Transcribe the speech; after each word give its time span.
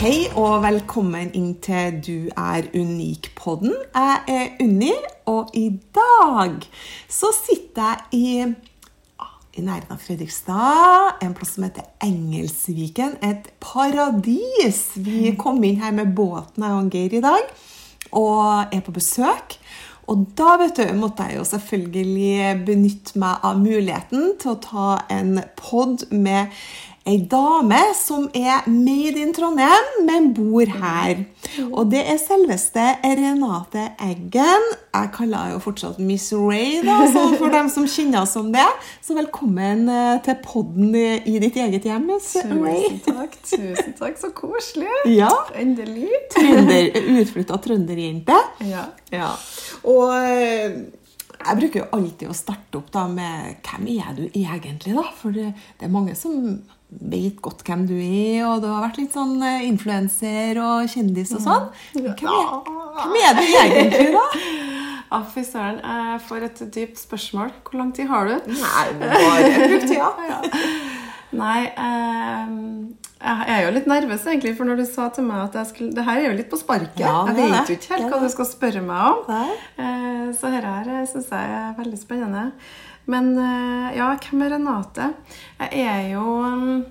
Hei 0.00 0.30
og 0.32 0.62
velkommen 0.64 1.28
inn 1.36 1.50
til 1.60 1.98
Du 2.00 2.30
er 2.32 2.64
unik-podden. 2.72 3.74
Jeg 3.92 4.22
er 4.32 4.46
Unni, 4.64 4.94
og 5.28 5.50
i 5.52 5.66
dag 5.92 6.54
så 7.04 7.28
sitter 7.36 7.90
jeg 7.90 8.16
i, 8.16 8.30
i 9.60 9.66
nærheten 9.66 9.92
av 9.92 10.00
Fredrikstad, 10.00 11.20
en 11.20 11.36
plass 11.36 11.52
som 11.58 11.66
heter 11.68 11.90
Engelsviken. 12.00 13.18
Et 13.20 13.52
paradis! 13.60 14.80
Vi 14.96 15.34
kom 15.36 15.60
inn 15.68 15.84
her 15.84 15.92
med 15.92 16.16
båten 16.16 16.64
jeg 16.64 16.80
og 16.80 16.96
Geir 16.96 17.20
i 17.20 17.24
dag, 17.26 17.52
og 18.16 18.72
er 18.72 18.80
på 18.86 18.96
besøk. 18.96 19.58
Og 20.10 20.24
da 20.38 20.56
vet 20.58 20.80
du, 20.80 20.88
måtte 20.96 21.28
jeg 21.28 21.38
jo 21.38 21.44
selvfølgelig 21.46 22.64
benytte 22.66 23.20
meg 23.20 23.44
av 23.46 23.60
muligheten 23.60 24.32
til 24.40 24.56
å 24.56 24.60
ta 24.64 24.86
en 25.12 25.36
pod 25.60 26.08
med 26.10 26.50
ei 27.08 27.16
dame 27.30 27.78
som 27.96 28.26
er 28.36 28.66
made 28.68 29.18
in 29.20 29.32
Trondheim, 29.34 29.86
men 30.04 30.30
bor 30.36 30.68
her. 30.68 31.22
Og 31.70 31.88
det 31.90 32.02
er 32.04 32.18
selveste 32.20 32.82
Renate 33.02 33.86
Eggen. 34.04 34.66
Jeg 34.92 35.10
kaller 35.14 35.46
henne 35.46 35.54
jo 35.54 35.62
fortsatt 35.64 36.00
Miss 36.02 36.28
Ray, 36.36 36.82
da, 36.84 36.98
for 37.40 37.48
dem 37.52 37.70
som 37.72 37.86
kjenner 37.88 38.20
henne 38.20 38.30
som 38.30 38.50
det. 38.52 38.66
Så 39.04 39.16
velkommen 39.16 39.86
eh, 39.88 40.20
til 40.26 40.38
podden 40.44 40.94
i 40.94 41.38
ditt 41.42 41.56
eget 41.62 41.88
hjem, 41.88 42.06
Miss 42.10 42.34
Ray. 42.44 42.84
Tusen 43.00 43.16
takk. 43.16 43.36
tusen 43.48 43.96
takk, 43.98 44.20
Så 44.20 44.32
koselig. 44.36 44.90
Ja. 45.08 45.32
Endelig. 45.58 46.10
Trønder, 46.34 46.90
utflytta 47.16 47.60
trønderjente. 47.64 48.36
Ja. 48.68 48.90
Ja. 49.14 49.32
Og 49.88 50.12
eh, 50.20 50.82
jeg 51.40 51.56
bruker 51.56 51.80
jo 51.80 51.88
alltid 51.96 52.28
å 52.28 52.36
starte 52.36 52.82
opp 52.82 52.90
da 52.92 53.06
med 53.08 53.64
hvem 53.64 53.88
er 53.96 54.12
du 54.18 54.26
egentlig, 54.28 54.92
da? 54.98 55.06
For 55.16 55.32
det, 55.32 55.54
det 55.80 55.88
er 55.88 55.94
mange 55.94 56.12
som 56.18 56.36
vet 56.90 57.36
godt 57.42 57.62
hvem 57.66 57.84
du 57.86 57.94
er, 57.96 58.42
og 58.48 58.62
du 58.64 58.66
har 58.70 58.82
vært 58.88 58.98
litt 58.98 59.14
sånn 59.14 59.36
eh, 59.46 59.62
influenser 59.68 60.58
og 60.62 60.88
kjendis 60.90 61.30
og 61.38 61.44
sånn. 61.44 61.68
Hvem 61.94 62.08
er, 62.10 62.50
hvem 62.96 63.16
er 63.20 63.38
du 63.38 63.46
egentlig, 63.62 64.10
da? 64.16 64.26
Ah, 65.10 65.24
Fy 65.26 65.42
søren, 65.42 65.80
jeg 65.82 66.20
får 66.28 66.44
et 66.46 66.60
dypt 66.70 67.00
spørsmål. 67.00 67.48
Hvor 67.66 67.80
lang 67.80 67.88
tid 67.96 68.06
har 68.06 68.28
du? 68.28 68.36
Nei, 68.46 68.84
bare 69.00 69.48
bruk 69.58 69.86
tida. 69.90 70.10
Nei, 71.40 71.64
eh, 71.66 72.52
jeg 73.20 73.50
er 73.56 73.64
jo 73.64 73.72
litt 73.74 73.88
nervøs, 73.90 74.22
egentlig, 74.30 74.52
for 74.58 74.70
når 74.70 74.78
du 74.80 74.84
sa 74.86 75.08
til 75.14 75.26
meg 75.26 75.48
at 75.48 75.58
jeg 75.58 75.68
skulle 75.72 75.96
Det 75.98 76.04
her 76.06 76.20
er 76.22 76.28
jo 76.28 76.36
litt 76.38 76.48
på 76.52 76.60
sparket. 76.62 77.02
Ja, 77.02 77.24
jeg 77.26 77.50
vet 77.50 77.72
jo 77.74 77.76
ikke 77.80 77.90
helt 77.96 78.06
hva 78.14 78.20
du 78.22 78.28
skal 78.36 78.48
spørre 78.52 78.84
meg 78.86 79.08
om. 79.08 79.26
Nei. 79.34 79.58
Eh, 79.82 80.30
Så 80.38 80.50
dette 80.54 81.02
syns 81.10 81.34
jeg 81.34 81.56
er 81.58 81.74
veldig 81.82 81.98
spennende. 82.04 82.44
Men 83.10 83.30
eh, 83.38 83.96
ja, 83.98 84.08
hvem 84.22 84.42
er 84.46 84.52
Renate? 84.54 85.06
Jeg 85.58 85.86
er 85.90 86.08
jo 86.12 86.24
mm, 86.46 86.82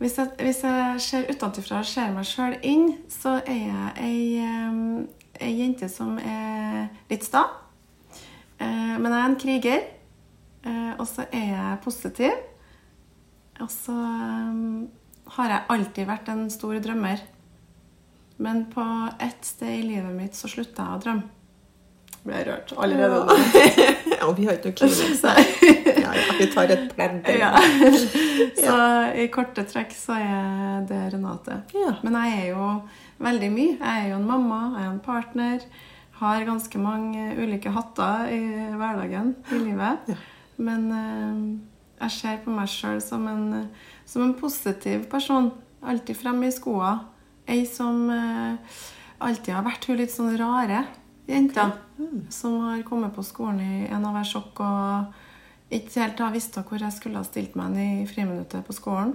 Hvis 0.00 0.16
jeg, 0.18 0.30
hvis 0.40 0.62
jeg 0.66 1.00
ser 1.04 1.28
utenfra 1.30 1.78
og 1.82 1.86
ser 1.88 2.10
meg 2.16 2.26
sjøl 2.28 2.56
inn, 2.66 2.88
så 3.12 3.36
er 3.46 3.60
jeg 3.68 3.92
ei, 4.02 4.22
eh, 4.42 5.44
ei 5.46 5.52
jente 5.60 5.88
som 5.92 6.16
er 6.18 6.88
litt 7.12 7.24
sta. 7.28 7.44
Eh, 8.58 8.96
Men 8.98 9.10
jeg 9.12 9.20
er 9.20 9.28
en 9.30 9.38
kriger. 9.44 9.86
Eh, 10.64 10.90
Og 10.98 11.06
så 11.08 11.26
er 11.30 11.46
jeg 11.52 11.78
positiv. 11.84 12.34
Og 13.62 13.70
så 13.70 13.94
eh, 13.94 14.58
har 15.38 15.54
jeg 15.54 15.66
alltid 15.76 16.10
vært 16.10 16.28
en 16.34 16.48
stor 16.50 16.74
drømmer. 16.82 17.22
Men 18.42 18.64
på 18.66 18.82
ett 19.22 19.46
sted 19.46 19.78
i 19.78 19.86
livet 19.86 20.10
mitt 20.16 20.34
så 20.34 20.48
slutta 20.50 20.82
jeg 20.88 20.98
å 20.98 21.02
drømme. 21.04 21.30
Ble 22.24 22.40
rørt 22.48 22.72
allerede 22.80 23.20
nå. 23.28 23.34
Ja, 24.24 24.32
vi 24.34 24.46
har 24.48 24.56
ikke 24.58 24.72
noe 24.72 24.76
klimaks. 24.80 25.22
Ja, 26.00 26.12
ja, 26.16 26.36
vi 26.40 26.46
tar 26.52 26.72
et 26.74 26.86
pledd. 26.96 27.20
Ja. 27.44 27.50
Så 28.58 28.76
i 29.20 29.26
korte 29.32 29.64
trekk 29.68 29.92
så 29.94 30.16
er 30.18 30.84
det 30.88 31.00
Renate. 31.14 31.60
Ja. 31.76 31.94
Men 32.06 32.16
jeg 32.22 32.38
er 32.38 32.46
jo 32.54 32.68
veldig 33.22 33.50
mye. 33.54 33.74
Jeg 33.76 34.04
er 34.06 34.08
jo 34.14 34.18
en 34.22 34.28
mamma, 34.28 34.60
jeg 34.78 34.86
er 34.86 34.92
en 34.94 35.02
partner. 35.04 35.66
Har 36.20 36.44
ganske 36.46 36.78
mange 36.80 37.32
ulike 37.42 37.72
hatter 37.74 38.28
i 38.32 38.40
hverdagen, 38.78 39.34
i 39.52 39.58
livet. 39.66 40.08
Ja. 40.08 40.16
Men 40.62 40.84
eh, 40.94 41.38
jeg 42.04 42.14
ser 42.20 42.36
på 42.44 42.54
meg 42.54 42.70
sjøl 42.70 43.00
som, 43.02 43.26
en- 43.28 43.68
som 44.06 44.22
en 44.28 44.34
positiv 44.38 45.08
person. 45.10 45.50
Alltid 45.84 46.16
fremme 46.16 46.48
i 46.48 46.54
skoa. 46.54 46.94
Ei 47.50 47.64
som 47.68 48.06
eh, 48.14 48.78
alltid 49.20 49.52
har 49.58 49.66
vært 49.66 49.90
hun 49.90 49.98
litt 50.00 50.14
sånn 50.14 50.32
rare 50.40 50.84
jenta. 51.28 51.72
Som 52.30 52.60
har 52.60 52.82
kommet 52.82 53.14
på 53.14 53.22
skolen 53.24 53.60
i 53.60 53.86
en 53.88 54.04
av 54.04 54.14
hver 54.16 54.26
sjokk 54.28 54.60
og 54.60 55.74
ikke 55.74 56.00
helt 56.02 56.18
har 56.20 56.32
visst 56.34 56.56
hvor 56.58 56.78
jeg 56.82 56.92
skulle 56.92 57.16
ha 57.18 57.24
stilt 57.26 57.54
meg 57.56 57.76
i 57.80 58.06
friminuttet 58.06 58.66
på 58.66 58.74
skolen. 58.76 59.14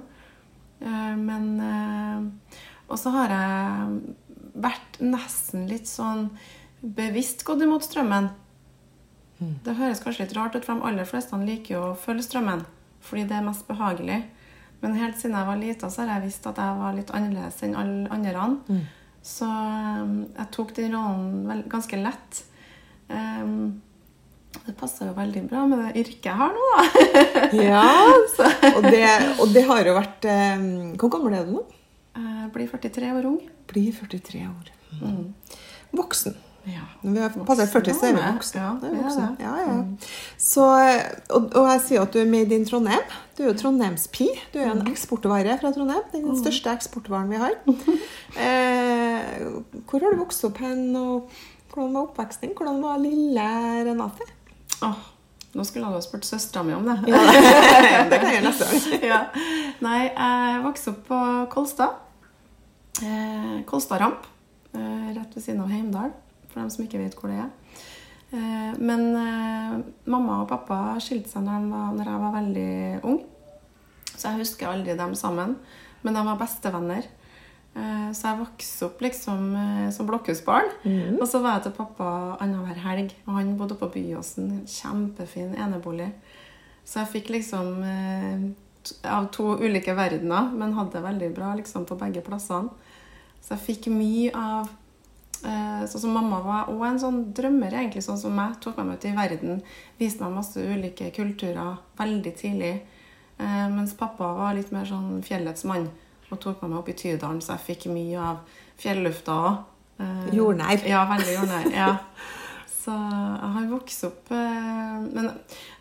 Eh, 0.81 1.15
Men 1.15 1.59
eh, 1.59 2.53
Og 2.89 2.97
så 2.97 3.11
har 3.13 3.29
jeg 3.29 4.15
vært 4.55 4.97
nesten 4.99 5.67
litt 5.69 5.87
sånn 5.87 6.29
bevisst 6.81 7.43
gått 7.45 7.61
imot 7.61 7.83
strømmen. 7.85 8.29
Det 9.63 9.75
høres 9.77 10.01
kanskje 10.03 10.25
litt 10.25 10.35
rart 10.35 10.55
ut, 10.55 10.65
for 10.65 10.75
de 10.75 10.87
aller 10.89 11.05
fleste 11.07 11.37
liker 11.37 11.75
jo 11.75 11.81
å 11.91 11.95
følge 11.95 12.23
strømmen. 12.25 12.65
Fordi 12.99 13.23
det 13.29 13.35
er 13.37 13.45
mest 13.45 13.67
behagelig. 13.67 14.23
Men 14.81 14.95
helt 14.95 15.17
siden 15.19 15.37
jeg 15.37 15.47
var 15.47 15.55
lita, 15.59 15.89
så 15.89 16.01
har 16.01 16.15
jeg 16.19 16.25
visst 16.27 16.47
at 16.47 16.57
jeg 16.57 16.79
var 16.79 16.93
litt 16.97 17.11
annerledes 17.11 17.61
enn 17.63 17.75
alle 17.75 18.09
andre. 18.11 18.57
Så 19.25 19.45
um, 19.45 20.23
jeg 20.35 20.51
tok 20.55 20.73
den 20.77 20.95
rollen 20.95 21.63
ganske 21.69 21.99
lett. 21.99 22.43
Um, 23.09 23.81
det 24.65 24.73
passer 24.77 25.09
jo 25.09 25.15
veldig 25.17 25.43
bra 25.49 25.65
med 25.69 25.81
det 25.83 26.03
yrket 26.03 26.29
jeg 26.29 26.37
har 26.39 26.55
nå, 26.55 26.67
da. 26.73 26.85
Ja, 27.69 27.85
og 28.75 28.85
det, 28.85 29.05
og 29.37 29.53
det 29.53 29.63
har 29.69 29.85
jo 29.85 29.93
vært 29.97 30.25
eh, 30.29 30.63
Hvor 30.97 31.11
gammel 31.13 31.37
er 31.37 31.45
du 31.45 31.53
nå? 31.59 31.63
Jeg 32.19 32.49
blir 32.55 32.69
43 32.71 33.11
år 33.13 33.27
ung. 33.29 33.37
Blir 33.69 33.93
43 33.93 34.41
år. 34.49 34.71
Voksen. 35.95 36.33
Ja. 36.67 36.83
Når 37.01 37.11
vi 37.15 37.19
har 37.23 37.45
passert 37.47 37.69
40, 37.71 37.93
så 37.95 38.05
er 38.09 38.15
vi 38.17 38.23
voksne. 38.25 38.61
ja, 38.61 38.71
Det 38.81 38.89
er 38.89 38.95
er 38.95 39.03
voksne. 39.03 39.27
Ja, 39.39 39.53
ja. 39.63 39.75
Så, 40.37 40.65
og, 41.29 41.47
og 41.55 41.69
jeg 41.71 41.81
sier 41.85 42.01
at 42.03 42.13
du 42.13 42.19
er 42.19 42.27
made 42.29 42.55
in 42.55 42.65
Trondheim. 42.67 43.05
Du 43.37 43.43
er 43.43 43.47
jo 43.51 43.55
Trondheimspi. 43.61 44.27
Du 44.53 44.59
er 44.59 44.71
en 44.73 44.83
eksportvare 44.91 45.55
fra 45.61 45.71
Trondheim. 45.75 46.03
Den 46.11 46.35
største 46.41 46.73
eksportvaren 46.75 47.29
vi 47.31 47.39
har. 47.41 47.55
Eh, 48.39 49.39
hvor 49.89 50.03
har 50.03 50.13
du 50.13 50.19
vokst 50.21 50.43
opp 50.45 50.59
hen, 50.61 50.83
og 50.95 51.31
hvordan 51.73 51.95
var 51.95 52.03
oppveksten? 52.09 52.51
Hvordan 52.55 52.77
var 52.83 52.99
lille 53.01 53.45
Renate? 53.87 54.27
Oh, 54.85 54.99
nå 55.57 55.65
skulle 55.65 55.87
jeg 55.87 55.95
ha 55.97 56.01
spurt 56.05 56.27
søstera 56.27 56.61
mi 56.67 56.75
om 56.77 56.85
det. 56.85 56.95
Ja, 57.09 57.23
det 58.11 58.19
kan 58.21 58.29
jeg 58.29 58.35
gjøre 58.37 58.51
neste 58.51 58.67
gang. 58.69 59.07
ja. 59.09 59.19
Nei, 59.81 60.01
jeg 60.13 60.61
vokste 60.67 60.93
opp 60.93 61.01
på 61.09 61.19
Kolstad. 61.55 61.97
Eh, 63.01 63.57
Kolstad 63.69 64.01
Ramp. 64.03 64.27
Eh, 64.77 65.09
rett 65.17 65.33
ved 65.35 65.41
siden 65.43 65.63
av 65.65 65.73
Heimdal, 65.73 66.11
for 66.49 66.61
dem 66.61 66.69
som 66.73 66.85
ikke 66.85 67.01
vet 67.01 67.15
hvor 67.19 67.31
det 67.31 67.39
er. 67.43 67.51
Eh, 68.31 68.73
men 68.77 69.05
eh, 69.17 69.77
mamma 70.09 70.41
og 70.43 70.49
pappa 70.51 70.79
skilte 71.01 71.31
seg 71.31 71.45
når, 71.45 71.69
var, 71.71 71.93
når 71.97 72.11
jeg 72.11 72.23
var 72.23 72.35
veldig 72.35 72.73
ung. 73.09 73.21
Så 74.11 74.27
jeg 74.27 74.41
husker 74.43 74.69
aldri 74.69 74.97
dem 74.99 75.15
sammen. 75.17 75.55
Men 76.03 76.15
de 76.15 76.23
var 76.27 76.37
bestevenner. 76.39 77.07
Eh, 77.75 78.09
Så 78.13 78.27
jeg 78.27 78.39
vokste 78.41 78.85
opp 78.89 79.01
liksom 79.01 79.49
som 79.95 80.07
blokkhusbarn. 80.09 80.69
Og 81.19 81.27
så 81.29 81.41
var 81.43 81.57
jeg 81.59 81.67
til 81.69 81.77
pappa 81.79 82.09
annenhver 82.41 82.79
helg. 82.85 83.13
Og 83.27 83.33
han 83.37 83.55
bodde 83.57 83.77
på 83.79 83.89
Byåsen. 83.93 84.51
En 84.59 84.65
kjempefin 84.67 85.55
enebolig. 85.57 86.11
Så 86.85 87.03
jeg 87.03 87.11
fikk 87.13 87.29
liksom 87.35 87.83
av 89.05 89.27
to 89.35 89.51
ulike 89.59 89.93
verdener, 89.93 90.47
men 90.55 90.71
hadde 90.73 90.95
det 90.95 91.03
veldig 91.03 91.27
bra 91.35 91.51
liksom 91.59 91.83
på 91.85 91.97
begge 91.99 92.23
plassene. 92.25 92.71
Så 93.43 93.53
jeg 93.53 93.65
fikk 93.67 93.89
mye 93.93 94.31
av 94.33 94.69
Sånn 95.39 96.03
som 96.03 96.13
mamma 96.15 96.41
var 96.43 96.69
òg 96.73 96.83
en 96.87 97.01
sånn 97.01 97.19
drømmer, 97.35 97.73
egentlig, 97.73 98.03
sånn 98.05 98.19
som 98.19 98.35
meg. 98.35 98.57
Tok 98.63 98.79
meg 98.79 98.89
med 98.89 98.99
ut 98.99 99.07
i 99.07 99.15
verden. 99.15 99.61
Viste 99.99 100.23
meg 100.25 100.37
masse 100.39 100.63
ulike 100.63 101.09
kulturer 101.15 101.79
veldig 101.99 102.33
tidlig. 102.39 102.73
Eh, 103.39 103.65
mens 103.71 103.95
pappa 103.97 104.33
var 104.35 104.57
litt 104.57 104.73
mer 104.75 104.87
sånn 104.89 105.21
fjellets 105.23 105.63
mann 105.69 105.87
og 106.29 106.37
tok 106.43 106.61
meg 106.61 106.69
med 106.69 106.79
opp 106.81 106.89
i 106.91 106.97
Tydalen, 106.97 107.39
så 107.41 107.55
jeg 107.55 107.65
fikk 107.69 107.87
mye 107.93 108.19
av 108.21 108.59
fjellufta 108.79 109.37
òg. 109.47 109.61
Jordnær. 110.31 110.83
Ja, 110.87 111.01
veldig 111.09 111.33
jordnær. 111.33 111.71
ja. 111.75 111.89
Så 112.79 112.93
jeg 112.95 113.49
har 113.55 113.65
vokst 113.67 114.05
opp 114.07 114.29
eh, 114.31 114.93
Men 115.11 115.25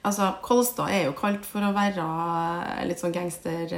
altså, 0.02 0.32
Kolstad 0.42 0.90
er 0.90 1.04
jo 1.06 1.12
kalt 1.16 1.46
for 1.46 1.62
å 1.62 1.74
være 1.76 2.08
litt 2.90 3.02
sånn 3.02 3.14
gangster... 3.14 3.74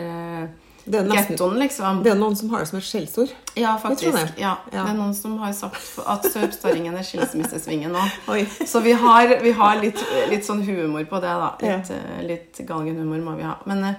eh, 0.95 1.03
Det 1.03 1.11
er 1.11 1.15
nesten- 1.15 1.37
gettoen, 1.37 1.59
liksom. 1.59 2.03
Det 2.03 2.13
er 2.13 2.19
noen 2.21 2.37
som 2.37 2.51
har 2.51 2.59
det 2.65 2.69
som 2.69 2.79
et 2.79 2.85
skjellsord. 2.85 3.35
Ja, 3.57 3.77
faktisk. 3.79 4.39
Ja. 4.39 4.57
Ja. 4.73 4.85
Det 4.85 4.91
er 4.91 4.99
noen 4.99 5.15
som 5.15 5.39
har 5.39 5.53
sagt 5.53 5.99
at 6.07 6.25
Sørpsdalingen 6.33 6.97
er 6.99 7.03
skilsmissesvingen. 7.07 7.95
Oi. 8.29 8.45
Så 8.67 8.83
vi 8.83 8.93
har, 8.93 9.37
vi 9.43 9.53
har 9.53 9.77
litt, 9.81 10.03
litt 10.31 10.45
sånn 10.47 10.65
humor 10.67 11.05
på 11.05 11.21
det, 11.23 11.35
da. 11.45 11.53
Litt, 11.61 11.91
ja. 11.95 12.23
litt 12.27 12.61
galgenhumor 12.67 13.23
må 13.25 13.37
vi 13.37 13.47
ha. 13.49 13.57
Men, 13.71 13.85
eh, 13.85 13.95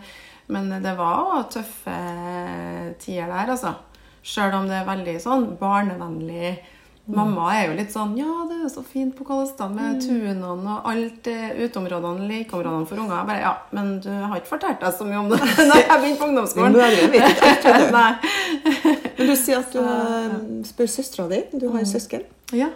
men 0.52 0.70
det 0.84 0.98
var 0.98 1.46
tøffe 1.50 1.96
tider 3.00 3.28
der, 3.32 3.52
altså. 3.56 3.76
Sjøl 4.24 4.54
om 4.54 4.68
det 4.70 4.76
er 4.82 4.86
veldig 4.86 5.16
sånn 5.24 5.48
barnevennlig. 5.58 6.58
Mamma 7.10 7.48
er 7.58 7.64
jo 7.66 7.74
litt 7.80 7.92
sånn 7.94 8.12
Ja, 8.20 8.32
det 8.46 8.56
er 8.60 8.64
jo 8.68 8.74
så 8.76 8.84
fint 8.86 9.16
på 9.18 9.24
Kalestad 9.26 9.72
med 9.74 10.02
tunene 10.04 10.76
og 10.78 10.86
alt 10.88 11.28
eh, 11.32 11.50
uteområdene, 11.64 12.28
lekeområdene 12.30 12.88
for 12.90 12.98
unger. 13.02 13.16
Jeg 13.18 13.28
bare, 13.32 13.42
ja, 13.42 13.54
men 13.74 13.86
du 14.04 14.12
har 14.12 14.36
ikke 14.38 14.54
fortalt 14.54 14.80
deg 14.84 14.92
så 14.96 15.04
mye 15.10 15.20
om 15.24 15.30
det 15.32 15.40
når 15.72 15.80
jeg 15.82 15.98
begynte 16.04 16.22
på 16.22 16.28
ungdomsskolen. 16.30 16.72
Men 19.22 19.28
du 19.28 19.36
sier 19.38 19.58
at 19.60 19.74
du 19.74 19.80
eh, 19.82 20.36
spør 20.66 20.88
søstera 20.90 21.28
di. 21.30 21.42
Du 21.58 21.68
har 21.74 21.84
søsken. 21.90 22.24
Ja. 22.58 22.70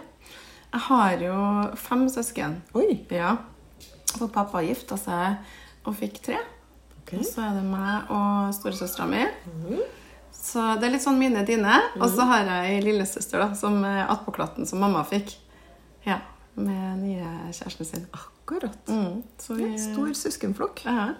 Jeg 0.72 0.80
har 0.88 1.10
jo 1.22 1.36
fem 1.80 2.06
søsken. 2.12 2.52
Oi. 2.76 3.00
Ja. 3.14 3.36
For 4.16 4.28
pappa 4.32 4.62
gifta 4.66 4.96
seg 5.00 5.26
og 5.86 5.92
fikk 5.98 6.20
tre. 6.26 6.38
Okay. 7.04 7.18
Og 7.22 7.26
så 7.28 7.38
er 7.46 7.52
det 7.60 7.64
meg 7.66 7.96
og 8.10 8.54
storesøstera 8.56 9.06
mi. 9.10 9.22
Så 10.46 10.62
det 10.78 10.86
er 10.86 10.94
litt 10.94 11.02
sånn 11.02 11.18
mine 11.18 11.42
dine. 11.48 11.80
Og 11.98 12.06
så 12.12 12.26
har 12.28 12.46
jeg 12.46 12.76
ei 12.76 12.82
lillesøster 12.84 13.42
da, 13.42 13.50
som 13.58 13.80
attpåklatten 13.82 14.68
som 14.68 14.82
mamma 14.82 15.02
fikk. 15.08 15.34
Ja, 16.06 16.20
Med 16.54 17.02
nye 17.02 17.52
kjæresten 17.52 17.88
sin. 17.88 18.04
Akkurat. 18.14 18.78
Mm, 18.88 19.24
så 19.42 19.58
vi, 19.58 19.72
En 19.72 19.80
Stor 19.82 20.12
søskenflokk. 20.16 20.84
Ja. 20.86 21.10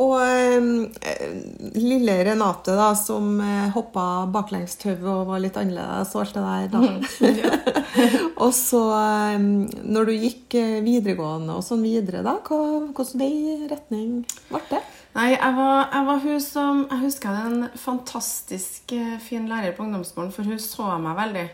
Og 0.00 0.14
eh, 0.24 1.32
lille 1.76 2.14
Renate, 2.24 2.72
da, 2.78 2.92
som 2.96 3.34
eh, 3.44 3.68
hoppa 3.74 4.24
baklengs 4.32 4.78
og 4.88 5.26
var 5.28 5.42
litt 5.42 5.58
annerledes 5.60 6.14
og 6.16 6.22
alt 6.22 6.38
det 6.38 6.44
der, 6.46 6.70
da. 6.72 8.22
og 8.44 8.54
så, 8.56 8.80
eh, 8.96 9.44
når 9.84 10.08
du 10.08 10.14
gikk 10.16 10.56
videregående 10.86 11.58
og 11.58 11.66
sånn 11.66 11.84
videre, 11.84 12.24
da, 12.24 12.38
hvordan 12.48 13.20
vei 13.20 13.68
retning 13.68 14.22
ble 14.48 14.64
det? 14.72 14.80
Nei, 15.12 15.34
jeg 15.34 15.56
var, 15.56 15.90
jeg 15.92 16.06
var 16.08 16.20
hun 16.22 16.38
som 16.40 16.78
Jeg 16.88 17.02
husker 17.02 17.28
jeg 17.28 17.36
hadde 17.42 17.56
en 17.56 17.80
fantastisk 17.80 18.94
eh, 18.96 19.18
fin 19.20 19.48
lærer 19.48 19.74
på 19.76 19.84
ungdomsskolen, 19.84 20.32
for 20.32 20.48
hun 20.48 20.60
så 20.62 20.94
meg 21.02 21.18
veldig. 21.18 21.48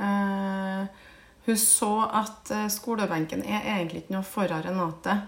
Eh, 0.00 1.02
hun 1.44 1.60
så 1.60 1.92
at 2.08 2.52
eh, 2.54 2.70
skolebenken 2.72 3.44
er 3.44 3.68
egentlig 3.76 4.04
ikke 4.04 4.16
noe 4.16 4.24
for 4.24 4.48
Renate. 4.48 5.18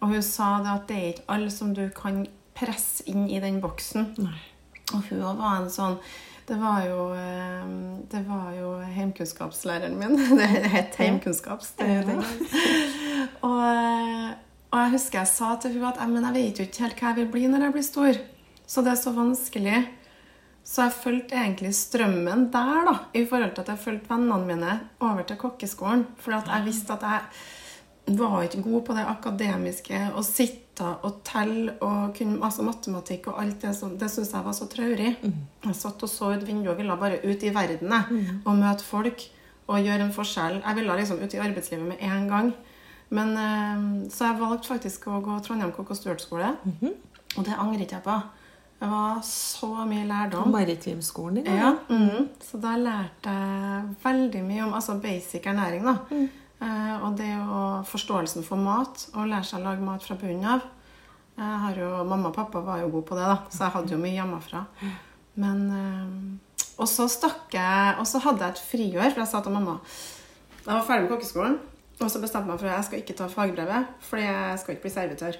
Og 0.00 0.14
hun 0.14 0.24
sa 0.24 0.54
det 0.64 0.72
at 0.72 0.88
det 0.88 0.96
er 0.96 1.12
ikke 1.12 1.28
alle 1.34 1.52
som 1.52 1.74
du 1.76 1.84
kan 1.94 2.22
presse 2.56 3.04
inn 3.10 3.28
i 3.28 3.42
den 3.42 3.60
boksen. 3.60 4.14
Og 4.94 5.04
hun 5.10 5.20
var 5.20 5.58
en 5.58 5.70
sånn 5.70 5.98
Det 6.48 6.56
var 6.56 6.80
jo, 6.86 7.10
eh, 7.12 7.64
det 8.08 8.22
var 8.24 8.54
jo 8.56 8.78
heimkunnskapslæreren 8.80 9.98
min. 10.00 10.16
Det 10.40 10.48
het 10.72 10.96
heimkunnskaps. 10.96 11.74
Det, 11.76 11.88
den 12.08 12.24
og, 13.44 13.60
og 14.68 14.80
jeg 14.82 14.94
husker 14.96 15.22
jeg 15.22 15.30
sa 15.32 15.54
til 15.56 15.76
henne 15.76 15.92
at 15.92 16.00
«Nei, 16.02 16.08
men 16.12 16.26
jeg 16.28 16.36
vet 16.36 16.58
jo 16.60 16.66
ikke 16.68 16.84
helt 16.84 16.98
hva 17.00 17.12
jeg 17.12 17.18
vil 17.22 17.30
bli 17.32 17.46
når 17.48 17.66
jeg 17.66 17.76
blir 17.76 17.86
stor. 17.86 18.18
Så 18.68 18.84
det 18.84 18.92
er 18.92 19.00
så 19.00 19.12
vanskelig. 19.16 19.78
Så 20.68 20.84
jeg 20.84 20.98
fulgte 21.00 21.38
egentlig 21.40 21.70
strømmen 21.72 22.50
der, 22.52 22.82
da, 22.84 22.96
i 23.16 23.22
forhold 23.24 23.54
til 23.56 23.64
at 23.64 23.70
jeg 23.72 23.80
fulgte 23.86 24.10
vennene 24.12 24.44
mine 24.44 24.74
over 25.00 25.24
til 25.24 25.40
kokkeskolen. 25.40 26.04
For 26.20 26.36
jeg 26.36 26.66
visste 26.66 26.98
at 26.98 27.06
jeg 27.08 28.18
var 28.18 28.42
ikke 28.44 28.62
god 28.66 28.84
på 28.84 28.96
det 28.98 29.06
akademiske. 29.08 30.02
Å 30.12 30.24
sitte 30.26 30.92
og 31.04 31.22
telle 31.24 31.78
og 31.80 32.12
kunne 32.18 32.36
altså 32.44 32.62
matematikk 32.68 33.30
og 33.32 33.40
alt 33.40 33.64
det 33.64 33.72
som 33.74 33.96
Det 33.98 34.10
syntes 34.12 34.34
jeg 34.36 34.44
var 34.44 34.52
så 34.60 34.68
traurig. 34.70 35.16
Jeg 35.64 35.74
satt 35.80 36.04
og 36.04 36.12
så 36.12 36.34
ut 36.36 36.44
vinduet 36.46 36.74
og 36.74 36.78
ville 36.82 37.00
bare 37.00 37.22
ut 37.24 37.42
i 37.42 37.54
verden 37.56 37.88
jeg, 37.96 38.22
og 38.44 38.60
møte 38.60 38.84
folk 38.84 39.24
og 39.68 39.80
gjøre 39.84 40.04
en 40.06 40.12
forskjell. 40.12 40.60
Jeg 40.64 40.76
ville 40.76 40.96
liksom 41.00 41.24
ut 41.24 41.34
i 41.34 41.40
arbeidslivet 41.48 41.88
med 41.88 42.04
en 42.04 42.28
gang. 42.28 42.52
Men, 43.10 43.30
eh, 43.36 44.08
så 44.12 44.26
jeg 44.28 44.40
valgte 44.40 44.68
faktisk 44.68 45.06
å 45.08 45.22
gå 45.24 45.38
Trondheim 45.44 45.72
kokk- 45.72 45.90
og 45.90 45.96
stewardskole. 45.96 46.50
Og 47.36 47.44
det 47.44 47.54
angrer 47.58 47.84
ikke 47.86 47.96
jeg 48.00 48.04
på. 48.04 48.22
Det 48.78 48.88
var 48.88 49.16
så 49.26 49.68
mye 49.90 50.04
lærdom. 50.06 50.52
Maritimskolen 50.54 51.40
din? 51.42 51.56
Ja, 51.56 51.72
mhm. 51.88 52.28
Så 52.40 52.60
da 52.62 52.76
lærte 52.78 53.32
jeg 53.32 53.96
veldig 54.04 54.42
mye 54.46 54.66
om 54.68 54.74
altså 54.74 55.00
basic 55.02 55.42
ernæring. 55.50 55.82
da. 55.84 55.96
Eh, 56.60 56.96
og 57.06 57.16
det 57.16 57.30
å 57.38 57.84
forståelsen 57.86 58.42
for 58.44 58.56
mat, 58.58 59.08
og 59.14 59.28
lære 59.30 59.44
seg 59.46 59.60
å 59.60 59.64
lage 59.64 59.80
mat 59.86 60.02
fra 60.02 60.16
bunnen 60.18 60.44
av. 60.44 60.62
Jeg 61.38 61.58
har 61.62 61.74
jo, 61.78 62.04
Mamma 62.04 62.28
og 62.28 62.34
pappa 62.34 62.60
var 62.66 62.80
jo 62.82 62.88
gode 62.90 63.06
på 63.06 63.14
det, 63.14 63.26
da, 63.30 63.36
så 63.48 63.64
jeg 63.64 63.74
hadde 63.76 63.94
jo 63.94 63.98
mye 64.02 64.16
hjemmefra. 64.16 64.64
Men, 65.38 65.70
eh, 65.70 66.64
og 66.78 66.86
så 66.90 67.06
stakk 67.08 67.54
jeg, 67.54 67.94
og 67.98 68.06
så 68.06 68.18
hadde 68.24 68.42
jeg 68.42 68.56
et 68.56 68.64
friår, 68.72 69.10
for 69.12 69.20
jeg 69.22 69.28
sa 69.28 69.40
til 69.40 69.52
mamma 69.52 69.80
Jeg 70.64 70.74
var 70.74 70.82
ferdig 70.84 71.08
med 71.08 71.12
kokkeskolen, 71.12 71.58
og 71.98 72.06
så 72.10 72.18
bestemte 72.22 72.46
jeg 72.46 72.52
meg 72.52 72.60
for 72.60 72.68
at 72.70 72.76
jeg 72.76 72.84
skal 72.88 72.98
ikke 73.02 73.16
ta 73.18 73.26
fagbrevet, 73.32 73.82
fordi 74.06 74.24
jeg 74.26 74.58
skal 74.62 74.72
ikke 74.74 74.84
bli 74.86 74.92
servitør. 74.94 75.34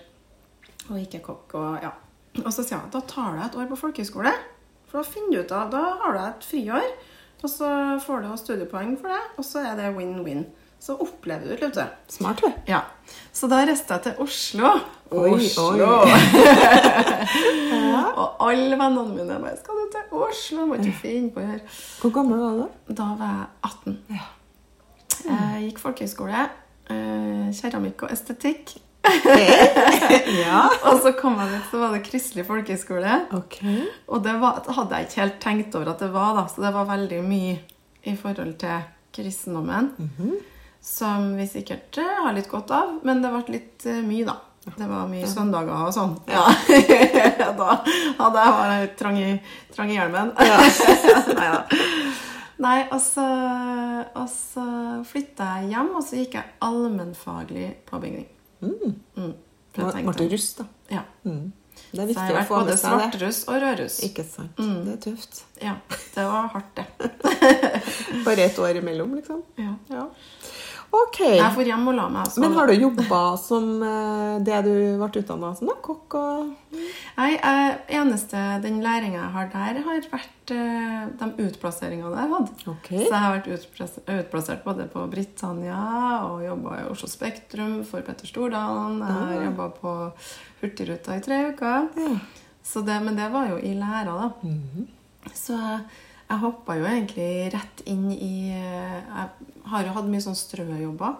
Og 0.89 0.97
ikke 1.01 1.21
kokk 1.25 1.49
og 1.61 1.71
ja. 1.85 1.91
Og 2.45 2.53
så 2.55 2.63
sier 2.63 2.79
jeg 2.79 2.93
da 2.95 3.01
tar 3.07 3.31
du 3.35 3.39
et 3.45 3.57
år 3.59 3.67
på 3.71 3.77
folkehøyskole. 3.79 4.33
For 4.89 4.95
da 5.01 5.05
finner 5.07 5.31
du 5.37 5.41
ut 5.45 5.53
av, 5.53 5.71
da 5.73 5.83
har 6.03 6.11
du 6.17 6.21
et 6.23 6.43
friår, 6.49 6.87
og 7.43 7.49
så 7.53 7.69
får 8.03 8.17
du 8.25 8.29
studiepoeng 8.41 8.93
for 8.99 9.09
det, 9.13 9.23
og 9.37 9.45
så 9.47 9.59
er 9.69 9.75
det 9.79 9.95
win-win. 9.99 10.43
Så 10.79 10.95
opplever 11.03 11.45
du 11.45 11.51
det, 11.51 11.59
vet 11.67 11.75
du. 11.75 11.83
Smart, 12.15 12.39
du. 12.43 12.49
Ja. 12.71 12.81
Så 13.35 13.49
da 13.51 13.57
reiste 13.67 13.95
jeg 13.97 14.03
til 14.07 14.15
Oslo. 14.23 14.69
Oi, 15.11 15.33
Oslo! 15.35 15.89
og 18.23 18.29
alle 18.47 18.77
vennene 18.79 19.11
mine 19.11 19.41
bare 19.43 19.57
'Skal 19.57 19.75
du 19.75 19.85
til 19.93 20.05
Oslo?' 20.23 20.67
Må 20.67 20.75
ikke 20.79 21.01
finne 21.03 21.31
på 21.35 21.41
å 21.43 21.45
gjøre. 21.49 21.65
Hvor 22.01 22.11
gammel 22.15 22.39
var 22.39 22.51
du? 22.61 22.67
Da 22.89 22.93
Da 23.03 23.07
var 23.19 23.31
jeg 23.35 23.47
18. 23.65 23.99
Jeg 25.27 25.65
gikk 25.69 25.81
folkehøyskole. 25.83 26.45
eh, 26.91 27.49
Keramikk 27.61 28.03
og 28.07 28.13
estetikk. 28.15 28.77
Ja. 30.39 30.67
Og 30.91 31.01
så 31.03 31.13
kom 31.17 31.39
jeg 31.41 31.51
dit, 31.55 31.65
så 31.71 31.79
var 31.81 31.95
det 31.95 32.03
Kristelig 32.07 32.45
folkehøyskole. 32.49 33.15
Ok. 33.37 33.59
Og 34.09 34.23
det 34.25 34.35
var, 34.43 34.63
hadde 34.77 34.99
jeg 34.99 35.09
ikke 35.09 35.21
helt 35.23 35.39
tenkt 35.43 35.75
over 35.79 35.93
at 35.95 36.03
det 36.05 36.11
var, 36.13 36.35
da. 36.37 36.45
Så 36.53 36.63
det 36.65 36.73
var 36.75 36.89
veldig 36.91 37.23
mye 37.25 37.57
i 38.09 38.15
forhold 38.17 38.55
til 38.61 38.85
kristendommen. 39.17 39.91
Som 40.85 41.33
vi 41.37 41.47
sikkert 41.51 41.99
eh, 42.01 42.13
har 42.25 42.37
litt 42.37 42.49
godt 42.51 42.71
av, 42.73 42.99
men 43.05 43.23
det 43.25 43.33
ble 43.35 43.57
litt 43.57 43.87
eh, 43.89 44.03
mye, 44.05 44.27
da. 44.29 44.37
Det 44.69 44.85
var 44.85 45.07
mye 45.09 45.25
søndager 45.29 45.73
og 45.89 45.95
sånn. 45.97 46.15
Ja. 46.29 46.45
da 47.59 47.79
hadde 48.19 48.43
jeg 48.45 48.57
bare 48.59 48.79
trang 49.01 49.17
i, 49.17 49.31
trang 49.75 49.89
i 49.89 49.97
hjelmen. 49.97 50.35
Nei 51.39 51.49
da. 51.55 51.63
Nei, 52.59 52.79
og 52.91 52.99
så, 53.03 53.25
og 54.19 54.27
så 54.33 54.65
flytta 55.07 55.47
jeg 55.61 55.71
hjem, 55.75 55.93
og 55.95 56.03
så 56.03 56.19
gikk 56.19 56.35
jeg 56.41 56.57
allmennfaglig 56.65 57.69
påbygning. 57.87 58.27
Mm. 58.65 58.97
Mm. 59.15 59.35
jeg 59.79 60.05
Ble 60.09 60.29
russ, 60.33 60.51
da? 60.59 60.67
Ja. 60.91 61.05
Mm. 61.23 61.53
Det 61.89 62.03
er 62.03 62.09
viktig 62.11 62.35
å 62.35 62.43
få 62.49 62.57
både 62.59 62.73
med 62.73 62.81
seg 62.81 62.91
det. 62.91 63.05
svartruss 63.05 63.39
og 63.49 63.61
rødruss. 63.63 63.99
Ikke 64.09 64.25
sant. 64.27 64.59
Mm. 64.59 64.81
Det 64.85 64.95
er 64.97 64.99
tøft. 65.07 65.39
Ja, 65.63 65.77
det 66.17 66.25
var 66.27 66.51
hardt, 66.53 66.81
det. 66.81 66.87
Bare 68.27 68.49
et 68.49 68.59
år 68.59 68.81
imellom, 68.83 69.15
liksom. 69.21 69.45
Ja. 69.61 69.77
Ja. 69.93 70.09
Ok. 70.91 71.19
Jeg 71.21 71.53
får 71.53 71.69
hjem 71.69 71.89
og 71.91 71.95
la 71.99 72.07
meg. 72.09 72.23
Altså. 72.25 72.41
Men 72.41 72.55
har 72.57 72.67
du 72.71 72.73
jobba 72.81 73.19
som 73.37 73.67
eh, 73.85 74.39
det 74.47 74.61
du 74.65 74.71
ble 74.97 75.09
utdanna 75.21 75.51
som? 75.59 75.69
da? 75.69 75.75
Kokk 75.85 76.15
og 76.17 76.55
Nei, 77.19 77.33
jeg, 77.35 77.75
eneste 77.99 78.41
den 78.65 78.79
læringa 78.85 79.19
jeg 79.19 79.33
har 79.35 79.51
der, 79.53 79.81
har 79.85 80.09
vært 80.13 80.53
eh, 80.55 81.05
de 81.21 81.29
utplasseringene 81.49 82.13
jeg 82.15 82.31
har 82.33 82.33
hatt. 82.39 82.65
Okay. 82.73 83.03
Så 83.05 83.11
jeg 83.13 83.21
har 83.27 83.37
vært 83.37 83.51
utplassert, 83.59 84.09
utplassert 84.17 84.65
både 84.65 84.89
på 84.93 85.05
Britannia 85.13 85.79
og 86.31 86.43
jobba 86.47 86.81
i 86.81 86.89
Oslo 86.89 87.11
Spektrum 87.13 87.79
for 87.89 88.01
Petter 88.07 88.31
Stordalen. 88.31 89.01
Jeg 89.05 89.17
har 89.21 89.37
Ah. 89.39 89.45
jobba 89.51 89.69
på 89.81 89.95
Hurtigruta 90.63 91.17
i 91.19 91.25
tre 91.25 91.43
uker. 91.53 91.89
Ja. 92.01 92.17
Så 92.65 92.81
det, 92.85 92.97
men 93.05 93.17
det 93.17 93.29
var 93.33 93.49
jo 93.53 93.57
i 93.61 93.75
læra, 93.77 94.13
da. 94.25 94.31
Mhm. 94.47 94.89
Så 95.35 95.53
jeg, 95.57 95.81
jeg 96.29 96.39
hoppa 96.43 96.75
jo 96.79 96.85
egentlig 96.89 97.31
rett 97.53 97.81
inn 97.89 98.11
i 98.13 98.51
eh, 98.53 98.99
Jeg 99.09 99.48
har 99.71 99.85
jo 99.87 99.95
hatt 99.97 100.09
mye 100.11 100.23
sånn 100.25 100.37
strøjobber. 100.39 101.17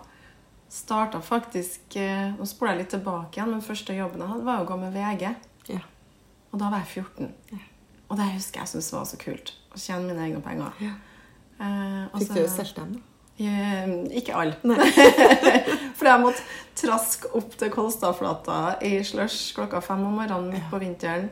Starta 0.69 1.21
faktisk 1.25 1.97
eh, 1.97 2.35
Nå 2.37 2.45
spoler 2.49 2.75
jeg 2.75 2.83
litt 2.83 2.91
tilbake 2.93 3.39
igjen, 3.39 3.51
men 3.55 3.65
første 3.65 3.95
jobben 3.97 4.21
jeg 4.21 4.29
hadde, 4.35 4.45
var 4.49 4.63
å 4.65 4.69
gå 4.69 4.77
med 4.81 4.93
VG. 4.97 5.29
Ja. 5.73 5.81
Og 6.53 6.61
da 6.61 6.69
var 6.73 6.85
jeg 6.85 7.05
14. 7.05 7.31
Ja. 7.55 7.61
Og 8.09 8.17
det 8.21 8.31
husker 8.35 8.63
jeg 8.63 8.73
syntes 8.73 8.93
var 8.93 9.07
så 9.09 9.21
kult. 9.21 9.55
Å 9.73 9.81
tjene 9.81 10.09
mine 10.11 10.27
egne 10.29 10.43
penger. 10.45 10.77
Ja. 10.85 10.95
Eh, 11.61 12.19
Fikk 12.19 12.35
du 12.35 12.43
du 12.43 12.51
solgt 12.53 12.77
dem, 12.81 12.97
da? 12.99 13.05
Eh, 13.39 13.93
ikke 14.19 14.35
alle. 14.35 14.57
For 15.99 16.09
jeg 16.09 16.23
måtte 16.23 16.43
traske 16.79 17.31
opp 17.39 17.53
til 17.59 17.71
Kolstadflata 17.75 18.79
i 18.87 18.99
slush 19.07 19.53
klokka 19.57 19.81
fem 19.85 20.05
om 20.07 20.17
morgenen 20.21 20.53
midt 20.53 20.69
på 20.71 20.81
vinteren. 20.83 21.29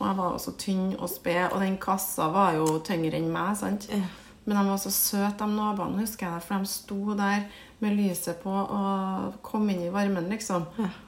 Og 0.00 0.06
jeg 0.06 0.16
var 0.16 0.34
jo 0.34 0.40
så 0.40 0.54
tynn 0.60 0.94
og 0.96 1.10
sped, 1.12 1.50
og 1.50 1.60
den 1.60 1.76
kassa 1.80 2.30
var 2.32 2.54
jo 2.56 2.78
tyngre 2.86 3.18
enn 3.18 3.28
meg. 3.32 3.56
sant? 3.60 3.86
Ja. 3.92 4.00
Men 4.46 4.56
de 4.56 4.62
var 4.70 4.78
så 4.80 4.90
søte, 4.90 5.44
de 5.44 5.46
naboene, 5.56 6.00
husker 6.00 6.26
jeg 6.26 6.34
det, 6.40 6.46
for 6.46 6.58
de 6.64 6.66
sto 6.70 7.14
der 7.18 7.42
med 7.80 7.96
lyset 7.96 8.40
på 8.42 8.50
og 8.52 9.34
kom 9.46 9.68
inn 9.70 9.82
i 9.86 9.90
varmen, 9.92 10.26
liksom. 10.32 10.64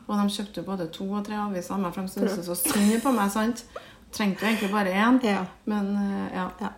Og 0.06 0.12
de 0.18 0.26
kjøpte 0.36 0.62
både 0.66 0.86
to 0.92 1.06
og 1.12 1.24
tre 1.26 1.34
aviser 1.40 1.74
av 1.74 1.80
meg, 1.80 1.94
for 1.94 2.02
de 2.02 2.12
syntes 2.12 2.36
det 2.38 2.44
så 2.46 2.56
synd 2.60 3.00
på 3.02 3.12
meg. 3.16 3.30
sant? 3.32 3.64
Trengte 4.12 4.44
jo 4.44 4.50
egentlig 4.50 4.70
bare 4.72 4.92
én, 4.92 5.18
Ja. 5.24 5.44
men 5.64 5.96
eh, 5.96 6.36
ja. 6.36 6.50
Ja. 6.60 6.68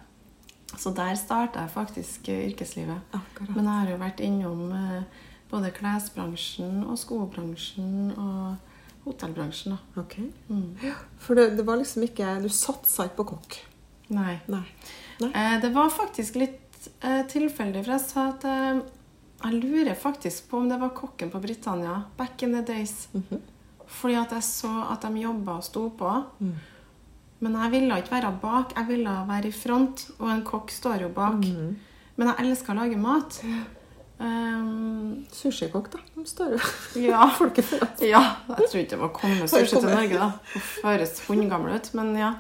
Så 0.79 0.91
der 0.95 1.15
starta 1.15 1.61
jeg 1.61 1.71
faktisk 1.71 2.29
eh, 2.29 2.49
yrkeslivet. 2.51 3.01
Akkurat. 3.13 3.51
Men 3.57 3.65
jeg 3.65 3.75
har 3.81 3.91
jo 3.91 3.97
vært 4.03 4.21
innom 4.21 4.73
eh, 4.73 5.03
både 5.51 5.71
klesbransjen 5.75 6.85
og 6.87 6.97
skobransjen 6.99 8.13
og 8.17 8.57
hotellbransjen. 9.05 9.75
da. 9.77 10.01
Ok. 10.01 10.17
Mm. 10.49 10.77
For 11.19 11.35
det, 11.35 11.57
det 11.59 11.67
var 11.67 11.77
liksom 11.83 12.03
ikke 12.07 12.41
Du 12.43 12.49
satsa 12.49 13.05
ikke 13.09 13.17
på 13.23 13.29
kokk? 13.35 13.59
Nei. 14.15 14.39
Nei. 14.49 14.65
Eh, 15.21 15.61
det 15.63 15.71
var 15.75 15.91
faktisk 15.95 16.37
litt 16.41 16.89
eh, 17.01 17.23
tilfeldig, 17.31 17.85
for 17.85 17.95
jeg 17.95 18.05
sa 18.05 18.27
at 18.33 18.47
eh, 18.51 18.83
jeg 19.45 19.61
lurer 19.61 19.95
faktisk 19.99 20.49
på 20.51 20.63
om 20.63 20.69
det 20.71 20.79
var 20.81 20.95
kokken 20.97 21.31
på 21.33 21.41
Britannia 21.43 22.03
back 22.17 22.43
in 22.43 22.55
the 22.57 22.63
days. 22.63 23.09
Mhm. 23.13 23.43
Fordi 23.95 24.15
at 24.17 24.33
jeg 24.33 24.43
så 24.43 24.71
at 24.91 25.03
de 25.05 25.21
jobba 25.21 25.59
og 25.61 25.65
sto 25.65 25.89
på. 25.93 26.11
Mm. 26.41 26.55
Men 27.45 27.57
jeg 27.61 27.71
ville 27.71 27.99
ikke 28.01 28.15
være 28.15 28.31
bak, 28.43 28.73
jeg 28.77 28.89
ville 28.89 29.13
være 29.29 29.51
i 29.51 29.53
front. 29.53 30.07
Og 30.19 30.31
en 30.33 30.43
kokk 30.43 30.73
står 30.73 31.05
jo 31.05 31.09
bak. 31.15 31.45
Mhm. 31.45 31.77
Men 32.17 32.31
jeg 32.31 32.47
elsker 32.47 32.73
å 32.73 32.79
lage 32.79 32.97
mat. 32.99 33.41
Um, 34.19 35.27
Sushikokk, 35.35 35.91
da. 35.93 36.01
De 36.15 36.25
står 36.27 36.55
jo 36.55 36.61
ja. 37.03 37.27
folket 37.39 37.67
for 37.69 37.85
oss. 37.85 38.03
ja. 38.07 38.23
Jeg 38.49 38.71
tror 38.71 38.81
ikke 38.81 38.91
det 38.95 39.01
var 39.03 39.13
kommet 39.19 39.51
sushi 39.53 39.77
til. 39.77 39.89
Norge, 39.91 40.19
da. 40.23 40.31
Uff, 40.57 40.73
Høres 40.87 41.21
hundgammel 41.29 41.77
ut, 41.77 41.91
men 41.99 42.13
ja. 42.19 42.33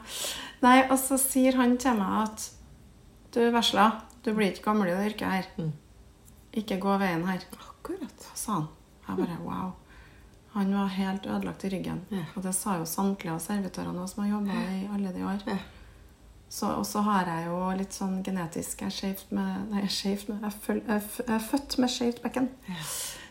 Nei, 0.64 0.78
og 0.88 0.96
så 1.02 1.18
sier 1.20 1.58
han 1.60 1.76
til 1.82 1.98
meg 1.98 2.22
at 2.24 2.48
Du, 3.34 3.40
vesla, 3.50 3.88
du 4.24 4.32
blir 4.34 4.52
ikke 4.52 4.64
gammel 4.70 4.88
i 4.92 4.94
det 4.96 5.12
yrket 5.12 5.28
her. 5.32 5.46
Mm. 5.58 5.72
Ikke 6.60 6.78
gå 6.82 6.98
veien 7.00 7.24
her. 7.26 7.42
Akkurat. 7.60 8.28
sa 8.34 8.52
han. 8.60 8.68
Jeg 9.08 9.16
bare 9.18 9.38
wow. 9.44 9.72
Han 10.54 10.70
var 10.74 10.86
helt 10.94 11.26
ødelagt 11.26 11.64
i 11.66 11.68
ryggen. 11.72 12.04
Ja. 12.14 12.22
Og 12.36 12.42
det 12.46 12.52
sa 12.54 12.76
jo 12.78 12.84
samtlige 12.86 13.32
av 13.34 13.40
servitørene 13.42 14.04
som 14.08 14.22
har 14.22 14.30
jobba 14.36 14.60
i 14.76 14.84
alle 14.94 15.10
de 15.16 15.24
år. 15.26 15.42
Ja. 15.50 15.56
Så, 16.54 16.68
og 16.78 16.86
så 16.86 17.00
har 17.02 17.26
jeg 17.26 17.48
jo 17.48 17.56
litt 17.74 17.92
sånn 17.96 18.20
genetisk 18.22 18.84
Jeg 18.84 18.86
er 18.86 18.94
skjevt 18.94 19.30
med 19.34 19.70
Nei, 19.72 19.80
jeg 19.80 19.88
er 19.88 19.94
skjevt 19.96 20.28
med 20.28 20.42
Jeg 20.44 20.52
føl- 20.62 20.82
jeg 20.86 21.02
jeg 21.26 21.34
er 21.34 21.46
født 21.48 21.76
med 21.82 21.90
skjevt 21.90 22.20
bekken. 22.22 22.46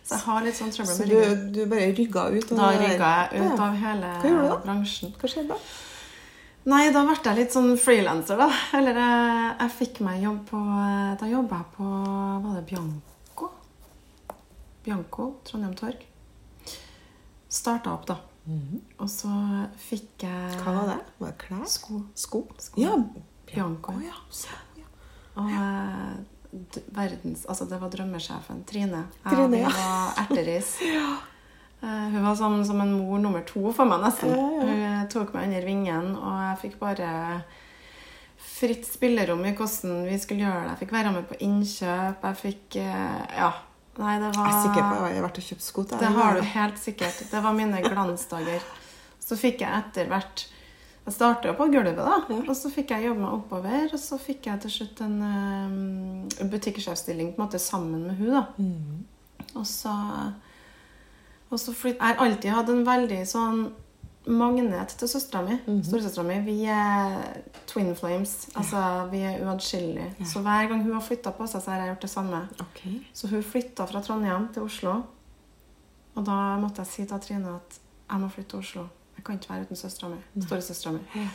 Så 0.04 0.18
jeg 0.18 0.24
har 0.26 0.42
litt 0.44 0.58
sånn 0.60 0.74
trøbbel 0.76 0.98
med 0.98 1.08
ryggen. 1.14 1.38
Så 1.48 1.54
du 1.56 1.62
bare 1.72 1.94
rygga 1.96 2.24
ut? 2.34 2.50
Da 2.50 2.72
rygga 2.82 3.12
jeg 3.32 3.40
ut 3.46 3.58
Ja. 3.58 3.64
av 3.70 3.78
hele 3.86 4.10
Hva 4.20 4.34
du 4.34 4.58
bransjen. 4.66 5.14
Hva 5.16 5.30
skjedde 5.32 5.48
da? 5.54 5.60
Nei, 6.64 6.84
da 6.96 7.02
ble 7.04 7.18
jeg 7.20 7.36
litt 7.38 7.56
sånn 7.56 7.74
frilanser, 7.80 8.40
da. 8.40 8.48
Eller 8.78 8.96
jeg, 8.96 9.48
jeg 9.60 9.74
fikk 9.80 10.00
meg 10.06 10.22
jobb 10.24 10.44
på 10.48 10.60
Da 11.20 11.28
jobba 11.28 11.60
jeg 11.60 11.72
på 11.76 11.88
Var 12.46 12.54
det 12.56 12.64
Bianco? 12.70 13.50
Bianco, 14.84 15.26
Trondheim 15.48 15.76
Torg. 15.80 16.06
Starta 17.52 17.94
opp, 17.94 18.08
da. 18.08 18.18
Og 19.00 19.08
så 19.12 19.32
fikk 19.80 20.26
jeg 20.26 20.58
Hva 20.64 20.74
var 20.76 20.90
det? 20.94 20.98
Var 21.20 21.32
det 21.32 21.38
klær? 21.44 21.66
Sko. 21.72 22.02
Sko? 22.16 22.44
Sko. 22.60 22.82
Ja. 22.82 22.96
Bianco. 23.48 23.96
Ja. 24.04 24.18
Ja. 24.80 24.88
Og 25.40 25.52
eh, 25.52 26.80
verdens 26.96 27.46
Altså, 27.50 27.68
det 27.70 27.80
var 27.82 27.92
drømmesjefen. 27.94 28.64
Trine. 28.70 29.06
Trine, 29.28 29.64
ja. 29.64 29.70
ja. 29.70 29.76
Hun 29.76 29.78
var 29.80 30.26
erteris. 30.26 30.76
Eh, 30.84 31.33
Hun 31.84 32.24
var 32.24 32.38
sånn 32.40 32.62
som 32.66 32.80
en 32.80 32.94
mor 32.96 33.20
nummer 33.20 33.44
to 33.48 33.66
for 33.76 33.90
meg, 33.90 34.06
nesten. 34.06 34.32
Hun 34.32 34.72
eh, 34.72 35.04
tok 35.12 35.34
meg 35.36 35.50
under 35.50 35.68
vingen, 35.68 36.14
og 36.16 36.38
jeg 36.48 36.62
fikk 36.62 36.80
bare 36.80 37.10
fritt 38.44 38.88
spillerom 38.88 39.44
i 39.48 39.54
hvordan 39.58 40.06
vi 40.08 40.18
skulle 40.22 40.46
gjøre 40.46 40.64
det. 40.64 40.72
Jeg 40.74 40.82
fikk 40.86 40.96
være 40.96 41.12
med 41.16 41.28
på 41.28 41.40
innkjøp. 41.44 42.26
Jeg 42.30 42.42
fikk 42.46 42.80
eh, 42.82 43.22
Ja. 43.40 43.52
Nei, 43.94 44.16
det 44.18 44.32
var 44.34 44.48
Jeg 44.48 44.56
er 44.56 44.64
sikker 44.64 44.82
på 44.88 44.94
at 44.96 45.04
jeg 45.12 45.18
har 45.20 45.26
vært 45.28 45.38
og 45.38 45.46
kjøpt 45.46 45.64
sko 45.68 45.84
til 45.86 46.00
Det 46.02 46.08
har 46.16 46.34
du 46.34 46.48
helt 46.50 46.80
sikkert. 46.82 47.20
Det 47.30 47.42
var 47.46 47.54
mine 47.54 47.82
glansdager. 47.84 48.64
Så 49.22 49.38
fikk 49.38 49.62
jeg 49.62 49.70
etter 49.70 50.10
hvert 50.10 50.46
Jeg 51.06 51.14
starta 51.14 51.52
jo 51.52 51.54
på 51.60 51.68
gulvet, 51.70 52.00
da. 52.00 52.16
Og 52.40 52.56
så 52.58 52.72
fikk 52.74 52.96
jeg 52.96 53.06
jobbe 53.10 53.22
meg 53.22 53.36
oppover. 53.36 53.86
Og 53.94 54.02
så 54.02 54.18
fikk 54.18 54.48
jeg 54.50 54.64
til 54.64 54.74
slutt 54.78 55.04
en 55.06 55.20
um, 55.22 56.48
butikksjefstilling 56.50 57.36
på 57.36 57.42
en 57.42 57.46
måte 57.46 57.62
sammen 57.62 58.08
med 58.08 58.18
hun 58.18 58.34
da. 58.40 58.44
Og 59.60 59.68
så, 59.70 59.94
og 61.54 61.60
så 61.62 61.74
flyt, 61.74 61.98
Jeg 62.00 62.16
har 62.16 62.26
alltid 62.26 62.50
hatt 62.52 62.70
en 62.74 62.86
veldig 62.88 63.22
sånn 63.30 63.64
magnet 64.26 64.94
til 64.98 65.10
søstera 65.12 65.44
mi. 65.46 65.58
Storesøstera 65.84 66.24
mi. 66.28 66.38
Vi 66.46 66.56
er 66.72 67.42
twin 67.68 67.92
flames. 67.96 68.50
Altså, 68.56 68.80
vi 69.12 69.22
er 69.28 69.44
uatskillelige. 69.44 70.26
Så 70.26 70.42
hver 70.42 70.70
gang 70.72 70.84
hun 70.84 70.94
har 70.96 71.04
flytta 71.04 71.34
på 71.36 71.48
seg, 71.48 71.62
så 71.62 71.74
har 71.74 71.84
jeg 71.84 71.94
gjort 71.94 72.06
det 72.08 72.10
samme. 72.10 72.42
Okay. 72.68 73.00
Så 73.14 73.30
hun 73.32 73.44
flytta 73.44 73.88
fra 73.90 74.02
Trondheim 74.02 74.48
til 74.56 74.66
Oslo. 74.66 74.96
Og 76.16 76.26
da 76.26 76.38
måtte 76.62 76.84
jeg 76.86 76.92
si 76.92 77.08
til 77.10 77.24
Trine 77.28 77.56
at 77.58 77.80
jeg 78.10 78.22
må 78.22 78.30
flytte 78.34 78.56
til 78.56 78.66
Oslo. 78.66 78.88
Jeg 79.18 79.26
kan 79.26 79.40
ikke 79.40 79.54
være 79.54 79.68
uten 79.68 79.82
søstera 79.84 80.10
mi. 80.10 80.42
Storesøstera 80.42 80.94
mi. 80.98 81.28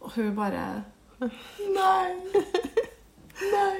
Og 0.00 0.10
hun 0.16 0.34
bare 0.36 0.66
Nei. 1.22 2.08
Nei. 3.54 3.76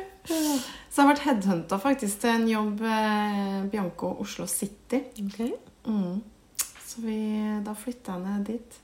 Så 0.92 1.00
jeg 1.00 1.06
har 1.06 1.14
vært 1.14 1.24
headhunta 1.24 1.78
faktisk 1.80 2.20
til 2.20 2.34
en 2.36 2.48
jobb 2.50 2.82
eh, 2.84 3.60
Bianco 3.72 4.10
Oslo 4.20 4.44
City. 4.44 4.98
Okay. 5.22 5.54
Mm. 5.88 6.18
Så 6.84 7.00
vi, 7.00 7.14
da 7.64 7.72
flytta 7.72 8.18
jeg 8.18 8.24
ned 8.26 8.42
dit 8.50 8.74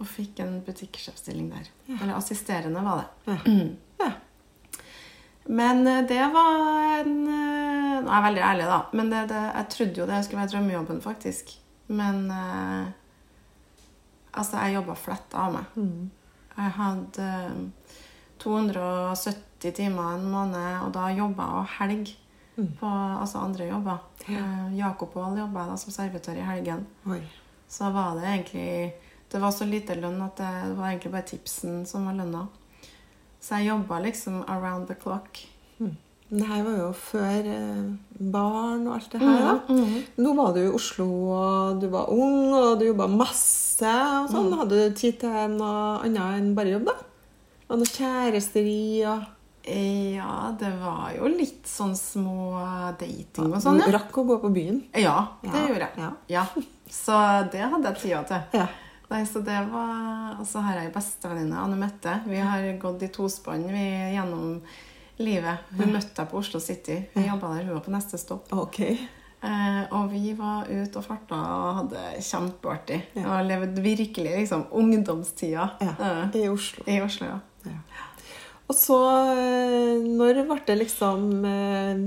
og 0.00 0.08
fikk 0.08 0.40
en 0.42 0.56
butikksjefstilling 0.66 1.52
der. 1.52 1.68
Ja. 1.86 2.00
Eller 2.00 2.16
assisterende, 2.16 2.82
var 2.82 3.04
det. 3.04 3.36
Ja. 3.46 3.62
Ja. 4.00 4.10
Men 5.44 5.86
eh, 5.86 6.00
det 6.08 6.22
var 6.32 7.02
en 7.02 7.12
eh, 7.28 7.98
Nå 8.00 8.08
er 8.08 8.14
jeg 8.14 8.24
veldig 8.24 8.42
ærlig, 8.46 8.66
da. 8.70 8.78
Men 8.96 9.12
det, 9.12 9.20
det, 9.28 9.42
jeg 9.44 9.68
trodde 9.74 10.00
jo 10.00 10.06
det 10.08 10.20
skulle 10.24 10.40
være 10.40 10.52
drømmejobben, 10.54 11.02
faktisk. 11.04 11.52
Men 11.92 12.24
eh, 12.32 12.88
altså, 14.32 14.64
jeg 14.64 14.78
jobba 14.80 14.96
fletta 14.98 15.44
av 15.44 15.54
meg. 15.58 15.76
Mm. 15.76 16.10
Jeg 16.56 16.74
hadde 16.80 17.28
eh, 17.28 17.94
270 18.40 19.49
80 19.60 19.76
timer 19.76 20.14
en 20.16 20.26
måned, 20.32 20.80
og 20.86 20.92
da 20.96 21.10
jobba 21.12 21.46
jeg 21.46 21.60
og 21.60 21.72
helg. 21.78 22.16
Mm. 22.56 22.72
På, 22.80 22.88
altså 23.20 23.38
andre 23.38 23.68
jobber. 23.70 24.00
Ja. 24.28 24.40
Eh, 24.40 24.78
Jakob 24.78 25.16
Aall 25.16 25.38
jobba 25.38 25.64
jeg 25.64 25.70
da 25.70 25.76
som 25.80 25.94
servitør 25.94 26.40
i 26.40 26.48
helgen. 26.48 26.86
Oi. 27.08 27.20
Så 27.70 27.92
var 27.94 28.18
det 28.18 28.26
egentlig 28.26 28.92
Det 29.30 29.38
var 29.40 29.52
så 29.54 29.64
lite 29.64 29.94
lønn 29.94 30.18
at 30.24 30.40
det, 30.40 30.74
var 30.74 30.88
egentlig 30.88 31.12
bare 31.12 31.28
tipsen 31.28 31.84
som 31.86 32.08
var 32.08 32.16
lønna. 32.18 32.48
Så 33.40 33.60
jeg 33.60 33.70
jobba 33.70 34.00
liksom 34.02 34.42
around 34.48 34.88
the 34.88 34.96
clock. 34.98 35.38
Mm. 35.78 35.96
Det 36.30 36.46
her 36.46 36.64
var 36.66 36.76
jo 36.80 36.88
før 36.92 37.46
eh, 37.52 38.18
barn 38.18 38.88
og 38.88 38.96
alt 38.96 39.12
det 39.12 39.20
her. 39.22 39.38
da. 39.46 39.54
Mm. 39.68 39.78
mm. 39.78 40.02
Nå 40.18 40.34
var 40.34 40.52
du 40.54 40.60
i 40.64 40.74
Oslo, 40.74 41.06
og 41.30 41.80
du 41.80 41.86
var 41.94 42.10
ung, 42.10 42.52
og 42.52 42.80
du 42.80 42.88
jobba 42.88 43.06
masse. 43.06 43.86
og 43.86 44.28
sånn. 44.34 44.50
Mm. 44.50 44.58
Hadde 44.64 44.82
du 44.82 44.98
tid 44.98 45.22
til 45.22 45.54
noe 45.54 46.00
annet 46.02 46.40
enn 46.40 46.52
bare 46.58 46.74
jobb, 46.74 46.90
da? 46.90 46.96
Og 47.70 47.78
noe 47.78 47.94
kjæresteri 47.94 49.06
og 49.06 49.30
ja, 49.64 50.54
det 50.58 50.70
var 50.80 51.12
jo 51.16 51.28
litt 51.28 51.66
sånn 51.68 51.92
små 51.96 52.54
dating 52.98 53.52
og 53.52 53.60
sånn, 53.62 53.78
Du 53.84 53.92
rakk 53.92 54.16
å 54.16 54.24
gå 54.26 54.38
på 54.40 54.50
byen? 54.54 54.78
Ja, 54.96 55.26
det 55.42 55.50
Ja, 55.52 55.66
gjorde 55.68 55.88
jeg. 55.88 55.98
ja. 55.98 56.12
Ja. 56.28 56.46
Så 56.90 57.16
det 57.52 57.60
hadde 57.70 57.92
jeg 57.92 58.00
tida 58.02 58.22
til. 58.26 58.40
Ja. 58.60 58.66
Nei, 59.10 59.24
så 59.26 59.42
det 59.44 59.58
var 59.70 60.38
Og 60.40 60.46
så 60.46 60.60
har 60.62 60.76
jeg 60.78 60.86
ei 60.88 60.92
bestevenninne, 60.94 61.58
Anne 61.58 61.76
Mette. 61.76 62.22
Vi 62.26 62.36
har 62.38 62.62
gått 62.78 63.02
i 63.02 63.08
tospann 63.08 63.66
vi 63.68 64.14
gjennom 64.16 64.60
livet. 65.18 65.58
Hun 65.76 65.92
møtte 65.92 66.22
jeg 66.22 66.30
på 66.30 66.38
Oslo 66.38 66.60
City. 66.60 66.96
Vi 67.14 67.26
jobba 67.26 67.54
der, 67.56 67.64
hun 67.66 67.74
var 67.74 67.80
på 67.84 67.90
neste 67.92 68.18
stopp. 68.18 68.50
Okay. 68.52 68.96
Eh, 69.42 69.84
og 69.92 70.10
vi 70.12 70.32
var 70.36 70.66
ute 70.68 70.96
og 71.00 71.04
farta 71.04 71.34
og 71.36 71.76
hadde 71.82 72.00
kjempeartig. 72.20 73.02
Ja. 73.16 73.26
Og 73.38 73.46
levde 73.48 73.82
virkelig 73.82 74.34
liksom 74.38 74.66
ungdomstida 74.72 75.70
Ja, 75.80 75.94
eh, 75.98 76.40
I 76.42 76.48
Oslo. 76.48 76.84
i 76.86 77.00
Oslo. 77.02 77.26
ja. 77.26 77.38
Ja. 77.66 77.76
Og 78.70 78.76
så, 78.78 78.98
eh, 79.34 79.98
når 80.06 80.44
ble 80.46 80.60
det 80.68 80.76
liksom 80.78 81.24
eh, 81.48 82.02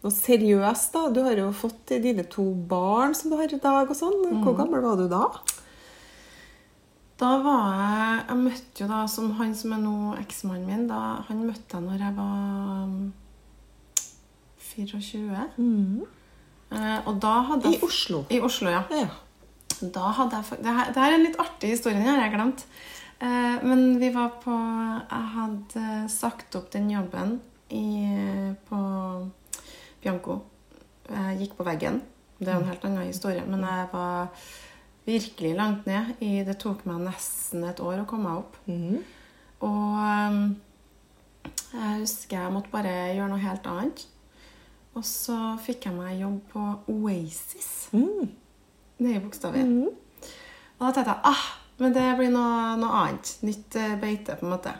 noe 0.00 0.12
seriøst, 0.14 0.92
da? 0.94 1.08
Du 1.10 1.24
har 1.26 1.38
jo 1.38 1.48
fått 1.56 1.96
dine 2.04 2.24
to 2.30 2.46
barn 2.70 3.16
som 3.16 3.32
du 3.32 3.36
har 3.40 3.50
i 3.50 3.58
dag, 3.58 3.90
og 3.90 3.96
sånn. 3.98 4.20
Hvor 4.44 4.54
gammel 4.60 4.84
var 4.84 5.00
du 5.00 5.08
da? 5.10 5.24
Da 7.20 7.30
var 7.44 7.64
jeg 7.76 8.20
Jeg 8.30 8.38
møtte 8.40 8.84
jo 8.84 8.86
da 8.88 9.00
som 9.10 9.32
han 9.36 9.50
som 9.56 9.74
er 9.76 9.82
nå 9.82 9.96
eksmannen 10.22 10.68
min, 10.68 10.86
da, 10.88 11.24
han 11.26 11.42
møtte 11.44 11.76
jeg 11.76 11.84
når 11.84 12.04
jeg 12.06 12.16
var 12.16 12.86
um, 12.86 13.10
24. 14.70 15.48
Eh, 16.70 16.98
og 17.10 17.18
da 17.20 17.34
hadde 17.50 17.74
I 17.74 17.82
Oslo. 17.84 18.22
I 18.30 18.40
Oslo, 18.46 18.70
ja. 18.72 18.84
Ja. 18.94 19.10
Da 19.80 20.14
hadde 20.16 20.38
jeg 20.38 20.62
det, 20.62 20.72
her, 20.78 20.94
det 20.94 21.02
her 21.02 21.10
er 21.10 21.18
en 21.18 21.26
litt 21.26 21.38
artig 21.42 21.74
historie, 21.74 21.98
den 21.98 22.08
har 22.08 22.22
jeg 22.22 22.34
glemt. 22.38 22.64
Eh, 23.20 23.56
men 23.62 23.98
vi 24.00 24.08
var 24.14 24.38
på 24.40 24.54
Jeg 25.10 25.26
hadde 25.34 26.08
sagt 26.08 26.56
opp 26.56 26.70
den 26.72 26.88
jobben 26.90 27.36
i, 27.68 27.84
på 28.68 28.78
Bianco. 30.00 30.40
Jeg 31.10 31.38
gikk 31.42 31.58
på 31.58 31.66
veggen. 31.68 32.00
Det 32.40 32.48
er 32.48 32.56
en 32.56 32.68
helt 32.70 32.84
annen 32.88 33.10
historie. 33.10 33.44
Men 33.46 33.66
jeg 33.66 33.88
var 33.92 34.30
virkelig 35.04 35.54
langt 35.58 35.86
ned. 35.86 36.14
I, 36.24 36.40
det 36.46 36.56
tok 36.62 36.86
meg 36.88 37.02
nesten 37.04 37.66
et 37.68 37.82
år 37.84 38.02
å 38.02 38.08
komme 38.08 38.30
meg 38.30 38.40
opp. 38.40 38.56
Mm. 38.70 39.02
Og 39.66 40.00
um, 40.00 40.40
jeg 41.74 42.00
husker 42.00 42.38
jeg 42.38 42.54
måtte 42.54 42.72
bare 42.72 42.94
gjøre 43.12 43.28
noe 43.34 43.44
helt 43.44 43.68
annet. 43.68 44.06
Og 44.96 45.04
så 45.06 45.36
fikk 45.62 45.86
jeg 45.86 45.96
meg 45.98 46.20
jobb 46.22 46.40
på 46.52 46.66
Oasis 46.96 47.90
Mm. 47.92 48.30
nede 48.98 49.16
i 49.16 49.20
Mm. 49.64 49.88
Og 50.78 50.86
da 50.86 50.92
tenkte 50.92 51.12
jeg 51.12 51.20
ah, 51.24 51.44
Men 51.80 51.96
det 51.96 52.06
blir 52.18 52.32
noe, 52.34 52.76
noe 52.80 53.02
annet. 53.02 53.34
Nytt 53.46 53.76
eh, 53.80 53.96
beite, 54.00 54.36
på 54.36 54.46
en 54.46 54.54
måte. 54.54 54.74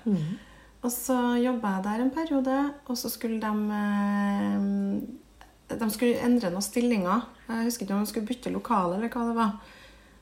Og 0.80 0.92
så 0.92 1.16
jobba 1.40 1.74
jeg 1.76 1.84
der 1.86 2.04
en 2.04 2.14
periode, 2.14 2.56
og 2.88 2.96
så 2.96 3.10
skulle 3.12 3.40
de 3.40 3.52
eh, 3.80 5.76
De 5.80 5.90
skulle 5.92 6.22
endre 6.24 6.52
noen 6.52 6.64
stillinger. 6.64 7.28
Jeg 7.48 7.68
husker 7.68 7.86
ikke 7.86 7.96
om 7.98 8.04
de 8.04 8.12
skulle 8.12 8.30
bytte 8.30 8.52
lokale, 8.54 8.96
eller 8.96 9.12
hva 9.12 9.26
det 9.28 9.36
var. 9.38 9.78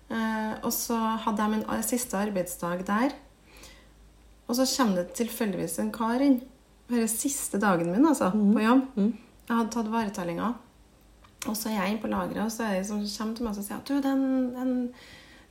Eh, 0.09 0.53
og 0.63 0.73
så 0.75 0.99
hadde 1.25 1.45
jeg 1.45 1.55
min 1.57 1.83
siste 1.87 2.19
arbeidsdag 2.19 2.87
der. 2.89 3.17
Og 4.49 4.57
så 4.57 4.65
kommer 4.77 5.03
det 5.03 5.19
tilfeldigvis 5.19 5.79
en 5.83 5.93
kar 5.93 6.23
inn. 6.25 6.41
Dette 6.89 7.11
siste 7.13 7.61
dagen 7.61 7.91
min 7.93 8.07
altså, 8.09 8.31
på 8.33 8.65
jobb. 8.65 8.87
Jeg 8.97 9.53
hadde 9.53 9.73
tatt 9.75 9.91
varetellinga. 9.93 10.55
Og 11.47 11.57
så 11.57 11.71
er 11.71 11.79
jeg 11.79 11.93
inne 11.93 12.03
på 12.03 12.11
lageret, 12.11 12.43
og 12.45 12.53
så 12.53 12.65
er 12.67 12.79
det 12.79 12.91
en 12.91 13.07
som 13.07 13.29
kommer 13.29 13.37
til 13.37 13.47
meg 13.47 13.59
og 13.61 13.67
sier 13.67 13.79
at 13.79 13.89
du, 13.89 13.99
det 14.03 14.11
er 14.11 14.17
en, 14.17 14.57
en, 14.59 14.73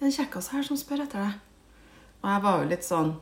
en 0.01 0.11
kjekkas 0.13 0.51
her 0.53 0.63
som 0.67 0.77
spør 0.77 1.03
etter 1.05 1.23
deg. 1.23 1.39
Og 2.23 2.29
jeg 2.31 2.43
var 2.43 2.61
jo 2.61 2.69
litt 2.73 2.85
sånn 2.85 3.15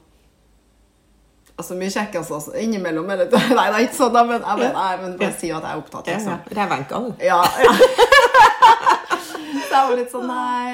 Altså 1.55 1.75
mye 1.79 1.87
kjekkas 1.87 2.29
altså, 2.35 2.51
innimellom. 2.59 3.07
Eller, 3.13 3.29
nei, 3.31 3.67
det 3.71 3.77
er 3.77 3.83
ikke 3.85 3.95
sånn, 3.95 4.17
men 4.27 4.41
jeg 4.43 4.57
men, 4.59 4.73
jeg, 4.75 4.97
men 5.05 5.13
bare 5.21 5.35
si 5.39 5.51
at 5.55 5.63
jeg 5.63 5.71
er 5.71 5.79
opptatt. 5.79 6.09
Ja, 6.11 6.15
Liksom. 6.17 6.33
ja. 6.33 6.55
Revenka, 6.57 6.99
du. 6.99 7.13
Ja, 7.23 7.37
ja. 7.63 7.75
Så 9.55 9.69
jeg 9.71 9.87
var 9.87 9.93
litt 9.95 10.11
sånn 10.11 10.27
nei, 10.27 10.73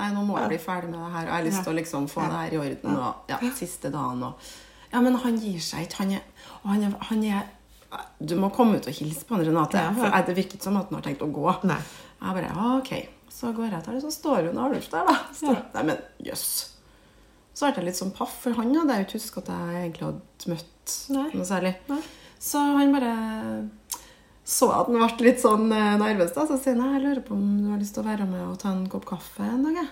nei, 0.00 0.08
nå 0.16 0.24
må 0.26 0.40
jeg 0.40 0.50
bli 0.54 0.58
ferdig 0.62 0.90
med 0.90 0.98
det 0.98 1.10
her. 1.12 1.22
Og 1.22 1.30
jeg 1.30 1.36
har 1.36 1.46
lyst 1.46 1.62
til 1.62 1.70
å 1.72 1.76
liksom 1.78 2.08
få 2.10 2.24
det 2.26 2.40
her 2.40 2.56
i 2.56 2.58
orden. 2.64 2.96
Og, 2.98 3.30
ja, 3.30 3.38
siste 3.60 3.92
dagen 3.94 4.24
og 4.26 4.50
Ja, 4.90 5.02
men 5.04 5.18
han 5.22 5.38
gir 5.38 5.60
seg 5.62 5.86
ikke. 5.86 6.02
Han 6.02 6.16
er, 6.16 6.26
han 6.66 6.82
er, 6.88 6.98
han 7.10 7.22
er 7.28 8.02
Du 8.18 8.34
må 8.40 8.50
komme 8.54 8.80
ut 8.80 8.90
og 8.90 8.98
hilse 8.98 9.22
på 9.28 9.36
han, 9.36 9.46
Renate. 9.46 9.78
Ja, 9.78 9.92
ja. 9.92 9.94
For 10.02 10.26
det 10.32 10.36
virket 10.38 10.66
som 10.66 10.80
at 10.80 10.90
han 10.90 10.98
har 10.98 11.06
tenkt 11.06 11.22
å 11.22 11.30
gå. 11.30 11.46
Nei. 11.68 11.78
Jeg 12.18 12.38
bare 12.40 12.50
«Ah, 12.58 12.74
OK. 12.80 12.90
Så 13.32 13.52
går 13.54 13.70
jeg 13.70 13.84
til 13.84 13.96
det, 13.98 14.02
så 14.02 14.12
står 14.14 14.48
hun 14.48 14.58
Arnulf 14.58 14.88
der, 14.92 15.08
da. 15.08 15.16
Så, 15.36 15.54
Nei, 15.74 15.84
men 15.90 16.00
jøss. 16.24 16.48
Så 17.54 17.68
ble 17.68 17.82
jeg 17.82 17.88
litt 17.90 17.98
sånn 17.98 18.14
paff, 18.14 18.34
for 18.44 18.56
han 18.58 18.74
hadde 18.74 18.94
jeg 18.96 19.04
jo 19.04 19.08
ikke 19.08 19.20
huska 19.20 19.42
at 19.44 19.52
jeg 19.54 19.82
egentlig 19.82 20.06
hadde 20.08 20.52
møtt 20.54 20.96
Nei. 21.14 21.28
noe 21.34 21.48
særlig. 21.48 21.74
Nei. 21.90 22.00
Så 22.38 22.62
han 22.62 22.94
bare 22.94 23.12
så 24.48 24.70
at 24.72 24.88
han 24.88 24.96
ble 24.96 25.26
litt 25.26 25.42
sånn 25.42 25.66
eh, 25.76 25.94
nervøs, 26.00 26.32
da. 26.32 26.46
Så 26.48 26.56
sier 26.62 26.78
han 26.80 26.94
jeg 26.96 27.04
lurer 27.04 27.24
på 27.26 27.36
om 27.36 27.48
du 27.60 27.66
har 27.68 27.80
lyst 27.82 27.98
til 27.98 28.04
å 28.04 28.08
være 28.08 28.28
med 28.30 28.46
og 28.46 28.56
ta 28.62 28.72
en 28.72 28.86
kopp 28.88 29.04
kaffe 29.10 29.44
en 29.44 29.66
dag. 29.66 29.82
jeg?» 29.82 29.90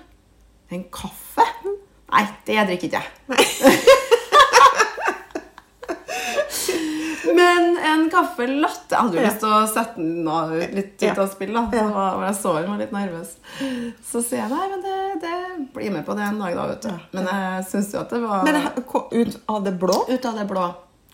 En 0.76 0.86
kaffe? 0.90 1.44
Nei, 1.66 2.22
det 2.46 2.62
drikker 2.70 2.88
ikke 2.88 3.02
jeg. 3.02 4.12
Men 7.34 7.76
en 7.78 8.10
kaffe 8.10 8.46
latte 8.46 8.94
Jeg 8.94 8.98
hadde 9.00 9.16
jo 9.18 9.24
lyst 9.26 9.40
til 9.42 9.48
å 9.48 9.66
sette 9.66 9.96
den 9.96 10.74
litt 10.76 11.02
ut 11.02 11.18
av 11.18 11.28
spill. 11.32 11.52
da. 11.52 11.64
Var 11.72 12.24
jeg 12.26 12.36
så 12.40 12.54
han 12.56 12.68
var 12.70 12.78
litt 12.78 12.92
nervøs. 12.92 13.36
Så 14.04 14.22
sier 14.22 14.42
jeg 14.44 14.50
nei, 14.52 14.68
men 14.72 14.82
det, 14.84 14.96
det 15.24 15.72
blir 15.74 15.90
med 15.92 16.06
på 16.06 16.14
det 16.16 16.22
en 16.28 16.38
dag, 16.38 16.54
da. 16.54 16.66
vet 16.72 16.82
du. 16.82 16.92
Men 17.18 17.26
jeg 17.32 17.64
syns 17.70 17.92
jo 17.94 18.00
at 18.00 18.10
det 18.10 18.20
var 18.22 18.44
Men 18.44 18.60
ut 19.12 19.40
av 19.48 19.64
det 19.64 19.74
blå. 19.80 19.98
Ut 20.08 20.24
av 20.30 20.34
det 20.38 20.46
blå 20.50 20.66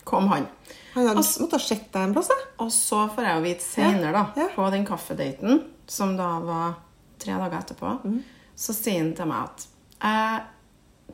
kom 0.05 0.29
han. 0.29 0.47
Han 0.95 1.07
hadde 1.07 1.19
Altså- 1.23 1.41
måtte 1.43 1.57
ha 1.57 1.59
sett 1.65 1.93
deg 1.93 2.03
en 2.03 2.13
plass. 2.13 2.29
da. 2.29 2.35
Og 2.65 2.71
så 2.71 3.09
får 3.15 3.25
jeg 3.25 3.35
jo 3.37 3.43
vite 3.47 3.65
senere, 3.65 4.13
da, 4.13 4.27
Ja. 4.37 4.49
på 4.55 4.71
den 4.71 4.85
kaffedaten, 4.87 5.63
som 5.87 6.17
da 6.17 6.39
var 6.41 6.75
tre 7.19 7.33
dager 7.39 7.59
etterpå, 7.63 8.23
så 8.57 8.75
sier 8.75 8.99
han 8.99 9.15
til 9.15 9.27
meg 9.27 9.45
at 9.45 9.67
jeg 10.03 10.43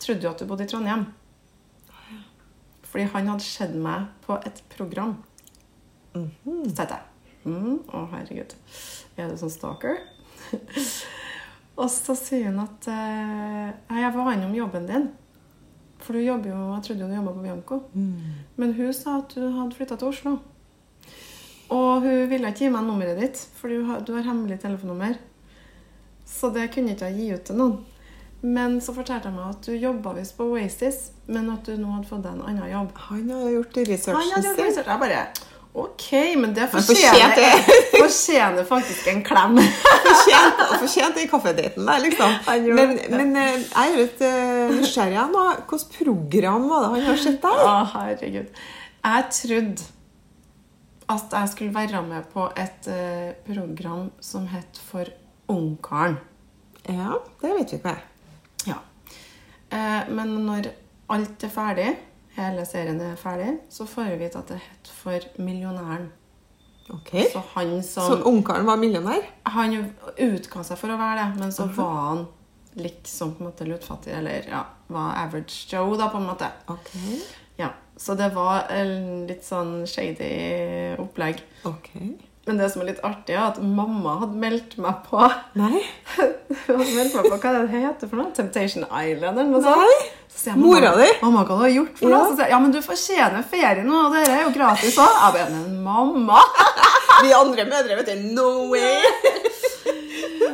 trodde 0.00 0.23
jo 0.23 0.31
at 0.31 0.38
du 0.38 0.47
bodde 0.47 0.64
i 0.64 0.67
Trondheim. 0.67 1.07
Fordi 2.88 3.07
han 3.12 3.30
hadde 3.33 3.45
sett 3.45 3.75
meg 3.76 4.09
på 4.25 4.38
et 4.49 4.62
program. 4.73 5.16
Så 6.14 6.75
tenkte 6.75 6.97
jeg 6.97 7.52
mm, 7.52 7.78
Å, 7.95 8.02
herregud. 8.14 8.54
Er 9.18 9.30
du 9.30 9.38
sånn 9.40 9.52
stalker? 9.52 10.00
og 11.80 11.88
så 11.92 12.16
sier 12.18 12.49
hun 12.49 12.62
at 12.64 12.88
eh, 12.90 13.73
Nei, 13.90 14.02
jeg 14.02 14.14
var 14.16 14.33
innom 14.33 14.57
jobben 14.57 14.88
din. 14.88 15.09
For 16.02 16.16
du 16.16 16.23
jobber 16.23 16.52
jo 16.52 16.61
Jeg 16.76 16.85
trodde 16.87 17.04
jo 17.04 17.11
du 17.11 17.16
jobba 17.18 17.35
på 17.37 17.45
Bianco. 17.45 17.80
Men 18.57 18.75
hun 18.78 18.95
sa 18.97 19.18
at 19.21 19.35
du 19.37 19.45
hadde 19.45 19.76
flytta 19.76 19.99
til 19.99 20.12
Oslo. 20.12 20.38
Og 21.75 22.04
hun 22.07 22.28
ville 22.30 22.49
ikke 22.49 22.64
gi 22.64 22.73
meg 22.73 22.87
nummeret 22.87 23.18
ditt, 23.21 23.40
for 23.59 23.68
du 23.68 23.83
har, 23.85 24.00
du 24.00 24.14
har 24.16 24.25
hemmelig 24.25 24.57
telefonnummer. 24.62 25.18
Så 26.24 26.48
det 26.55 26.70
kunne 26.72 26.94
ikke 26.94 27.11
jeg 27.11 27.18
gi 27.18 27.35
ut 27.35 27.44
til 27.51 27.59
noen. 27.61 27.77
Men 28.40 28.79
så 28.81 28.94
fortalte 28.94 29.31
jeg 29.31 29.35
meg 29.35 29.51
at 29.51 29.66
du 29.66 29.74
jobba 29.74 30.14
visst 30.14 30.37
på 30.38 30.46
Oasis, 30.53 31.09
men 31.27 31.51
at 31.51 31.66
du 31.66 31.74
nå 31.74 31.90
hadde 31.96 32.07
fått 32.07 32.22
deg 32.22 32.37
en 32.37 32.44
annen 32.46 32.70
jobb. 32.70 32.92
Han 33.09 33.31
har 33.35 33.48
gjort 33.57 33.79
researchen 33.88 34.44
sin. 34.44 34.61
research. 34.62 34.87
Jeg 34.87 35.03
bare 35.03 35.22
OK, 35.79 36.07
men 36.40 36.55
det 36.57 36.64
fortjener, 36.72 37.66
fortjener 38.03 38.64
faktisk 38.66 39.11
en 39.12 39.20
klem. 39.27 39.59
Fortjent, 39.61 40.62
fortjent 40.81 41.20
i 41.22 41.27
kaffedaten 41.31 41.87
der, 41.87 42.01
liksom. 42.03 42.33
Men, 42.79 42.96
men 43.12 43.37
eh, 43.38 43.61
jeg 43.61 43.92
er 43.92 44.01
litt 44.01 44.24
uh, 44.24 44.72
nysgjerrig 44.74 45.27
nå. 45.35 45.44
Hvilket 45.68 45.94
program 46.01 46.66
var 46.70 46.87
det 46.87 46.90
han 46.94 47.07
har 47.11 47.20
sett 47.22 47.38
der? 47.44 47.62
Å, 47.62 47.77
herregud. 47.92 48.64
Jeg 49.05 49.29
trodde 49.37 49.88
at 51.09 51.38
jeg 51.40 51.53
skulle 51.53 51.74
være 51.74 52.03
med 52.05 52.27
på 52.33 52.48
et 52.59 52.88
eh, 52.92 53.31
program 53.46 54.11
som 54.20 54.48
het 54.53 54.81
For 54.90 55.09
ungkaren. 55.48 56.18
Ja, 56.88 57.20
det 57.40 57.55
vet 57.55 57.72
vi 57.72 57.79
ikke. 57.79 57.96
Ja. 58.66 58.79
Eh, 59.71 60.09
men 60.11 60.35
når 60.47 60.71
alt 61.12 61.44
er 61.44 61.53
ferdig, 61.53 61.88
hele 62.37 62.64
serien 62.68 63.01
er 63.01 63.16
ferdig, 63.21 63.59
så 63.73 63.87
får 63.88 64.12
vi 64.12 64.23
vite 64.25 64.40
at 64.40 64.55
det 64.55 64.61
het 64.62 64.94
For 64.99 65.21
millionæren. 65.38 66.09
Ok. 66.90 67.12
Så 67.33 67.42
han 67.55 67.83
Så 67.83 68.23
ungkaren 68.25 68.66
var 68.66 68.77
millionær? 68.77 69.23
Han 69.44 69.75
utga 70.16 70.64
seg 70.64 70.79
for 70.81 70.92
å 70.92 70.99
være 70.99 71.21
det, 71.21 71.40
men 71.42 71.53
så 71.53 71.66
var 71.77 71.94
han 72.09 72.27
liksom 72.79 73.35
på 73.35 73.44
en 73.44 73.51
måte 73.51 73.66
lutfattig, 73.68 74.12
eller 74.14 74.49
ja, 74.49 74.62
var 74.88 75.16
average 75.25 75.66
Joe, 75.73 75.97
da, 75.99 76.09
på 76.09 76.21
en 76.21 76.29
måte. 76.31 76.49
Ok. 76.68 76.94
Ja, 77.59 77.73
Så 77.97 78.14
det 78.14 78.31
var 78.35 78.68
en 78.71 79.27
litt 79.27 79.42
sånn 79.44 79.83
shady 79.87 80.94
opplegg. 81.03 81.40
Ok. 81.66 81.90
Men 82.48 82.56
det 82.56 82.70
som 82.72 82.80
er 82.80 82.87
litt 82.88 83.00
artig, 83.04 83.34
er 83.37 83.42
at 83.50 83.58
mamma 83.61 84.14
hadde 84.22 84.38
meldt 84.40 84.78
meg 84.80 85.02
på 85.04 85.20
Nei? 85.61 85.82
Hun 86.64 86.78
hadde 86.78 86.94
meldt 86.94 87.16
meg 87.18 87.26
på 87.28 87.37
hva 87.42 87.52
det 87.58 87.66
heter 87.74 88.08
for 88.08 88.22
noe? 88.22 88.30
Temptation 88.37 88.87
Island 88.88 89.42
eller 89.42 89.50
noe 89.52 89.61
sånt. 89.66 90.06
Så 90.32 90.40
sier 90.46 90.54
jeg, 90.54 90.62
Mora 90.62 90.94
di? 90.96 91.11
Mamma, 91.20 91.44
hva 91.44 91.58
du 91.58 91.64
har 91.66 91.74
gjort 91.74 92.00
for 92.00 92.08
noe? 92.08 92.22
Ja. 92.22 92.24
Så 92.24 92.38
sier 92.38 92.46
jeg, 92.46 92.54
ja, 92.54 92.62
men 92.64 92.72
du 92.72 92.80
fortjener 92.84 93.44
ferie 93.52 93.84
nå, 93.84 94.00
og 94.06 94.16
dette 94.16 94.32
er 94.32 94.46
jo 94.46 94.54
gratis 94.56 94.96
òg. 94.96 95.20
Jeg 95.20 95.37
bare, 95.37 95.50
men 95.58 95.78
mamma! 95.84 96.40
Vi 97.26 97.37
andre 97.37 97.68
mødre, 97.68 98.00
vet 98.00 98.12
du. 98.14 98.28
No 98.38 98.48
way! 98.72 98.96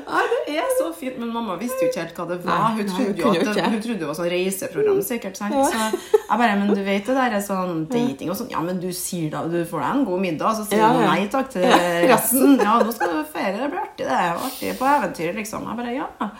Nei, 0.04 0.22
det 0.46 0.56
er 0.60 0.70
så 0.78 0.88
fint. 0.94 1.16
Men 1.20 1.30
mamma 1.34 1.56
visste 1.60 1.80
jo 1.84 1.88
ikke 1.90 2.02
helt 2.04 2.18
hva 2.18 2.26
det 2.30 2.38
var. 2.44 2.58
Nei, 2.60 2.70
Hun 2.78 2.86
nei, 2.86 2.94
trodde 2.94 3.24
hun 3.24 3.34
jo 3.38 3.40
at 3.44 3.56
det, 3.58 3.64
hun 3.72 3.80
trodde 3.86 3.98
det 4.02 4.08
var 4.10 4.18
sånn 4.18 4.30
reiseprogram, 4.32 5.00
sikkert. 5.06 5.38
sant? 5.40 5.54
Ja. 5.54 5.64
Så 5.70 6.18
jeg 6.24 6.40
bare, 6.42 6.58
men 6.60 6.72
du 6.74 6.82
vet 6.86 7.06
det 7.10 7.16
der 7.18 7.36
er 7.38 7.44
sånn 7.46 7.84
dating 7.92 8.30
og 8.34 8.38
sånn. 8.40 8.50
Ja, 8.54 8.60
men 8.66 8.80
du 8.82 8.90
sier 8.96 9.30
da, 9.32 9.44
du 9.50 9.60
får 9.68 9.80
deg 9.86 9.88
en 9.98 10.04
god 10.10 10.24
middag, 10.26 10.50
og 10.50 10.60
så 10.60 10.68
sier 10.68 10.84
Ja, 10.84 10.90
du 10.96 11.00
nei 11.04 11.24
takk 11.32 11.48
til 11.54 11.64
resten. 12.12 12.58
Ja, 12.60 12.76
nå 12.84 12.92
skal 12.96 13.16
du 13.16 13.24
feire. 13.32 13.56
det 13.62 13.70
blir 13.72 13.82
artig, 13.86 14.06
det. 14.10 14.20
Artig 14.50 14.74
på 14.82 14.90
eventyr, 14.92 15.32
liksom. 15.40 15.66
Jeg 15.70 15.80
bare, 15.82 15.96
ja. 15.96 16.30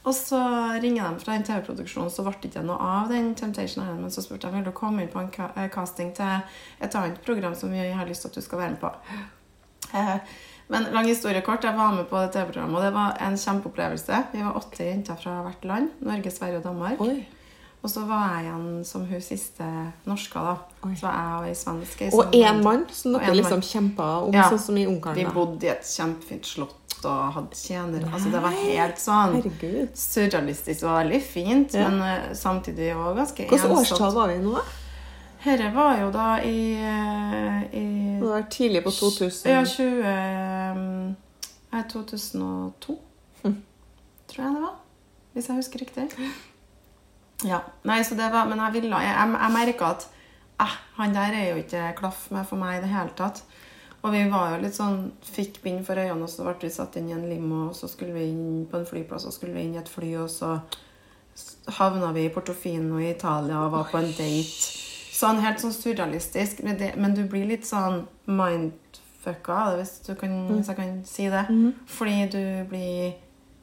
Og 0.00 0.14
så 0.16 0.38
ringer 0.80 1.10
de 1.10 1.20
fra 1.20 1.34
den 1.36 1.42
TV-produksjonen, 1.44 2.08
så 2.08 2.22
ble 2.24 2.32
det 2.40 2.48
ikke 2.54 2.62
noe 2.64 2.78
av 2.80 3.10
den 3.12 3.34
Temptation 3.36 3.82
Island. 3.84 4.00
Men 4.06 4.14
så 4.14 4.22
spurte 4.24 4.48
jeg 4.48 4.56
vil 4.56 4.64
du 4.64 4.72
komme 4.72 5.02
inn 5.04 5.10
på 5.12 5.20
en 5.20 5.28
eh, 5.50 5.66
casting 5.74 6.14
til 6.16 6.38
et 6.80 6.94
annet 6.96 7.18
program 7.26 7.52
som 7.58 7.68
vi 7.74 7.82
har 7.92 8.08
lyst 8.08 8.24
til 8.24 8.32
at 8.32 8.38
du 8.38 8.46
skal 8.46 8.62
være 8.62 8.78
med 8.78 8.80
på. 8.80 8.94
Men 10.70 10.86
lang 10.94 11.06
historie 11.10 11.40
kort, 11.42 11.64
jeg 11.66 11.74
var 11.76 11.92
med 11.96 12.06
på 12.10 12.16
det 12.22 12.32
TV-programmet, 12.36 12.76
og 12.78 12.82
det 12.86 12.92
var 12.94 13.16
en 13.26 13.36
kjempeopplevelse. 13.36 14.20
Vi 14.32 14.42
var 14.46 14.56
åtte 14.60 14.84
jenter 14.86 15.16
fra 15.18 15.40
hvert 15.42 15.64
land. 15.66 15.88
Norge, 16.06 16.30
Sverige 16.30 16.60
og 16.60 16.64
Danmark. 16.68 17.00
Oi. 17.02 17.26
Og 17.82 17.88
så 17.90 18.02
var 18.06 18.34
jeg 18.36 18.44
igjen 18.44 18.84
som 18.84 19.06
hun 19.08 19.20
siste 19.24 19.66
norska, 20.06 20.38
da. 20.44 20.54
Oi. 20.86 20.92
Så 21.00 21.06
var 21.08 21.14
jeg 21.16 21.38
og 21.40 21.46
ei 21.48 21.54
svensk. 21.56 22.02
Og 22.12 22.34
én 22.36 22.60
mann, 22.62 22.84
som 22.92 23.16
dere 23.16 23.34
liksom 23.34 23.62
kjempa 23.64 24.08
om, 24.26 24.34
Ja. 24.34 24.50
sånn 24.50 24.58
som 24.60 24.76
i 24.76 24.84
Vi 24.84 24.92
Ungkaren. 24.92 25.24
da. 25.24 25.30
bodde 25.32 25.64
i 25.64 25.70
et 25.70 25.82
kjempefint 25.82 26.44
slott 26.46 26.76
og 27.04 27.32
hadde 27.32 27.54
tjenere. 27.56 28.12
Altså, 28.12 28.30
det 28.30 28.42
var 28.42 28.50
helt 28.50 28.96
sånn 29.00 29.34
Herregud. 29.40 29.88
surrealistisk 29.96 30.84
og 30.84 30.98
veldig 31.00 31.22
fint, 31.22 31.74
Ja. 31.74 31.88
men 31.88 32.02
eh, 32.02 32.34
samtidig 32.34 32.92
òg 32.94 33.16
ganske 33.16 33.48
Hvilket 33.48 33.64
ensomt. 33.64 33.80
årstall 33.80 34.14
var 34.14 34.28
vi 34.28 34.38
nå, 34.38 34.52
da? 34.54 34.62
Dette 35.42 35.72
var 35.74 35.96
jo 35.98 36.10
da 36.12 36.36
i, 36.44 36.74
eh, 36.74 37.62
i 37.72 38.18
Det 38.20 38.28
var 38.28 38.42
tidlig 38.50 38.84
på 38.84 38.90
2000. 38.92 39.46
Ja, 39.50 39.64
20 39.64 40.04
um, 40.04 40.04
eh, 41.72 41.86
2002, 41.92 42.98
tror 43.42 44.44
jeg 44.44 44.54
det 44.54 44.62
var. 44.62 44.78
Hvis 45.32 45.48
jeg 45.48 45.56
husker 45.56 45.84
riktig. 45.84 46.08
Ja, 47.46 47.62
nei, 47.88 48.02
så 48.04 48.16
det 48.18 48.26
var, 48.32 48.48
Men 48.50 48.58
jeg 48.58 48.72
ville 48.72 48.98
Jeg, 49.00 49.14
jeg, 49.16 49.36
jeg 49.40 49.52
merka 49.54 49.92
at 49.94 50.06
eh, 50.60 50.74
han 50.98 51.14
der 51.14 51.36
er 51.38 51.46
jo 51.50 51.62
ikke 51.62 51.94
klaff 51.96 52.26
med 52.30 52.44
for 52.44 52.60
meg 52.60 52.78
i 52.78 52.82
det 52.84 52.92
hele 52.92 53.14
tatt. 53.16 53.42
Og 54.02 54.12
vi 54.12 54.22
var 54.32 54.54
jo 54.54 54.60
litt 54.62 54.76
sånn 54.76 55.10
Fikk 55.24 55.62
bind 55.64 55.84
for 55.86 56.00
øynene, 56.00 56.24
og 56.24 56.32
så 56.32 56.44
ble 56.46 56.56
vi 56.62 56.72
satt 56.74 56.96
inn 56.96 57.10
i 57.10 57.16
en 57.16 57.28
limo, 57.28 57.68
og 57.68 57.76
så 57.76 57.88
skulle 57.88 58.16
vi 58.16 58.30
inn 58.32 58.66
på 58.70 58.80
en 58.80 58.88
flyplass, 58.88 59.26
og 59.26 59.32
så 59.32 59.40
skulle 59.40 59.56
vi 59.56 59.66
inn 59.66 59.74
i 59.76 59.80
et 59.80 59.92
fly, 59.92 60.14
og 60.22 60.30
så 60.32 60.56
havna 61.78 62.12
vi 62.12 62.26
i 62.26 62.32
Portofino 62.32 62.98
i 63.00 63.10
Italia 63.10 63.60
og 63.64 63.72
var 63.72 63.90
på 63.92 64.00
en 64.00 64.12
date. 64.16 64.70
Sånn 65.20 65.42
helt 65.44 65.60
sånn 65.60 65.74
surrealistisk. 65.76 66.62
Men, 66.64 66.78
det, 66.80 66.94
men 66.96 67.14
du 67.16 67.26
blir 67.28 67.46
litt 67.48 67.68
sånn 67.68 68.06
mindfucka 69.20 69.52
av 69.52 69.70
det, 69.70 69.84
hvis, 69.84 69.98
du 70.06 70.14
kan, 70.14 70.48
hvis 70.48 70.68
jeg 70.68 70.76
kan 70.76 71.04
si 71.04 71.28
det. 71.30 71.46
Fordi 71.86 72.28
du 72.32 72.42
blir 72.68 73.12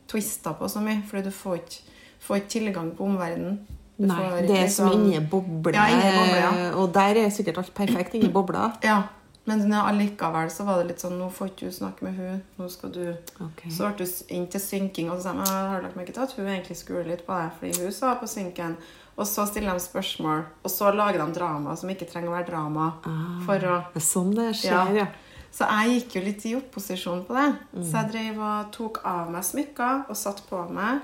twista 0.08 0.54
på 0.54 0.70
så 0.70 0.80
mye. 0.80 1.02
Fordi 1.10 1.24
du 1.24 1.32
får 1.32 1.56
ikke 1.56 1.84
får 2.28 2.36
ikke 2.42 2.50
tilgang 2.50 2.96
på 2.96 3.06
omverdenen. 3.06 3.60
Du 3.98 4.06
Nei, 4.06 4.16
får 4.18 4.48
det 4.48 4.58
er 4.58 4.68
som 4.70 4.90
liksom- 4.90 5.04
inni 5.04 5.16
en 5.16 5.28
boble. 5.28 5.74
Ja, 5.74 5.86
boble, 5.88 6.38
ja. 6.38 6.72
Og 6.76 6.94
der 6.94 7.26
er 7.26 7.30
sikkert 7.30 7.58
alt 7.58 7.74
perfekt 7.74 8.14
inni 8.14 8.30
bobla. 8.30 8.78
Ja, 8.84 9.04
men 9.46 9.74
allikevel 9.74 10.50
så 10.52 10.66
var 10.66 10.78
det 10.78 10.88
litt 10.88 11.00
sånn 11.00 11.18
Nå 11.18 11.32
får 11.32 11.48
ikke 11.48 11.66
du 11.66 11.72
snakke 11.72 12.04
med 12.04 12.16
hun, 12.16 12.44
nå 12.60 12.70
skal 12.70 12.92
du 12.92 13.16
okay. 13.40 13.72
Så 13.72 13.88
ble 13.96 14.06
du 14.06 14.34
inn 14.36 14.48
til 14.48 14.60
synking, 14.60 15.10
og 15.10 15.18
så 15.18 15.24
sa 15.24 15.34
«Men 15.34 15.46
jeg 15.46 15.70
har 15.72 15.82
lagt 15.82 15.96
merke 15.96 16.14
til 16.14 16.22
at 16.24 16.32
hun 16.32 16.46
egentlig 16.46 16.78
skuler 16.78 17.08
litt 17.08 17.26
på 17.26 17.34
deg, 17.34 17.52
fordi 17.60 17.84
hun 17.84 17.92
sa 17.92 18.16
på 18.16 18.28
synken. 18.28 18.76
Og 19.18 19.26
så 19.26 19.48
stiller 19.48 19.74
de 19.74 19.80
spørsmål, 19.80 20.44
og 20.64 20.70
så 20.70 20.94
lager 20.94 21.26
de 21.26 21.34
drama 21.34 21.76
som 21.76 21.90
ikke 21.90 22.06
trenger 22.12 22.30
å 22.30 22.34
være 22.34 22.52
drama. 22.52 22.94
For 23.46 23.58
å 23.58 23.86
Det 23.94 24.02
sånn 24.04 24.36
det 24.36 24.54
skjer, 24.54 24.96
ja. 24.96 25.08
Så 25.58 25.66
jeg 25.66 25.94
gikk 26.02 26.16
jo 26.20 26.22
litt 26.22 26.44
i 26.46 26.56
opposisjon 26.58 27.24
på 27.26 27.34
det. 27.34 27.46
Så 27.74 27.80
Mm. 27.80 27.94
jeg 27.96 28.12
drev 28.12 28.42
og 28.46 28.72
tok 28.76 29.00
av 29.06 29.32
meg 29.34 29.42
smykker 29.44 30.04
og 30.10 30.16
satt 30.16 30.44
på 30.50 30.60
meg. 30.70 31.00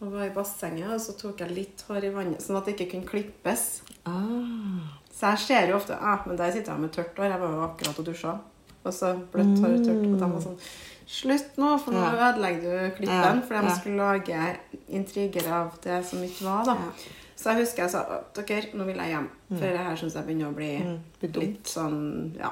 Og 0.00 0.12
var 0.12 0.26
i 0.28 0.30
bassenget, 0.30 0.86
og 0.94 1.00
så 1.02 1.16
tok 1.18 1.40
jeg 1.42 1.50
litt 1.56 1.82
hår 1.88 2.04
i 2.06 2.10
vannet, 2.14 2.38
sånn 2.40 2.56
at 2.56 2.66
det 2.66 2.76
ikke 2.76 2.90
kunne 2.92 3.08
klippes. 3.08 3.80
Ah. 4.06 4.94
Så 5.12 5.32
jeg 5.32 5.38
ser 5.38 5.68
jo 5.72 5.74
ofte 5.80 5.96
ah, 6.00 6.20
men 6.26 6.36
der 6.38 6.52
sitter 6.52 6.70
jeg 6.72 6.80
med 6.80 6.92
tørt 6.92 7.16
hår. 7.18 7.32
Jeg 7.32 7.40
var 7.40 7.50
jo 7.56 7.64
akkurat 7.66 7.98
og 7.98 8.04
dusja. 8.06 8.36
Og 8.84 8.92
så 8.94 9.10
bløtt 9.32 9.58
hår 9.58 9.74
og 9.74 9.84
tørt. 9.88 10.06
Og 10.06 10.18
de 10.20 10.30
var 10.36 10.40
sånn 10.40 10.58
Slutt 11.08 11.56
nå, 11.56 11.78
for 11.80 11.90
nå 11.90 11.98
Mm. 12.04 12.16
Ja. 12.18 12.32
ødelegger 12.32 12.62
du 12.90 12.96
klippen. 12.96 13.08
Ja, 13.08 13.40
For 13.40 13.54
de 13.62 13.70
skulle 13.80 13.96
lage 13.96 14.58
intriger 14.90 15.48
av 15.50 15.72
det 15.82 16.04
som 16.04 16.18
ikke 16.22 16.44
var, 16.44 16.64
da. 16.66 16.74
Ja. 16.74 16.92
Så 17.34 17.44
jeg 17.50 17.64
husker 17.64 17.82
jeg 17.82 17.90
sa 17.90 18.02
«Å, 18.04 18.44
dere, 18.46 18.66
nå 18.74 18.84
vil 18.84 18.96
jeg 18.96 19.08
hjem. 19.14 19.28
For 19.48 19.60
det 19.66 19.78
her 19.78 19.96
syns 19.96 20.14
jeg 20.14 20.26
begynner 20.26 20.50
å 20.52 20.54
bli 20.54 20.78
Mm, 20.78 21.32
litt 21.40 21.64
sånn 21.64 22.36
Ja. 22.38 22.50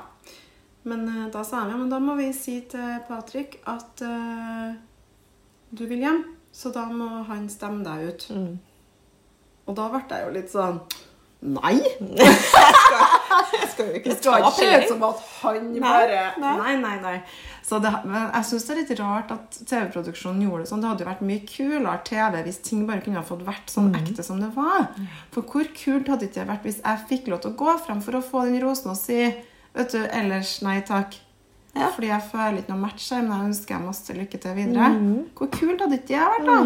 Men 0.87 1.03
uh, 1.11 1.25
da 1.35 1.43
sa 1.47 1.65
ja, 1.67 1.77
men 1.77 1.91
da 1.91 1.99
må 2.03 2.15
vi 2.19 2.31
si 2.37 2.61
til 2.71 3.01
Patrick 3.09 3.59
at 3.67 4.03
uh, 4.07 4.75
du 5.75 5.85
vil 5.91 6.05
hjem. 6.07 6.23
Så 6.57 6.71
da 6.73 6.87
må 6.89 7.25
han 7.29 7.49
stemme 7.53 7.83
deg 7.85 8.07
ut. 8.09 8.29
Mm. 8.33 8.55
Og 9.67 9.75
da 9.77 9.89
ble 9.93 10.05
jeg 10.09 10.25
jo 10.29 10.31
litt 10.39 10.53
sånn 10.53 10.79
Nei! 11.47 11.75
Jeg 11.77 13.67
skal 13.73 13.91
jo 13.91 13.99
ikke 13.99 14.09
Det 14.09 14.15
skal 14.17 14.33
ta 14.33 14.39
ikke 14.41 14.53
se 14.57 14.69
ut 14.81 14.87
som 14.89 15.03
at 15.05 15.19
han 15.43 15.67
Nei, 15.75 15.83
bare 15.83 16.23
nei. 16.41 16.53
Nei, 16.63 16.77
nei, 16.81 16.95
nei. 17.03 17.17
Så 17.67 17.79
det, 17.83 17.91
men 18.09 18.31
jeg 18.33 18.47
syns 18.49 18.65
det 18.67 18.73
er 18.73 18.79
litt 18.81 18.93
rart 19.03 19.35
at 19.35 19.59
TV-produksjonen 19.69 20.41
gjorde 20.47 20.65
det 20.65 20.71
sånn. 20.71 20.83
Det 20.85 20.91
hadde 20.93 21.05
jo 21.05 21.11
vært 21.11 21.27
mye 21.29 21.43
kulere 21.51 21.97
TV 22.09 22.41
hvis 22.47 22.61
ting 22.71 22.87
bare 22.89 23.03
kunne 23.05 23.21
ha 23.21 23.27
fått 23.27 23.45
vært 23.47 23.75
sånn 23.75 23.91
Mm. 23.93 23.99
ekte 24.01 24.25
som 24.27 24.41
det 24.41 24.49
var. 24.57 24.89
For 25.35 25.43
hvor 25.45 25.69
kult 25.77 26.09
hadde 26.15 26.31
ikke 26.31 26.41
det 26.41 26.49
vært 26.55 26.67
hvis 26.71 26.81
jeg 26.81 27.05
fikk 27.13 27.29
lov 27.35 27.43
til 27.45 27.53
å 27.53 27.59
gå 27.61 27.77
frem 27.85 28.01
for 28.07 28.17
å 28.19 28.25
få 28.25 28.47
den 28.49 28.59
rosen 28.65 28.95
og 28.95 28.99
si 29.01 29.21
Vet 29.77 29.93
du, 29.93 29.99
ellers 30.09 30.57
nei 30.65 30.81
takk. 30.89 31.15
Ja. 31.77 31.91
Fordi 31.93 32.09
jeg 32.09 32.23
føler 32.33 32.59
ikke 32.63 32.73
noe 32.73 32.81
match 32.87 33.11
her, 33.13 33.21
men 33.23 33.33
jeg 33.37 33.49
ønsker 33.51 33.75
jeg 33.77 33.85
masse 33.85 34.15
lykke 34.17 34.39
til 34.41 34.55
videre. 34.57 34.87
Mm. 34.97 35.27
Hvor 35.37 35.51
kult 35.53 35.81
hadde 35.85 35.99
ikke 35.99 36.07
det 36.15 36.21
vært, 36.31 36.47
da? 36.47 36.61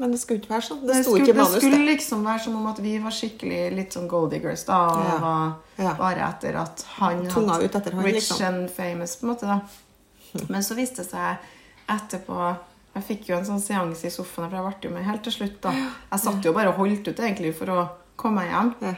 Men 0.00 0.10
det 0.12 0.18
skulle 0.20 0.40
ikke 0.40 0.50
være 0.52 0.66
sånn. 0.66 0.80
Det 0.86 0.94
Det 0.96 1.04
skulle, 1.06 1.22
i 1.22 1.26
det 1.26 1.36
manus. 1.36 1.56
skulle 1.56 1.78
det. 1.78 1.86
liksom 1.92 2.24
være 2.24 2.40
som 2.44 2.56
om 2.56 2.66
at 2.66 2.78
vi 2.80 2.92
var 2.98 3.10
skikkelig 3.16 3.60
litt 3.76 3.92
sånn 3.96 4.08
Goldie 4.08 4.40
Girls, 4.40 4.64
da. 4.64 4.78
Og 4.88 5.04
Ja. 5.06 5.18
var 5.18 5.56
Ja. 5.78 5.94
bare 5.94 6.20
etter 6.28 6.56
at 6.60 6.82
han 6.98 7.26
Tunga 7.28 7.52
hadde 7.54 7.64
ut 7.64 7.74
etter 7.76 7.92
han, 7.94 8.04
rich 8.04 8.30
liksom. 8.30 8.46
and 8.46 8.70
famous, 8.70 9.16
på 9.16 9.22
en 9.24 9.30
måte, 9.34 9.42
da. 9.42 9.60
Men 10.48 10.60
så 10.62 10.74
viste 10.76 10.96
det 11.02 11.10
seg 11.10 11.36
etterpå 11.88 12.56
Jeg 12.94 13.04
fikk 13.04 13.28
jo 13.28 13.36
en 13.38 13.44
sånn 13.44 13.60
seanse 13.60 14.04
i 14.04 14.10
sofaen, 14.10 14.50
for 14.50 14.56
jeg 14.56 14.64
ble 14.80 14.90
jo 14.90 14.94
med 14.94 15.04
helt 15.04 15.22
til 15.22 15.32
slutt, 15.32 15.60
da. 15.62 15.70
Jeg 15.72 16.20
satt 16.20 16.42
jo 16.44 16.52
bare 16.52 16.68
og 16.68 16.74
holdt 16.76 17.08
ut 17.08 17.16
egentlig 17.16 17.54
for 17.54 17.64
å 17.72 17.88
komme 18.18 18.42
meg 18.42 18.50
hjem. 18.50 18.74
Ja. 18.82 18.94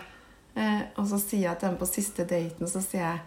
Eh, 0.55 0.83
og 1.01 1.07
så 1.11 1.19
sier 1.19 1.49
jeg 1.49 1.61
til 1.61 1.73
dem 1.73 1.79
på 1.81 1.89
siste 1.91 2.27
daten, 2.31 2.71
så 2.71 2.83
sier 2.85 3.07
jeg 3.07 3.23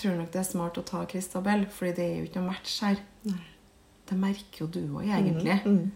Tror 0.00 0.14
nok 0.16 0.30
det 0.32 0.38
er 0.40 0.46
smart 0.48 0.78
å 0.80 0.82
ta 0.88 1.02
Christabel, 1.04 1.66
fordi 1.68 1.90
det 1.98 2.04
er 2.06 2.12
jo 2.14 2.28
ikke 2.30 2.40
noe 2.40 2.54
match 2.54 2.78
her. 2.80 3.02
Det 4.08 4.16
merker 4.16 4.62
jo 4.62 4.68
du 4.72 4.78
òg, 4.96 5.10
egentlig. 5.12 5.58
Mm. 5.66 5.90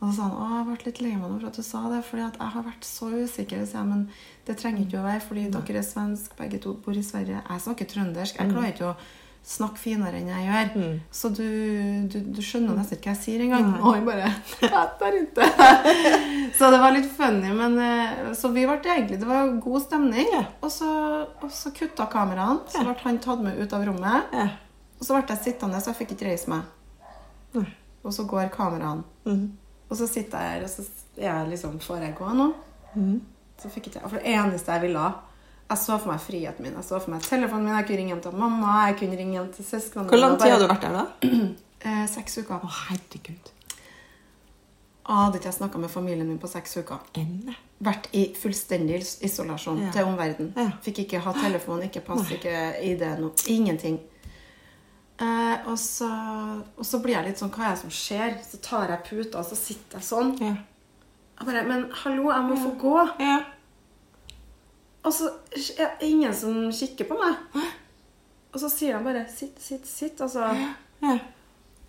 Og 0.00 0.08
så 0.08 0.16
sa 0.16 0.24
han 0.26 0.34
å, 0.34 0.48
jeg 0.50 0.64
ble 0.66 0.88
litt 0.88 1.02
lei 1.04 1.12
meg 1.14 1.30
nå 1.30 1.36
for 1.38 1.48
at 1.52 1.60
du 1.60 1.62
sa 1.62 1.82
det, 1.92 2.00
fordi 2.08 2.24
at 2.26 2.40
jeg 2.40 2.54
har 2.56 2.64
vært 2.66 2.88
så 2.88 3.10
usikker. 3.14 3.62
Så 3.62 3.78
jeg, 3.78 3.88
men 3.92 4.02
det 4.48 4.56
trenger 4.58 4.82
ikke 4.82 4.98
å 4.98 5.06
være, 5.06 5.22
fordi 5.28 5.44
dere 5.54 5.80
er 5.80 5.86
svensk, 5.86 6.34
begge 6.40 6.60
to 6.64 6.74
bor 6.82 6.98
i 6.98 7.04
Sverige. 7.06 7.44
Jeg 7.46 7.64
snakker 7.68 7.90
trøndersk. 7.94 8.40
Jeg 8.42 8.50
klarer 8.50 8.74
ikke 8.74 8.90
å 8.90 8.96
snakke 9.44 9.76
finere 9.76 10.18
enn 10.18 10.30
jeg 10.32 10.46
gjør. 10.46 10.70
Så 11.12 11.28
du, 11.36 11.44
du, 12.08 12.16
du 12.32 12.40
skjønner 12.44 12.78
nesten 12.78 12.96
ikke 12.96 13.10
hva 13.10 13.14
jeg 13.14 13.22
sier 13.22 13.44
engang. 13.44 13.66
Og 13.76 13.98
han 13.98 14.06
bare 14.08 14.30
så 16.58 16.70
det 16.72 16.80
var 16.80 16.94
litt 16.94 17.10
funny, 17.12 17.50
men 17.56 17.76
eh, 17.82 18.30
Så 18.38 18.50
vi 18.54 18.64
ble 18.68 18.78
egentlig 18.80 19.18
Det 19.20 19.28
var 19.28 19.52
god 19.60 19.84
stemning. 19.84 20.30
Ja. 20.32 20.44
Og 20.64 20.72
så, 20.72 20.88
og 21.28 21.52
så 21.52 21.74
kutta 21.76 22.08
kameraene. 22.12 22.64
Så 22.72 22.84
ble 22.86 22.96
han 23.04 23.20
tatt 23.24 23.44
med 23.44 23.60
ut 23.60 23.76
av 23.76 23.84
rommet. 23.88 24.32
Ja. 24.32 24.48
Og 24.98 25.04
så 25.04 25.18
ble 25.18 25.26
jeg 25.28 25.44
sittende, 25.50 25.82
så 25.82 25.92
jeg 25.92 26.00
fikk 26.00 26.16
ikke 26.16 26.30
reise 26.30 26.52
meg. 26.52 26.64
Nei. 27.58 27.68
Og 28.04 28.12
så 28.16 28.24
går 28.28 28.48
kameraene. 28.52 29.04
Mm. 29.28 29.44
Og 29.90 30.00
så 30.00 30.08
sitter 30.08 30.40
jeg 30.40 30.56
her, 30.56 30.64
og 30.64 30.72
så 30.72 30.84
jeg 31.20 31.48
liksom 31.52 31.76
Får 31.84 32.02
jeg 32.02 32.16
gå 32.18 32.32
nå? 32.34 32.48
Mm. 32.96 33.20
Så 33.60 33.70
fikk 33.70 33.90
ikke 33.90 34.00
jeg 34.00 34.10
For 34.10 34.18
det 34.18 34.32
eneste 34.34 34.74
jeg 34.74 34.88
ville 34.88 35.04
Jeg 35.70 35.78
så 35.80 35.96
for 35.98 36.12
meg 36.12 36.20
friheten 36.20 36.62
min. 36.66 36.74
Jeg 36.76 36.84
så 36.84 36.98
for 37.00 37.10
meg 37.14 37.22
telefonen 37.24 37.64
min. 37.64 37.74
Jeg 37.78 37.86
kunne 37.88 37.98
ringe 38.02 38.12
hjem 38.14 38.20
til 38.26 38.36
mamma. 38.38 38.72
Jeg 38.90 38.98
kunne 39.00 39.16
ringe 39.18 39.32
hjem 39.38 39.52
til 39.56 39.64
søsknene 39.64 40.08
Hvor 40.12 40.20
lang 40.20 40.34
tid 40.40 40.50
har 40.52 40.60
du 40.60 40.66
vært 40.68 40.84
der, 40.88 40.98
da? 41.00 41.04
Eh, 41.84 42.06
seks 42.08 42.38
uker. 42.40 42.62
Å, 42.64 42.68
herregud. 42.88 43.50
Hadde 45.04 45.36
ikke 45.36 45.50
jeg 45.50 45.56
snakka 45.58 45.80
med 45.82 45.90
familien 45.92 46.28
min 46.30 46.38
på 46.40 46.48
seks 46.48 46.78
uker. 46.80 47.02
Enne. 47.20 47.52
Vært 47.84 48.06
i 48.16 48.22
fullstendig 48.40 49.02
isolasjon 49.26 49.82
Ja. 49.82 49.90
til 49.92 50.06
omverdenen. 50.08 50.54
Ja. 50.56 50.70
Fikk 50.80 51.02
ikke 51.02 51.20
ha 51.20 51.34
telefon, 51.36 51.82
ikke 51.84 52.00
pass, 52.06 52.30
ikke 52.32 52.54
ID, 52.80 53.04
noe. 53.20 53.32
Ingenting. 53.52 53.98
Eh, 55.20 55.56
og, 55.68 55.76
så, 55.78 56.08
og 56.78 56.86
så 56.88 56.98
blir 57.04 57.14
jeg 57.18 57.28
litt 57.28 57.38
sånn 57.38 57.52
Hva 57.54 57.68
er 57.68 57.76
det 57.76 57.82
som 57.84 57.92
skjer? 57.94 58.32
Så 58.48 58.58
tar 58.64 58.88
jeg 58.90 59.04
puta, 59.06 59.42
og 59.42 59.46
så 59.46 59.54
sitter 59.60 60.00
jeg 60.00 60.08
sånn. 60.08 60.32
Ja. 60.40 60.54
Jeg 61.36 61.46
bare 61.50 61.66
Men 61.68 61.84
hallo, 62.00 62.30
jeg 62.32 62.48
må 62.48 62.56
få 62.64 62.72
gå. 62.80 62.96
ja. 63.20 63.42
Og 65.04 65.12
så 65.12 65.30
er 65.78 65.96
det 66.00 66.08
ingen 66.08 66.34
som 66.34 66.70
kikker 66.72 67.08
på 67.10 67.18
meg. 67.18 67.64
Og 68.54 68.60
så 68.62 68.70
sier 68.70 68.96
de 68.96 69.04
bare 69.04 69.26
'sitt, 69.28 69.58
sitt, 69.60 69.84
sitt'. 69.84 70.20
Altså. 70.22 70.46
ja. 71.02 71.18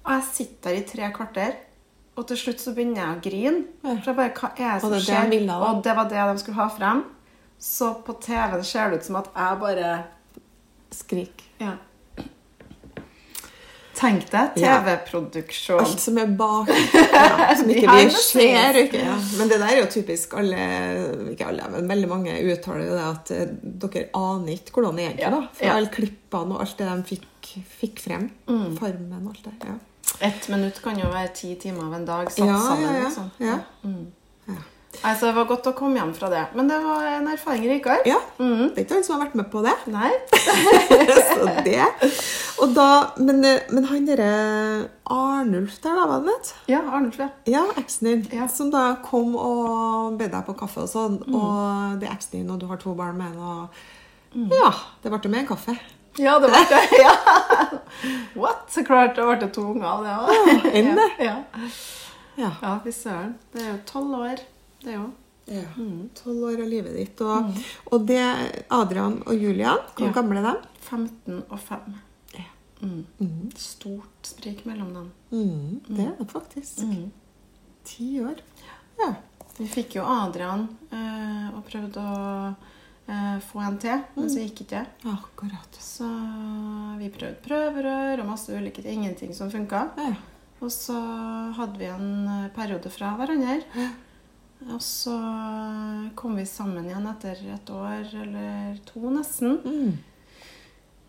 Og 0.06 0.12
jeg 0.12 0.23
sitter 0.34 0.69
der 0.69 0.78
i 0.78 0.86
tre 0.89 1.12
kvarter. 1.13 1.56
Og 2.15 2.28
til 2.28 2.38
slutt 2.38 2.62
så 2.62 2.73
begynner 2.75 3.01
jeg 3.01 3.17
å 3.17 3.21
grine. 3.21 3.63
For 3.82 4.12
jeg 4.12 4.15
bare, 4.15 4.34
hva 4.39 4.49
er 4.58 4.73
det 4.73 4.82
som 4.82 4.89
Og 4.89 4.93
det 4.95 5.01
skjer? 5.04 5.21
det 5.21 5.32
ville, 5.39 5.56
og 5.56 5.84
det 5.84 5.95
var 5.95 6.10
det 6.10 6.28
de 6.32 6.39
skulle 6.39 6.60
ha 6.62 6.67
frem. 6.71 7.04
Så 7.60 7.93
på 8.06 8.13
TV-en 8.21 8.63
ser 8.63 8.89
det 8.89 8.99
ut 8.99 9.06
som 9.06 9.15
at 9.15 9.30
jeg 9.36 9.60
bare 9.60 10.04
Skrik. 10.91 11.43
ja. 11.60 11.73
Tenk 13.95 14.25
deg 14.31 14.58
TV-produksjon. 14.58 15.79
Alt 15.79 16.01
som 16.03 16.17
er 16.19 16.31
bak, 16.36 16.71
ja, 16.95 17.53
som 17.55 17.69
ikke 17.71 17.93
vi 17.95 18.10
ser. 18.17 18.79
Ikke? 18.81 18.99
Ja. 19.05 19.15
Men 19.39 19.51
det 19.51 19.60
der 19.62 19.71
er 19.71 19.79
jo 19.79 19.88
typisk 19.93 20.36
alle, 20.39 20.67
ikke 21.31 21.47
alle, 21.51 21.69
men 21.77 21.88
veldig 21.93 22.12
mange 22.12 22.36
uttaler 22.43 22.91
det 22.91 23.05
at 23.05 23.34
eh, 23.36 23.55
dere 23.86 24.05
aner 24.19 24.58
ikke 24.58 24.75
hvordan 24.75 24.99
det 24.99 25.05
er 25.05 25.13
egentlig. 25.13 25.31
Da. 25.38 25.41
For 25.60 25.77
alle 25.77 25.93
klippene 25.95 26.58
og 26.58 26.65
alt 26.65 26.77
det 26.81 26.89
de 26.91 27.10
fikk, 27.13 27.51
fikk 27.79 28.03
frem. 28.10 28.29
Mm. 28.51 28.75
Farmen 28.81 29.21
og 29.21 29.31
alt 29.34 29.47
det. 29.47 29.55
Ja. 29.63 29.79
Ett 30.27 30.47
minutt 30.51 30.77
kan 30.84 30.99
jo 30.99 31.08
være 31.12 31.31
ti 31.36 31.55
timer 31.60 31.88
av 31.88 31.97
en 31.97 32.05
dag 32.08 32.29
satt 32.31 32.51
sammen. 32.67 33.01
Liksom. 33.03 33.31
Ja. 33.43 33.58
Mm. 33.88 34.05
Ja. 34.95 35.01
Nei, 35.05 35.13
så 35.19 35.27
det 35.29 35.36
var 35.36 35.45
godt 35.49 35.67
å 35.69 35.73
komme 35.77 35.99
hjem 35.99 36.13
fra 36.17 36.29
det. 36.31 36.41
Men 36.58 36.67
det 36.71 36.77
var 36.84 37.05
en 37.12 37.27
erfaring 37.34 37.65
rikere. 37.69 37.99
ja. 38.10 38.17
Mm. 38.39 38.71
Det 38.75 38.79
er 38.81 38.86
ikke 38.86 38.95
han 38.97 39.03
som 39.08 39.15
har 39.19 39.25
vært 39.27 39.36
med 39.39 39.49
på 39.51 39.62
det. 39.65 39.73
Nei. 39.93 40.12
Så 41.29 41.45
det. 41.65 41.86
Og 42.63 42.73
da, 42.75 42.88
men, 43.19 43.41
men 43.71 43.88
han 43.89 44.05
derre 44.08 44.29
Arnulf 45.12 45.77
der, 45.84 45.95
da, 45.99 46.05
var 46.10 46.23
det 46.25 46.34
det? 46.34 46.53
Ja, 46.73 46.79
Arnulf, 46.89 47.19
ja. 47.19 47.27
Ja, 47.49 47.63
eksen 47.79 48.08
din. 48.10 48.23
Ja. 48.34 48.47
Som 48.51 48.71
da 48.73 48.86
kom 49.05 49.36
og 49.38 50.15
bed 50.19 50.31
deg 50.34 50.45
på 50.47 50.55
kaffe 50.58 50.86
og 50.86 50.89
sånn. 50.91 51.19
Mm. 51.27 51.36
Og 51.38 51.99
det 52.01 52.10
er 52.10 52.15
eksen 52.15 52.39
din, 52.39 52.49
og 52.55 52.60
du 52.63 52.67
har 52.71 52.79
to 52.81 52.95
barn 52.97 53.19
med 53.21 53.34
henne. 53.34 53.51
Og 53.65 53.91
Mm. 54.36 54.49
ja, 54.51 54.67
det 54.99 55.08
ble 55.13 55.29
med 55.31 55.39
en 55.45 55.45
kaffe. 55.47 55.71
Ja, 56.19 56.34
det 56.43 56.49
ble 56.51 56.60
det. 56.67 56.79
Ja. 57.05 57.13
What? 58.36 58.65
Så 58.73 58.84
klart 58.84 59.15
det 59.15 59.23
ble 59.23 59.47
to 59.55 59.62
unger 59.71 59.88
av 59.88 60.01
det 60.03 60.15
òg. 60.17 60.65
enn 60.75 60.89
det. 60.97 61.05
Ja. 61.23 61.36
Ja. 62.36 62.49
ja, 62.62 62.73
fy 62.84 62.91
søren. 62.91 63.38
Det 63.53 63.62
er 63.63 63.69
jo 63.69 63.77
tolv 63.88 64.17
år, 64.19 64.41
det 64.86 64.98
òg. 65.02 65.12
Ja. 65.45 65.62
Mm. 65.78 66.08
Tolv 66.17 66.43
år 66.50 66.62
av 66.63 66.69
livet 66.71 66.95
ditt. 66.98 67.21
Og, 67.21 67.52
og 67.93 68.06
det 68.10 68.21
Adrian 68.74 69.19
og 69.28 69.36
Julian, 69.38 69.78
hvor 69.93 70.08
Ja. 70.10 70.13
gamle 70.15 70.41
er 70.41 70.48
de? 70.48 70.71
15 70.88 71.43
og 71.50 71.60
5. 71.62 71.93
Ja. 72.34 72.45
Mm. 72.82 73.52
Stort 73.58 74.26
sprik 74.32 74.63
mellom 74.65 74.93
dem. 74.95 75.12
Mm, 75.32 75.82
det 75.89 76.08
er 76.08 76.15
det 76.17 76.28
faktisk. 76.32 76.82
Mm. 76.89 77.12
Ti 77.86 78.08
år. 78.26 78.41
Ja. 79.00 79.12
Vi 79.58 79.67
fikk 79.71 79.95
jo 80.00 80.04
Adrian 80.04 80.65
eh, 80.91 81.45
og 81.56 81.62
prøvde 81.69 82.02
å 82.02 82.56
eh, 83.08 83.38
få 83.45 83.62
en 83.63 83.78
til, 83.80 84.02
men 84.17 84.28
så 84.34 84.41
gikk 84.41 84.65
ikke 84.65 84.82
det. 84.82 85.12
Akkurat. 85.13 85.78
Så 85.80 86.08
vi 87.00 87.12
prøvde 87.13 87.38
prøverør 87.45 88.24
og 88.26 88.32
masse 88.34 88.50
ulike 88.52 88.82
ting. 88.84 89.04
Ingenting 89.06 89.32
som 89.38 89.52
funka. 89.54 89.86
Ja. 90.02 90.15
Og 90.63 90.71
så 90.74 90.98
hadde 91.56 91.78
vi 91.80 91.86
en 91.91 92.10
eh, 92.28 92.50
periode 92.56 92.89
fra 92.91 93.13
hverandre. 93.19 93.62
Og 94.73 94.82
så 94.82 95.13
kom 96.17 96.36
vi 96.39 96.45
sammen 96.49 96.88
igjen 96.89 97.06
etter 97.12 97.41
et 97.54 97.69
år 97.69 98.10
eller 98.23 98.78
to, 98.88 99.04
nesten. 99.13 99.60
Mm. 99.62 99.91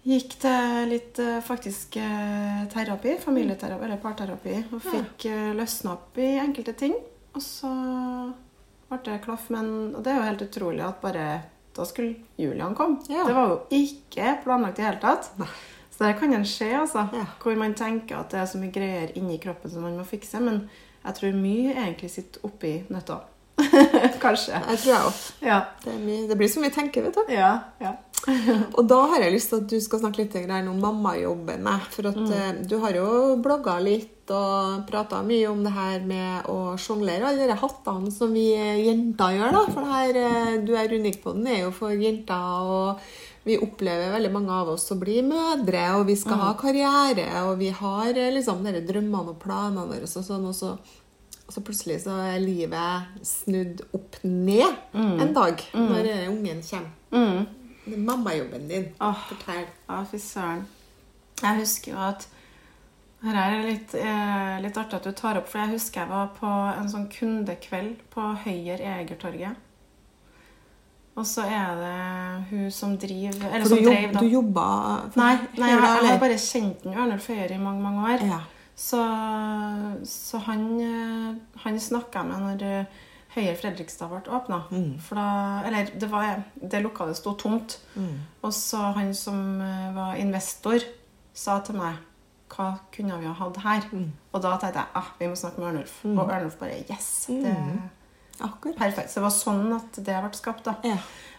Gikk 0.07 0.37
til 0.39 0.91
litt 0.93 1.19
eh, 1.19 1.41
faktisk 1.43 1.97
eh, 1.99 2.67
terapi, 2.71 3.17
familieterapi 3.19 3.89
eller 3.89 4.03
parterapi, 4.03 4.59
og 4.71 4.85
fikk 4.85 5.27
ja. 5.31 5.55
løsna 5.57 5.97
opp 5.97 6.21
i 6.23 6.37
enkelte 6.39 6.77
ting. 6.79 6.95
Og 7.35 7.43
så 7.43 7.73
ble 8.91 9.01
det 9.09 9.23
klaff. 9.25 9.49
Men 9.55 9.97
og 9.97 10.05
det 10.05 10.13
er 10.13 10.21
jo 10.21 10.29
helt 10.29 10.45
utrolig 10.47 10.85
at 10.87 11.01
bare 11.03 11.27
da 11.77 11.85
skulle 11.85 12.15
Julian 12.41 12.77
komme. 12.77 13.03
Ja. 13.09 13.25
Det 13.27 13.35
var 13.37 13.51
jo 13.51 13.59
ikke 13.75 14.37
planlagt 14.45 14.79
i 14.79 14.85
det 14.85 14.89
hele 14.89 15.03
tatt. 15.03 15.33
Så 15.91 16.05
det 16.05 16.19
kan 16.21 16.33
en 16.37 16.47
skje, 16.49 16.71
altså. 16.77 17.07
Ja. 17.17 17.25
Hvor 17.41 17.57
man 17.59 17.75
tenker 17.77 18.21
at 18.21 18.33
det 18.33 18.43
er 18.43 18.49
så 18.51 18.61
mye 18.61 18.73
greier 18.73 19.13
inni 19.17 19.41
kroppen 19.41 19.73
som 19.73 19.85
man 19.85 19.97
må 19.97 20.05
fikse. 20.05 20.41
Men 20.45 20.67
jeg 21.03 21.19
tror 21.19 21.39
mye 21.41 21.75
egentlig 21.75 22.13
sitter 22.13 22.47
oppi 22.47 22.79
nøtta. 22.93 23.25
Kanskje. 24.25 24.57
Jeg 24.57 24.81
tror 24.83 24.91
jeg 24.93 25.05
òg. 25.09 25.23
Ja. 25.47 25.61
Det, 25.85 25.95
det 26.31 26.37
blir 26.39 26.51
så 26.53 26.63
mye 26.63 26.75
tenke, 26.75 27.05
vet 27.05 27.17
du. 27.17 27.33
Ja. 27.33 27.53
ja. 27.81 27.95
Og 28.77 28.83
da 28.89 28.99
har 29.13 29.25
jeg 29.25 29.37
lyst 29.37 29.53
til 29.53 29.63
at 29.63 29.71
du 29.71 29.79
skal 29.83 30.03
snakke 30.03 30.25
litt 30.25 30.37
om 30.57 30.81
mammajobben. 30.83 31.69
For 31.95 32.11
at 32.11 32.19
mm. 32.19 32.67
du 32.69 32.77
har 32.83 32.99
jo 32.99 33.09
blogga 33.43 33.79
litt 33.83 34.13
og 34.35 34.83
prata 34.89 35.21
mye 35.23 35.47
om 35.47 35.63
det 35.63 35.71
her 35.71 36.03
med 36.03 36.49
å 36.51 36.75
sjonglere 36.81 37.29
alle 37.29 37.47
de 37.47 37.59
hattene 37.61 38.11
som 38.11 38.35
vi 38.35 38.49
jenter 38.51 39.37
gjør. 39.39 39.55
da. 39.55 39.63
For 39.71 39.87
det 39.87 39.95
her 39.95 40.21
eh, 40.25 40.59
Du 40.67 40.75
er 40.75 40.93
unik 40.93 41.23
på 41.23 41.37
den, 41.37 41.47
er 41.47 41.65
jo 41.65 41.73
for 41.75 41.95
jenter. 41.95 42.67
og 42.67 43.07
vi 43.47 43.55
opplever 43.63 44.11
veldig 44.11 44.31
mange 44.35 44.51
av 44.51 44.73
oss 44.73 44.89
å 44.91 44.97
bli 44.99 45.21
mødre, 45.23 45.85
og 45.95 46.09
vi 46.09 46.17
skal 46.19 46.41
ha 46.41 46.49
karriere, 46.59 47.29
og 47.47 47.61
vi 47.61 47.69
har 47.71 48.09
eh, 48.11 48.33
liksom 48.35 48.65
de 48.67 48.81
drømmene 48.89 49.37
og 49.37 49.39
planene 49.39 49.85
våre 49.87 50.09
og 50.09 50.11
sånn. 50.11 50.49
Og 50.51 50.57
så, 50.57 50.73
og 51.47 51.55
så 51.55 51.63
plutselig 51.63 52.01
så 52.03 52.15
er 52.27 52.41
livet 52.43 53.21
snudd 53.27 53.83
opp 53.95 54.17
ned 54.27 54.67
en 54.99 55.35
dag 55.37 55.61
når 55.75 56.09
eh, 56.11 56.25
ungen 56.33 56.63
kommer. 56.67 56.91
Mm. 57.15 57.45
Det 57.87 57.93
er 57.95 58.01
mammajobben 58.03 58.65
din. 58.69 58.89
Oh. 58.99 59.21
Fortell. 59.29 59.69
Ja, 59.87 60.01
fy 60.11 60.19
søren. 60.19 60.65
Jeg 61.43 61.61
husker 61.61 61.93
jo 61.93 62.01
at 62.09 62.27
Her 63.23 63.37
er 63.41 63.55
det 63.55 63.71
litt, 63.71 63.95
eh, 63.99 64.57
litt 64.63 64.77
artig 64.77 64.99
at 64.99 65.07
du 65.07 65.13
tar 65.17 65.39
opp, 65.39 65.47
for 65.49 65.59
jeg 65.63 65.73
husker 65.77 66.03
jeg 66.03 66.11
var 66.11 66.35
på 66.37 66.51
en 66.51 66.91
sånn 66.91 67.07
kundekveld 67.11 68.03
på 68.13 68.27
Høyer 68.45 68.83
Egertorget. 68.97 69.63
Og 71.17 71.25
så 71.25 71.47
er 71.49 71.79
det 71.81 71.95
hun 72.51 72.67
som 72.71 72.93
driver 73.01 73.47
Eller 73.49 73.65
For 73.65 73.73
som 73.73 73.81
jobb, 73.81 73.95
drev, 73.95 74.11
da. 74.13 74.21
du 74.21 74.27
jobba 74.29 74.67
Nei, 75.17 75.31
nei 75.57 75.71
jeg, 75.71 75.79
jeg 75.81 76.11
har 76.11 76.19
bare 76.21 76.37
kjent 76.43 76.85
Ørnulf 76.93 77.31
Høyer 77.33 77.55
i 77.55 77.63
mange, 77.63 77.81
mange 77.87 78.11
år. 78.13 78.27
ja. 78.35 78.43
Så, 78.77 79.01
så 80.05 80.39
han, 80.45 80.65
eh, 80.81 81.61
han 81.63 81.79
snakka 81.81 82.21
jeg 82.23 82.29
med 82.29 82.43
når 82.45 82.65
eh, 82.69 82.99
Høyer 83.37 83.57
Fredrikstad 83.61 84.11
ble 84.13 84.21
åpna. 84.33 84.63
Mm. 84.73 84.99
For 85.05 85.17
da 85.17 85.63
Eller 85.69 85.89
det, 85.97 86.09
var, 86.13 86.43
det 86.61 86.83
lokalet 86.85 87.17
sto 87.19 87.33
tomt. 87.41 87.79
Mm. 87.97 88.15
Og 88.45 88.53
så 88.57 88.91
han 88.97 89.15
som 89.17 89.61
eh, 89.65 89.89
var 89.97 90.21
investor, 90.21 90.85
sa 91.37 91.59
til 91.65 91.77
meg 91.81 91.97
hva 92.53 92.69
kunne 92.95 93.17
vi 93.21 93.27
ha 93.27 93.33
hatt 93.37 93.57
her? 93.65 93.87
Mm. 93.93 94.11
Og 94.33 94.41
da 94.45 94.53
tenkte 94.61 94.79
jeg 94.85 94.93
ah, 95.01 95.09
vi 95.19 95.29
må 95.29 95.37
snakke 95.37 95.61
med 95.61 95.69
Ørnulf. 95.73 95.97
Og 96.13 96.21
Ørnulf 96.31 96.59
bare 96.61 96.83
yes! 96.89 97.13
Det 97.33 97.57
Mm. 97.57 97.81
Akkurat. 98.45 98.77
perfekt. 98.77 99.09
Så 99.09 99.17
det 99.21 99.25
var 99.25 99.33
sånn 99.33 99.71
at 99.73 99.97
det 100.05 100.17
ble 100.21 100.37
skapt. 100.37 100.67
da. 100.69 100.75
Ja. 100.85 100.99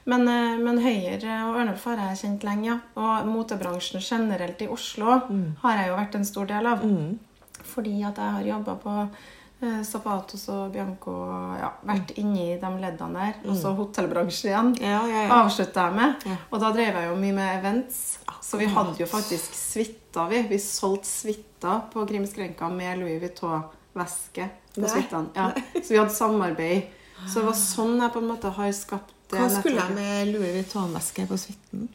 Men, 0.10 0.24
men 0.64 0.80
Høyer 0.82 1.22
og 1.46 1.60
Ørnulf 1.62 1.84
har 1.86 2.00
jeg 2.02 2.18
kjent 2.24 2.44
lenge. 2.48 2.66
ja. 2.72 2.78
Og 2.98 3.28
motebransjen 3.30 4.02
generelt 4.02 4.62
i 4.66 4.68
Oslo 4.68 5.20
har 5.62 5.78
jeg 5.78 5.92
jo 5.92 6.00
vært 6.00 6.16
en 6.18 6.26
stor 6.26 6.50
del 6.50 6.66
av. 6.66 6.82
Mm. 6.82 7.20
Fordi 7.68 7.98
at 8.08 8.20
jeg 8.22 8.36
har 8.38 8.48
jobba 8.48 8.76
på 8.82 8.94
eh, 9.02 9.82
Zapatos 9.88 10.48
og 10.54 10.72
Bianco 10.74 11.16
ja, 11.60 11.72
vært 11.88 12.14
inni 12.22 12.50
de 12.62 12.72
leddene 12.82 13.26
der. 13.26 13.40
Og 13.48 13.58
så 13.60 13.74
hotellbransjen 13.78 14.52
igjen. 14.52 14.74
Ja, 14.84 15.02
ja, 15.10 15.26
ja. 15.28 15.42
Avslutta 15.42 15.88
jeg 15.90 15.98
med. 16.00 16.28
Ja. 16.30 16.38
Og 16.52 16.64
da 16.64 16.72
drev 16.76 17.02
jeg 17.02 17.10
jo 17.10 17.18
mye 17.24 17.38
med 17.40 17.54
events. 17.60 18.04
Så 18.48 18.62
vi 18.62 18.70
hadde 18.72 18.96
jo 19.02 19.10
faktisk 19.10 19.58
suita, 19.58 20.28
vi. 20.32 20.44
Vi 20.52 20.62
solgte 20.64 21.10
suita 21.10 21.82
på 21.94 22.06
Grimskrenka 22.08 22.70
med 22.72 23.02
Louis 23.02 23.20
Vuitton-veske 23.24 24.50
på 24.78 24.88
suitene. 24.88 25.34
Ja. 25.36 25.52
Så 25.82 25.92
vi 25.92 26.00
hadde 26.00 26.16
samarbeid. 26.16 26.96
Så 27.26 27.42
det 27.42 27.48
var 27.48 27.56
sånn 27.58 27.96
jeg 27.98 28.14
på 28.14 28.22
en 28.22 28.28
måte 28.30 28.52
har 28.54 28.74
skapt 28.78 29.16
det 29.32 29.40
Hva 29.42 29.48
skulle 29.52 29.82
jeg 29.82 29.96
med 29.98 30.30
Louis 30.32 30.54
Vuitton-veske 30.56 31.26
på 31.28 31.40
suiten? 31.42 31.88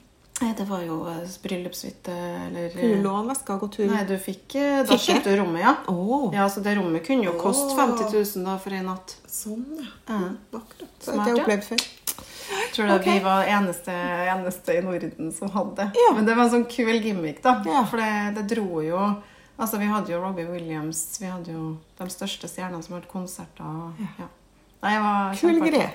Nei, 0.42 0.52
Det 0.58 0.64
var 0.68 0.82
jo 0.82 0.96
eh, 1.08 1.22
bryllupssuite 1.42 2.12
eller 2.48 2.76
låne 3.02 3.30
veska 3.32 3.54
og 3.54 3.60
gå 3.64 3.68
tur? 3.76 3.86
Nei, 3.92 4.02
du 4.08 4.16
fikk 4.18 4.56
eh, 4.58 4.82
Da 4.88 4.98
Fikk 4.98 5.22
du 5.24 5.32
rommet, 5.38 5.62
ja. 5.62 5.76
Åh, 5.88 6.28
Ja, 6.34 6.48
så 6.50 6.60
det 6.64 6.76
rommet 6.78 7.06
kunne 7.06 7.28
jo 7.30 7.36
koste 7.40 7.76
50 7.78 8.10
000 8.12 8.44
da 8.48 8.58
for 8.58 8.74
en 8.76 8.86
natt. 8.90 9.16
Sånn, 9.30 9.64
ja. 9.78 9.88
Ja. 10.10 10.20
Akkurat. 10.58 10.94
Det 10.98 11.10
har 11.10 11.20
ikke 11.20 11.28
jeg 11.30 11.36
ja. 11.38 11.42
opplevd 11.46 11.68
før. 11.70 11.84
Tror 12.74 12.88
du 12.88 12.92
Ok. 12.98 13.06
vi 13.06 13.18
var 13.24 13.44
eneste, 13.48 13.92
eneste 14.34 14.74
i 14.76 14.82
Norden 14.84 15.32
som 15.32 15.50
hadde? 15.54 15.90
Ja. 15.96 16.08
Men 16.16 16.26
det 16.26 16.34
var 16.36 16.44
en 16.48 16.50
sånn 16.56 16.68
kul 16.68 16.98
gimmick, 17.00 17.42
da. 17.44 17.62
Ja. 17.66 17.84
For 17.88 18.02
det, 18.02 18.34
det 18.40 18.48
dro 18.56 18.82
jo 18.84 19.02
Altså, 19.62 19.76
vi 19.78 19.86
hadde 19.86 20.10
jo 20.10 20.18
Robbie 20.18 20.48
Williams, 20.48 21.18
vi 21.20 21.28
hadde 21.28 21.52
jo 21.52 21.76
de 21.98 22.06
største 22.10 22.48
stjernene 22.48 22.82
som 22.82 22.96
hadde 22.96 23.06
konserter. 23.06 23.62
og- 23.62 24.00
Ja. 24.18 24.26
Nei, 24.82 24.96
Kul 25.38 25.60
greie. 25.62 25.90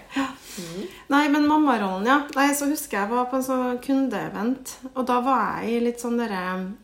Nei, 1.11 1.25
men 1.29 1.47
mammarollen, 1.47 2.07
ja. 2.07 2.21
Nei, 2.37 2.47
så 2.55 2.69
husker 2.69 3.01
jeg 3.01 3.11
var 3.11 3.27
på 3.29 3.37
en 3.37 3.45
sånn 3.45 3.81
kundeevent. 3.83 4.77
Og 4.93 5.03
da 5.09 5.19
var 5.25 5.59
jeg 5.59 5.75
i 5.75 5.83
litt 5.89 6.01
sånn 6.01 6.17
derre 6.19 6.41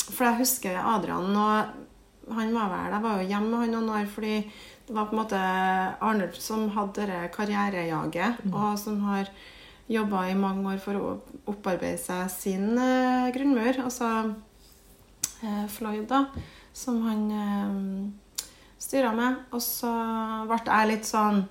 For 0.09 0.27
jeg 0.27 0.41
husker 0.43 0.77
Adrian, 0.77 1.31
og 1.31 2.35
han 2.35 2.53
var 2.55 2.69
vel 2.71 2.93
Jeg 2.93 3.03
var 3.03 3.17
jo 3.19 3.29
hjemme 3.31 3.49
med 3.51 3.63
han 3.63 3.73
noen 3.75 3.89
år 3.97 4.05
fordi 4.11 4.35
det 4.83 4.95
var 4.95 5.07
på 5.07 5.15
en 5.15 5.21
måte 5.21 5.39
Arnulf 6.03 6.39
som 6.43 6.65
hadde 6.75 7.05
det 7.07 7.19
karrierejaget, 7.31 8.41
og 8.51 8.73
som 8.79 8.99
har 9.07 9.29
jobba 9.87 10.25
i 10.27 10.35
mange 10.35 10.73
år 10.73 10.81
for 10.83 10.99
å 10.99 11.11
opparbeide 11.47 11.99
seg 12.01 12.27
sin 12.31 12.77
eh, 12.79 13.29
grunnmur. 13.35 13.79
Altså 13.83 14.09
eh, 15.39 15.63
Floyd, 15.71 16.03
da, 16.11 16.25
som 16.75 16.99
han 17.07 17.23
eh, 17.31 18.47
styra 18.75 19.13
med. 19.15 19.39
Og 19.55 19.63
så 19.63 19.91
ble 20.51 20.59
jeg 20.67 20.91
litt 20.91 21.07
sånn 21.07 21.45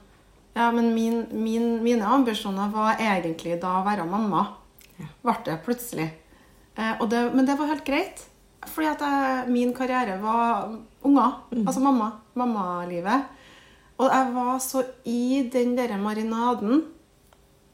Ja, 0.54 0.68
men 0.72 0.94
min, 0.94 1.26
min, 1.30 1.82
mine 1.82 2.06
ambisjoner 2.06 2.68
var 2.72 3.00
egentlig 3.00 3.56
da 3.62 3.78
å 3.80 3.86
være 3.86 4.04
mamma. 4.08 4.44
Ja. 4.98 5.08
Ble 5.24 5.36
det 5.46 5.56
plutselig. 5.64 6.10
Eh, 6.76 7.04
det, 7.08 7.22
men 7.32 7.48
det 7.48 7.56
var 7.58 7.72
helt 7.72 7.86
greit. 7.86 8.26
Fordi 8.68 8.90
at 8.92 9.00
jeg, 9.02 9.46
min 9.50 9.72
karriere 9.74 10.18
var 10.22 10.74
unger. 11.02 11.38
Altså 11.64 11.82
mamma. 11.82 12.10
Mammalivet. 12.38 13.30
Og 13.98 14.08
jeg 14.08 14.34
var 14.34 14.58
så 14.62 14.84
i 15.08 15.48
den 15.52 15.74
derre 15.78 15.98
marinaden. 16.00 16.84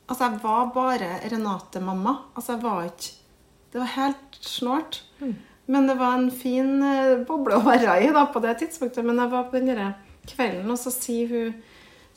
Altså, 0.08 0.24
jeg 0.24 0.40
var 0.42 0.70
bare 0.74 1.10
Renate-mamma. 1.28 2.14
Altså, 2.36 2.54
jeg 2.54 2.62
var 2.62 2.88
ikke 2.88 3.14
Det 3.72 3.80
var 3.82 3.90
helt 3.98 4.38
snålt. 4.40 5.02
Men 5.66 5.88
det 5.88 5.98
var 5.98 6.14
en 6.16 6.30
fin 6.32 6.82
eh, 6.82 7.18
boble 7.28 7.58
å 7.58 7.64
være 7.66 7.98
i 8.00 8.12
da, 8.14 8.24
på 8.32 8.40
det 8.40 8.54
tidspunktet. 8.62 9.04
Men 9.04 9.18
jeg 9.20 9.30
var 9.34 9.50
på 9.50 9.58
den 9.58 9.68
der 9.68 9.98
kvelden, 10.28 10.70
og 10.72 10.78
så 10.80 10.92
sier 10.92 11.28
hun 11.28 11.58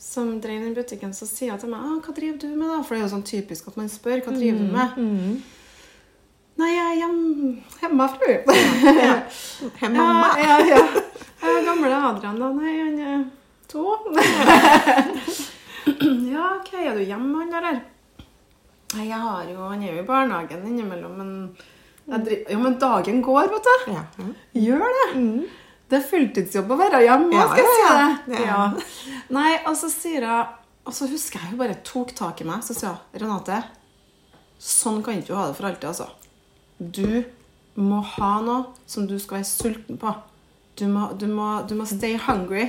som 0.02 0.40
drev 0.42 0.60
den 0.64 0.74
butikken, 0.74 1.12
så 1.14 1.26
sier 1.30 1.50
hun 1.54 1.60
til 1.62 1.70
meg 1.70 1.80
ah, 1.80 1.98
'Hva 2.02 2.12
driver 2.16 2.38
du 2.42 2.48
med?' 2.56 2.68
da? 2.68 2.82
For 2.82 2.94
det 2.94 3.00
er 3.00 3.06
jo 3.06 3.14
sånn 3.14 3.28
typisk 3.28 3.62
at 3.70 3.76
man 3.78 3.88
spør 3.88 4.18
'Hva 4.24 4.32
driver 4.34 4.58
du 4.58 4.64
med?' 4.74 4.92
Nei, 6.60 6.68
jeg 6.68 6.84
er 6.84 6.96
hjem, 7.00 7.20
hjemmefra. 7.80 8.26
ja, 9.80 9.88
mamma. 9.88 10.28
Ja, 10.36 10.60
ja, 10.60 10.76
ja. 10.76 10.80
Gamle 11.64 11.96
Adrian, 11.96 12.36
da? 12.38 12.52
Nei, 12.52 12.74
han 12.76 12.98
er 13.00 13.24
to. 13.72 13.96
ja, 16.34 16.44
ok, 16.58 16.70
er 16.76 16.92
du 16.98 17.02
hjemme, 17.02 17.40
han, 17.40 17.50
der? 17.54 17.64
Nei, 18.92 19.06
jeg 19.08 19.20
har 19.24 19.42
jo 19.48 19.56
Han 19.70 19.82
er 19.82 19.88
jo 19.94 20.02
i 20.02 20.06
barnehagen 20.06 20.66
innimellom, 20.68 21.14
men 21.16 21.30
jeg 22.04 22.20
driver, 22.26 22.52
Jo, 22.52 22.58
men 22.66 22.78
dagen 22.82 23.22
går, 23.24 23.44
vet 23.54 23.64
du. 23.70 23.74
Ja. 23.94 24.02
ja. 24.20 24.26
Gjør 24.66 24.84
det. 24.98 25.06
Det 25.92 25.98
er 26.00 26.08
fulltidsjobb 26.08 26.70
å 26.72 26.78
være 26.80 27.02
hjemme, 27.04 27.36
Ja, 27.36 27.44
skal 27.52 27.68
jeg 27.68 27.76
si 27.76 28.32
det. 28.32 28.40
Nei, 29.36 29.50
og 29.68 29.76
så 29.76 29.90
sier 29.92 30.24
hun 30.24 30.58
Og 30.88 30.96
så 30.96 31.06
husker 31.10 31.38
jeg 31.38 31.52
hun 31.52 31.60
bare 31.60 31.76
tok 31.86 32.14
tak 32.18 32.40
i 32.42 32.46
meg, 32.48 32.64
så 32.66 32.74
sier 32.74 32.96
hun 32.96 33.20
Renate, 33.22 33.60
sånn 34.58 35.02
kan 35.04 35.20
ikke 35.20 35.28
du 35.28 35.36
ha 35.38 35.44
det 35.50 35.56
for 35.58 35.68
alltid, 35.68 35.88
altså. 35.92 36.08
Du 36.80 37.22
må 37.78 38.00
ha 38.16 38.32
noe 38.42 38.72
som 38.90 39.06
du 39.06 39.14
skal 39.22 39.38
være 39.40 39.48
sulten 39.52 40.00
på. 40.00 40.10
Du 40.80 40.86
må, 40.90 41.06
du 41.20 41.28
må, 41.30 41.46
du 41.68 41.76
må 41.78 41.86
stay 41.86 42.16
hungry. 42.18 42.64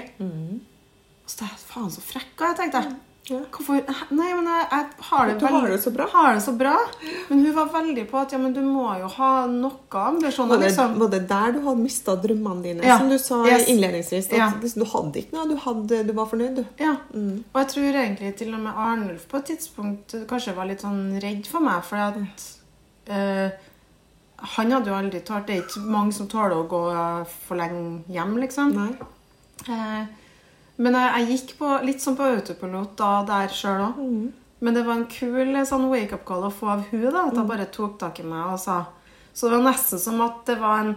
Så 1.26 1.40
tenkte 1.40 1.56
jeg, 1.56 1.64
faen 1.72 1.90
så 1.96 2.04
frekk 2.06 2.44
jeg 2.46 2.60
tenkte. 2.60 2.84
jeg. 2.84 3.00
Ja. 3.30 3.38
Hvorfor? 3.56 3.78
Nei, 4.12 4.30
men 4.36 4.48
jeg, 4.52 4.64
jeg 4.68 5.06
har 5.08 5.30
det 5.30 5.36
Du 5.40 5.46
har 5.48 5.68
det 5.72 5.78
så 5.80 5.92
bra. 5.96 6.08
Har 6.12 6.34
det 6.36 6.42
så 6.44 6.52
bra. 6.60 6.74
Men 7.30 7.46
hun 7.46 7.54
var 7.56 7.70
veldig 7.72 8.04
på 8.10 8.18
at 8.20 8.34
ja, 8.36 8.40
men 8.42 8.52
du 8.56 8.60
må 8.66 8.90
jo 9.00 9.08
ha 9.16 9.30
noe 9.48 10.02
ambisjoner, 10.02 10.58
Var 10.58 10.64
liksom. 10.66 10.98
var 11.00 11.12
det 11.14 11.22
der 11.30 11.54
du 11.56 11.62
hadde 11.64 11.86
mista 11.86 12.16
drømmene 12.20 12.66
dine? 12.66 12.84
Ja. 12.84 12.98
Som 13.00 13.10
du 13.14 13.18
sa 13.22 13.40
Yes. 13.48 13.68
innledningsvis. 13.72 14.28
At 14.28 14.38
Ja. 14.38 14.50
Du 14.60 14.84
hadde 14.92 15.22
ikke 15.22 15.38
noe, 15.38 15.48
du, 15.48 15.56
hadde, 15.56 16.02
du 16.08 16.14
var 16.18 16.28
fornøyd, 16.28 16.56
du. 16.60 16.66
Ja. 16.84 16.98
Og 17.16 17.60
jeg 17.62 17.68
tror 17.76 18.00
egentlig 18.04 18.36
til 18.42 18.54
og 18.54 18.60
med 18.60 18.74
Arnulf 18.76 19.28
på 19.32 19.38
et 19.40 19.46
tidspunkt 19.54 20.16
kanskje 20.28 20.56
var 20.58 20.68
litt 20.68 20.82
sånn 20.84 21.20
redd 21.24 21.48
for 21.48 21.64
meg, 21.64 21.84
for 21.88 21.96
at 21.96 22.18
uh, 23.10 23.50
han 24.58 24.72
hadde 24.76 24.92
jo 24.92 24.96
aldri 24.98 25.22
tålt 25.24 25.48
Det 25.48 25.56
er 25.56 25.64
ikke 25.64 25.86
mange 25.88 26.12
som 26.12 26.28
tåler 26.28 26.58
å 26.58 26.68
gå 26.68 26.82
for 27.48 27.56
lenge 27.56 28.04
hjem, 28.12 28.36
liksom. 28.44 28.74
Nei. 28.76 28.90
Eh, 29.70 30.04
men 30.78 30.94
jeg, 30.98 31.12
jeg 31.18 31.28
gikk 31.38 31.52
på, 31.60 31.70
litt 31.86 32.02
sånn 32.02 32.16
på 32.18 32.24
autopilot 32.34 32.96
da 32.98 33.12
der 33.28 33.48
sjøl 33.54 33.84
òg. 33.90 34.00
Men 34.64 34.74
det 34.78 34.86
var 34.88 34.96
en 34.96 35.06
kul 35.12 35.56
eh, 35.56 35.66
sånn 35.68 35.90
wake-up 35.92 36.24
call 36.26 36.46
å 36.48 36.52
få 36.54 36.70
av 36.72 36.84
hun 36.92 37.02
da, 37.12 37.26
At 37.28 37.36
hun 37.38 37.48
bare 37.50 37.66
tok 37.68 37.98
tak 38.00 38.20
i 38.22 38.24
meg 38.24 38.54
og 38.54 38.60
sa 38.64 38.78
Så 39.36 39.50
det 39.50 39.58
var 39.58 39.66
nesten 39.72 40.00
som 40.00 40.22
at 40.24 40.46
det 40.48 40.56
var 40.62 40.80
en 40.86 40.94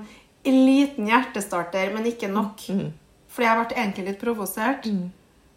liten 0.46 1.08
hjertestarter, 1.10 1.90
men 1.94 2.06
ikke 2.06 2.28
nok. 2.30 2.62
Fordi 3.34 3.48
jeg 3.48 3.58
ble 3.58 3.74
egentlig 3.76 4.04
litt 4.06 4.20
provosert. 4.20 4.86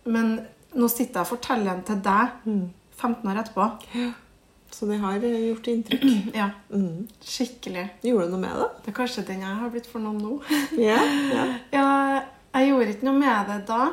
Men 0.10 0.32
nå 0.74 0.88
sitter 0.90 1.20
jeg 1.20 1.28
og 1.28 1.32
forteller 1.36 1.70
den 1.76 1.84
til 1.86 2.02
deg 2.02 2.34
Mm. 2.50 2.66
15 3.00 3.30
år 3.32 3.38
etterpå. 3.44 3.68
Så 4.72 4.86
det 4.90 4.98
har 5.02 5.16
eh, 5.24 5.38
gjort 5.52 5.68
inntrykk. 5.72 6.34
Ja, 6.42 6.50
Mm. 6.74 7.08
skikkelig. 7.22 7.86
Gjorde 8.04 8.26
du 8.28 8.32
noe 8.34 8.42
med 8.42 8.58
det? 8.58 8.68
Det 8.86 8.92
er 8.92 8.98
kanskje 9.04 9.26
den 9.28 9.42
jeg 9.46 9.56
har 9.62 9.70
blitt 9.70 9.88
for 9.88 10.00
noen 10.04 10.18
nå. 10.22 10.42
yeah, 10.78 11.06
yeah. 11.34 11.54
Ja, 11.72 11.88
jeg 12.58 12.70
gjorde 12.74 12.90
ikke 12.98 13.06
noe 13.12 13.20
med 13.22 13.48
det 13.54 13.60
da. 13.70 13.92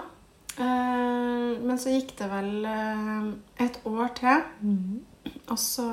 Eh, 0.59 1.61
Men 1.67 1.79
så 1.79 1.91
gikk 1.93 2.15
det 2.19 2.29
vel 2.31 2.65
eh, 2.65 3.29
et 3.67 3.79
år 3.87 4.09
til. 4.17 4.43
Og 5.51 5.59
så, 5.59 5.87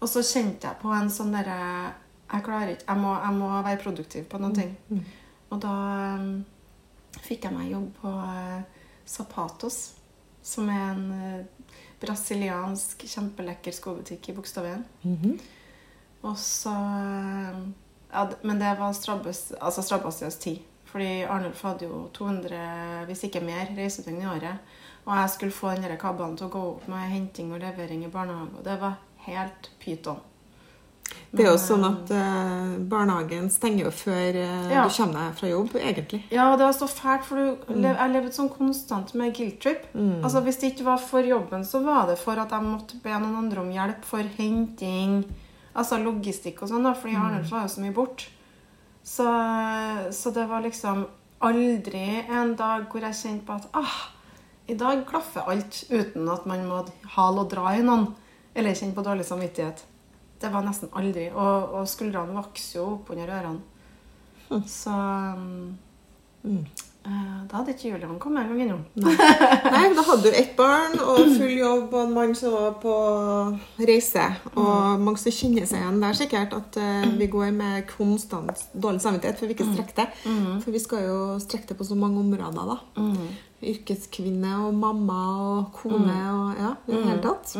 og 0.00 0.08
så 0.08 0.22
kjente 0.22 0.68
jeg 0.68 0.80
på 0.82 0.92
en 0.94 1.10
sånn 1.10 1.32
derre 1.34 1.94
Jeg 2.32 2.42
klarer 2.44 2.72
ikke 2.74 2.88
jeg 2.88 3.00
må, 3.00 3.12
jeg 3.20 3.34
må 3.38 3.48
være 3.62 3.82
produktiv 3.82 4.24
på 4.30 4.38
noen 4.42 4.54
ting. 4.56 4.76
Og 5.50 5.60
da 5.62 5.74
eh, 6.14 7.20
fikk 7.24 7.44
jeg 7.48 7.54
meg 7.56 7.70
jobb 7.72 7.90
på 8.00 8.12
Zapatos, 9.06 9.94
som 10.42 10.68
er 10.68 10.86
en 10.94 11.46
brasiliansk, 12.00 13.04
kjempelekker 13.08 13.72
skobutikk 13.72 14.28
i 14.28 14.34
Bogstadveien. 14.36 14.84
Og 16.24 16.36
så 16.40 16.72
ja, 18.14 18.28
Men 18.42 18.58
det 18.60 18.72
var 18.78 18.92
strabbes, 18.96 19.52
altså 19.60 19.82
strabasiøs 19.82 20.36
tid. 20.42 20.58
Fordi 20.94 21.24
Arnulf 21.26 21.58
hadde 21.66 21.88
jo 21.88 22.04
200, 22.14 22.58
hvis 23.08 23.24
ikke 23.26 23.42
mer, 23.42 23.72
reisedøgn 23.74 24.20
i 24.22 24.28
året. 24.30 24.76
Og 25.04 25.16
jeg 25.18 25.32
skulle 25.32 25.56
få 25.56 25.72
den 25.74 25.96
kabalen 25.98 26.36
til 26.38 26.46
å 26.46 26.52
gå 26.54 26.60
opp 26.68 26.86
med 26.88 27.10
henting 27.10 27.50
og 27.50 27.58
levering 27.64 28.04
i 28.06 28.12
barnehage. 28.12 28.54
Og 28.60 28.62
det 28.64 28.76
var 28.78 29.00
helt 29.26 29.72
pyton. 29.82 30.22
Det 31.34 31.42
er 31.42 31.50
jo 31.50 31.58
sånn 31.58 31.82
at 31.84 32.10
eh, 32.14 32.76
barnehagen 32.90 33.48
stenger 33.50 33.88
jo 33.88 33.90
før 33.94 34.38
eh, 34.38 34.70
Ja. 34.70 34.84
du 34.86 34.94
kommer 34.94 35.18
deg 35.18 35.40
fra 35.40 35.50
jobb, 35.50 35.74
egentlig. 35.80 36.20
Ja, 36.32 36.46
det 36.54 36.64
var 36.64 36.76
så 36.78 36.86
fælt, 36.88 37.26
for 37.26 37.42
du, 37.42 37.74
mm. 37.74 37.88
jeg 37.90 38.12
levde 38.14 38.34
sånn 38.36 38.52
konstant 38.54 39.10
med 39.18 39.34
guilt 39.36 39.58
trip. 39.62 39.88
Altså, 40.22 40.44
Hvis 40.46 40.62
det 40.62 40.72
ikke 40.72 40.86
var 40.92 41.02
for 41.02 41.26
jobben, 41.26 41.66
så 41.66 41.82
var 41.84 42.06
det 42.10 42.20
for 42.22 42.38
at 42.38 42.54
jeg 42.54 42.66
måtte 42.68 43.02
be 43.02 43.18
noen 43.18 43.42
andre 43.42 43.66
om 43.66 43.74
hjelp 43.74 44.06
for 44.06 44.30
henting. 44.38 45.24
Altså 45.74 45.98
logistikk 45.98 46.62
og 46.62 46.70
sånn, 46.70 46.86
da, 46.86 46.94
fordi 46.94 47.18
Arnulf 47.18 47.50
var 47.50 47.66
jo 47.66 47.74
så 47.74 47.82
mye 47.82 47.96
bort. 47.98 48.28
Så, 49.04 49.28
så 50.16 50.32
det 50.32 50.46
var 50.48 50.64
liksom 50.64 51.04
aldri 51.44 52.04
en 52.24 52.54
dag 52.56 52.86
hvor 52.88 53.04
jeg 53.04 53.18
kjente 53.18 53.46
på 53.46 53.58
at 53.58 53.66
ah, 53.76 53.96
i 54.66 54.76
dag 54.80 55.02
klaffer 55.04 55.44
alt 55.50 55.82
uten 55.90 56.28
at 56.32 56.46
man 56.48 56.64
må 56.64 56.78
hale 57.16 57.44
og 57.44 57.50
dra 57.52 57.74
i 57.76 57.84
noen. 57.84 58.08
Eller 58.54 58.76
kjenne 58.78 58.96
på 58.96 59.04
dårlig 59.04 59.26
samvittighet. 59.28 59.82
Det 60.40 60.50
var 60.52 60.64
nesten 60.64 60.92
aldri. 60.96 61.26
Og, 61.34 61.74
og 61.76 61.88
skuldrene 61.90 62.36
vokser 62.36 62.78
jo 62.78 62.86
opp 62.94 63.12
under 63.12 63.32
ørene. 63.34 64.62
Så 64.70 64.94
um, 64.94 65.74
eh, 66.46 66.84
Da 67.04 67.58
hadde 67.58 67.74
ikke 67.74 67.90
Julian 67.90 68.16
kommet 68.18 68.46
en 68.46 68.54
gang 68.54 68.60
innom. 68.64 68.78
Nei, 68.96 69.82
da 69.94 70.02
hadde 70.06 70.30
du 70.30 70.36
ett 70.38 70.54
barn 70.56 70.94
og 71.04 71.18
full 71.36 71.52
jobb 71.52 71.92
og 71.92 71.98
en 72.00 72.14
mann 72.16 72.32
som 72.38 72.54
var 72.56 72.72
på 72.80 72.94
reise. 73.84 74.24
Og 74.56 75.02
mange 75.04 75.20
som 75.20 75.34
kjenner 75.36 75.68
seg 75.68 75.82
igjen 75.84 76.00
der, 76.00 76.16
sikkert, 76.16 76.56
at 76.56 76.78
eh, 76.80 77.04
vi 77.20 77.28
går 77.30 77.52
med 77.54 77.84
konstant 77.92 78.64
dårlig 78.72 79.04
samvittighet 79.04 79.38
for 79.38 79.46
vi 79.50 79.56
ikke 79.58 79.68
strekker 79.74 80.00
det. 80.00 80.08
For 80.64 80.72
vi 80.74 80.82
skal 80.82 81.04
jo 81.04 81.18
strekke 81.44 81.70
det 81.74 81.76
på 81.78 81.86
så 81.90 81.98
mange 82.00 82.24
områder, 82.24 82.72
da. 82.72 82.78
Yrkeskvinne 83.64 84.56
og 84.66 84.74
mamma 84.76 85.20
og 85.44 85.72
kone 85.76 86.18
og 86.32 86.58
ja, 86.60 86.72
i 86.88 86.96
det 86.96 87.04
hele 87.04 87.22
tatt. 87.24 87.54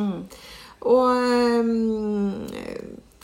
Og 0.85 1.07
um, 1.61 2.49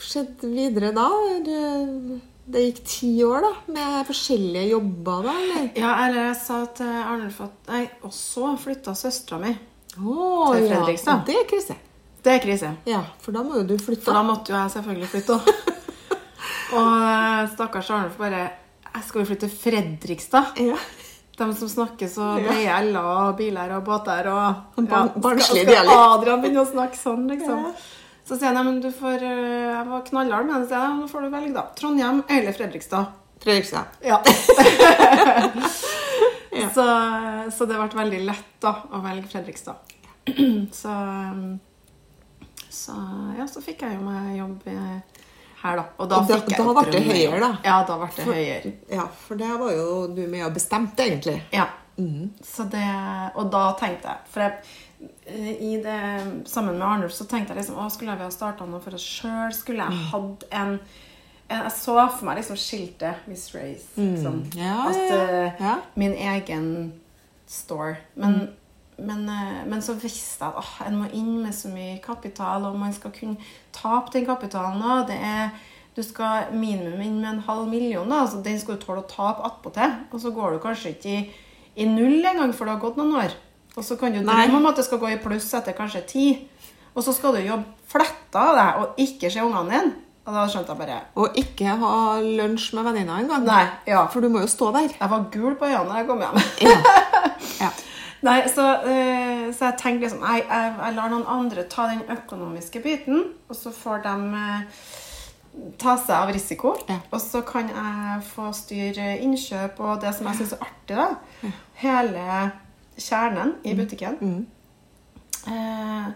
skjedde 0.01 0.49
videre 0.53 0.93
da? 0.97 1.09
Du, 1.45 2.21
det 2.53 2.63
gikk 2.67 2.81
ti 2.91 3.11
år 3.25 3.45
da, 3.47 3.51
med 3.77 4.07
forskjellige 4.09 4.71
jobber 4.73 5.27
da, 5.29 5.35
eller? 5.45 5.69
Ja, 5.79 5.93
eller 6.07 6.27
jeg 6.31 6.37
sa 6.43 6.61
til 6.77 6.91
Arnulf 7.01 7.41
at 7.47 7.71
Nei, 7.71 7.83
og 8.07 8.13
så 8.17 8.53
flytta 8.61 8.95
søstera 8.99 9.39
mi. 9.43 9.53
Åh, 9.99 10.55
Til 10.57 10.67
ja. 10.71 10.81
Det 11.27 11.37
er 11.37 11.47
krise. 11.51 11.77
Det 12.23 12.33
er 12.35 12.43
krise. 12.45 12.73
Ja, 12.91 13.01
for 13.23 13.33
da 13.33 13.43
må 13.47 13.57
jo 13.61 13.67
du 13.71 13.77
flytte. 13.81 14.05
For 14.07 14.17
da 14.19 14.23
måtte 14.27 14.53
jo 14.53 14.59
jeg 14.59 14.75
selvfølgelig 14.77 15.11
flytte 15.15 15.37
òg. 15.39 15.53
og 16.79 16.91
eh, 17.11 17.45
stakkars 17.55 17.91
Arnulf 17.97 18.19
bare 18.21 18.43
Jeg 18.91 19.07
skal 19.07 19.23
jo 19.23 19.29
flytte 19.31 19.47
til 19.49 19.57
Fredrikstad. 19.63 20.59
Ja. 20.61 20.77
De 21.41 21.47
som 21.57 21.71
snakker 21.73 22.11
så 22.13 22.35
Ja. 22.37 22.51
breie 22.51 22.75
l-er 22.91 23.07
og 23.31 23.37
biler 23.39 23.71
og 23.79 23.85
båter 23.87 24.27
og 24.29 24.85
ja, 24.85 25.07
barnslig 25.17 25.63
dialekt. 25.65 25.89
skal. 25.89 26.19
Adrian 26.19 26.43
begynne 26.43 26.65
å 26.67 26.69
snakke 26.69 26.99
sånn, 27.01 27.23
liksom. 27.31 27.63
Ja. 27.71 27.73
Så 28.31 28.37
sier 28.39 28.55
jeg 28.55 28.63
men 28.69 28.77
du 28.81 28.91
får 28.95 29.25
eh, 29.27 29.71
Jeg 29.75 29.87
var 29.91 30.05
knallhard 30.07 30.47
med 30.47 30.55
henne, 30.55 30.67
så 30.69 30.71
sier 30.71 30.85
jeg, 30.87 30.99
nå 31.01 31.09
får 31.11 31.25
du 31.27 31.31
velge, 31.35 31.55
da. 31.57 31.65
Trondheim 31.81 32.21
eller 32.31 32.55
Fredrikstad. 32.55 33.17
Fredrikstad. 33.43 33.85
Ja. 34.07 34.21
Ja. 36.53 36.67
Så, 36.75 36.83
så 37.57 37.67
det 37.71 37.77
ble 37.79 37.87
veldig 38.01 38.19
lett 38.27 38.49
da, 38.61 38.73
å 38.91 38.99
velge 39.05 39.29
Fredrikstad. 39.31 39.77
Så, 40.81 40.95
så 42.71 42.97
ja, 43.39 43.47
så 43.51 43.63
fikk 43.65 43.83
jeg 43.87 43.97
jo 43.97 44.03
meg 44.05 44.35
jobb 44.37 44.67
i- 44.71 45.01
her, 45.63 45.77
da. 45.79 45.85
Og 45.99 46.09
da, 46.11 46.19
Og 46.21 46.27
da- 46.29 46.37
fikk 46.41 46.51
jeg 46.51 46.59
da 46.67 46.75
ble 46.83 46.93
det 46.95 47.03
høyere, 47.07 47.41
da. 47.43 47.51
Ja, 47.65 47.79
da 47.89 47.97
ble 48.03 48.09
det 48.17 48.27
høyere. 48.29 48.73
Ja, 48.99 49.07
for 49.27 49.37
det 49.41 49.51
var 49.63 49.73
jo 49.77 49.87
du 50.15 50.23
med 50.27 50.45
og 50.47 50.55
bestemte, 50.59 51.07
egentlig. 51.07 51.39
Ja. 51.55 51.67
Så 52.47 52.65
det, 52.73 52.85
og 53.37 53.51
da 53.53 53.67
tenkte 53.77 54.09
jeg 54.09 54.31
For 54.33 54.41
jeg, 54.41 54.53
eh, 54.53 54.77
i 55.31 55.77
det, 55.83 55.99
sammen 56.51 56.77
med 56.79 56.85
Arnulf 56.87 57.13
så 57.17 57.25
tenkte 57.25 57.55
jeg 57.55 57.63
liksom 57.63 57.79
Å, 57.81 57.87
skulle 57.93 58.17
vi 58.19 58.25
ha 58.27 58.31
starta 58.35 58.67
noe 58.69 58.81
for 58.85 58.97
oss 58.99 59.05
sjøl? 59.07 59.53
Skulle 59.57 59.87
jeg 59.87 60.09
hatt 60.13 60.45
en, 60.51 60.75
en 61.49 61.63
Jeg 61.65 61.73
så 61.73 61.95
for 62.19 62.27
meg 62.29 62.41
liksom 62.43 62.59
skiltet 62.61 63.23
Miss 63.31 63.47
Race. 63.55 63.87
Liksom. 63.97 64.43
Ja, 64.59 64.75
At 64.91 64.99
ja, 64.99 65.07
ja. 65.09 65.23
eh, 65.47 65.63
Ja. 65.65 65.77
min 65.95 66.13
egen 66.15 66.69
store. 67.49 67.97
Men, 68.15 68.51
men, 68.99 69.25
eh, 69.29 69.65
men 69.67 69.81
så 69.83 69.97
visste 69.99 70.45
jeg 70.45 70.53
at 70.53 70.61
åh, 70.61 70.75
en 70.87 71.01
må 71.01 71.09
inn 71.17 71.33
med 71.43 71.55
så 71.57 71.73
mye 71.73 71.97
kapital, 72.05 72.69
og 72.69 72.77
man 72.79 72.93
skal 72.93 73.11
kunne 73.17 73.41
tape 73.73 74.13
den 74.13 74.27
kapitalen. 74.29 74.85
Det 75.09 75.17
er 75.17 75.51
du 75.97 76.05
skal 76.07 76.53
minimum 76.55 77.01
inn 77.03 77.17
med 77.19 77.31
en 77.33 77.41
halv 77.49 77.67
million, 77.69 78.09
da, 78.09 78.21
altså 78.23 78.39
den 78.45 78.61
skal 78.63 78.77
du 78.77 78.85
tåle 78.85 79.03
å 79.03 79.09
tape 79.11 79.43
attpåtil. 79.49 79.97
Og 80.13 80.21
så 80.23 80.31
går 80.37 80.53
du 80.55 80.61
kanskje 80.63 80.93
ikke 80.95 81.11
i, 81.17 81.23
i 81.83 81.87
null 81.91 82.21
engang, 82.21 82.53
for 82.55 82.65
det 82.69 82.77
har 82.77 82.85
gått 82.85 83.01
noen 83.01 83.17
år. 83.25 83.35
Og 83.77 83.85
så 83.87 83.97
kan 83.97 84.15
du 84.15 84.23
drømme 84.25 84.57
om 84.59 84.71
at 84.71 84.81
det 84.81 84.85
skal 84.87 85.01
gå 85.03 85.13
i 85.13 85.21
pluss 85.23 85.51
etter 85.55 85.77
kanskje 85.77 86.07
ti. 86.09 86.27
Og 86.95 87.05
så 87.07 87.15
skal 87.15 87.37
du 87.37 87.45
jobbe 87.45 87.91
fletta 87.91 88.47
av 88.51 88.57
deg 88.59 88.81
og 88.81 89.03
ikke 89.05 89.31
se 89.31 89.43
ungene 89.45 89.71
dine. 89.71 89.93
Og 90.29 90.35
da 90.37 90.43
skjønte 90.51 90.75
jeg 90.75 90.79
bare 90.79 90.97
Og 91.19 91.39
ikke 91.41 91.77
ha 91.81 91.93
lunsj 92.23 92.75
med 92.77 92.87
venninna 92.87 93.21
engang. 93.23 93.47
Ja. 93.89 94.05
For 94.13 94.23
du 94.23 94.29
må 94.31 94.43
jo 94.45 94.51
stå 94.51 94.71
der. 94.77 94.91
Jeg 94.99 95.11
var 95.11 95.29
gul 95.33 95.57
på 95.59 95.67
øynene 95.67 95.89
da 95.89 96.03
jeg 96.03 96.11
kom 96.11 96.21
hjem. 96.23 96.43
Ja. 96.67 96.75
ja. 97.65 97.71
Nei, 98.21 98.41
så, 98.53 98.67
øh, 98.85 99.47
så 99.57 99.65
jeg 99.65 99.75
tenkte 99.81 100.05
liksom 100.05 100.21
jeg, 100.21 100.45
jeg, 100.45 100.73
jeg 100.85 100.97
lar 100.99 101.09
noen 101.09 101.25
andre 101.25 101.65
ta 101.73 101.87
den 101.89 102.03
økonomiske 102.13 102.83
biten, 102.85 103.23
og 103.49 103.57
så 103.57 103.73
får 103.73 104.03
de 104.05 104.13
øh, 104.43 104.83
ta 105.81 105.95
seg 105.97 106.17
av 106.19 106.33
risiko. 106.37 106.75
Ja. 106.89 106.99
Og 107.11 107.21
så 107.25 107.41
kan 107.49 107.73
jeg 107.73 108.19
få 108.29 108.51
styre 108.53 109.15
innkjøp 109.25 109.81
og 109.81 110.03
det 110.05 110.13
som 110.19 110.29
jeg 110.29 110.43
syns 110.43 110.53
er 110.59 110.67
artig, 110.69 111.01
da. 111.01 111.55
Hele 111.81 112.27
kjernen 113.01 113.57
i 113.65 113.75
butikken. 113.79 114.19
Eh, 115.49 116.09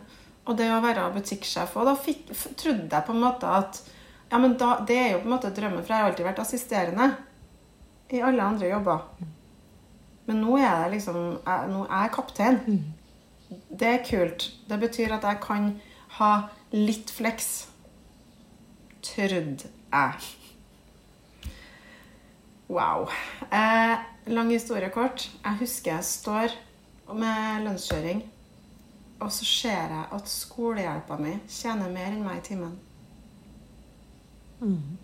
og 0.45 0.57
det 0.59 0.69
å 0.73 0.83
være 0.85 1.11
butikksjef. 1.15 1.77
Og 1.81 1.89
da 1.89 1.95
fikk, 1.97 2.29
trodde 2.61 2.89
jeg 2.93 3.07
på 3.07 3.15
en 3.15 3.23
måte 3.23 3.49
at 3.49 3.81
ja, 4.31 4.41
men 4.41 4.57
da, 4.61 4.77
det 4.87 4.97
er 4.99 5.11
jo 5.13 5.23
på 5.23 5.29
en 5.29 5.37
måte 5.37 5.53
drømmen, 5.55 5.85
for 5.85 5.95
jeg 5.95 6.03
har 6.03 6.11
alltid 6.11 6.27
vært 6.27 6.43
assisterende 6.43 7.09
i 8.13 8.21
alle 8.25 8.45
andre 8.45 8.71
jobber. 8.73 9.05
Men 10.29 10.41
nå 10.41 10.57
er 10.59 10.67
jeg 10.67 10.93
liksom 10.97 11.19
jeg, 11.45 11.69
Nå 11.73 11.85
er 11.85 12.07
jeg 12.07 12.15
kaptein. 12.17 12.61
Det 13.69 13.91
er 13.91 14.05
kult. 14.07 14.49
Det 14.69 14.81
betyr 14.81 15.15
at 15.17 15.27
jeg 15.29 15.41
kan 15.45 15.69
ha 16.19 16.33
litt 16.73 17.13
flex. 17.13 17.69
Trodde 19.05 19.69
jeg. 19.69 20.31
Wow. 22.73 23.11
Eh, 23.53 23.97
lang 24.33 24.51
historie 24.51 24.89
kort. 24.91 25.29
Jeg 25.45 25.61
husker 25.61 25.95
jeg 25.95 26.09
står 26.09 26.57
med 27.13 27.65
lønnskjøring, 27.67 28.23
og 29.21 29.33
så 29.33 29.45
ser 29.45 29.93
jeg 29.93 30.07
at 30.17 30.29
skolehjelpa 30.29 31.17
mi 31.21 31.37
tjener 31.49 31.93
mer 31.93 32.13
enn 32.13 32.25
meg 32.25 32.41
i 32.41 32.47
timen. 32.49 32.79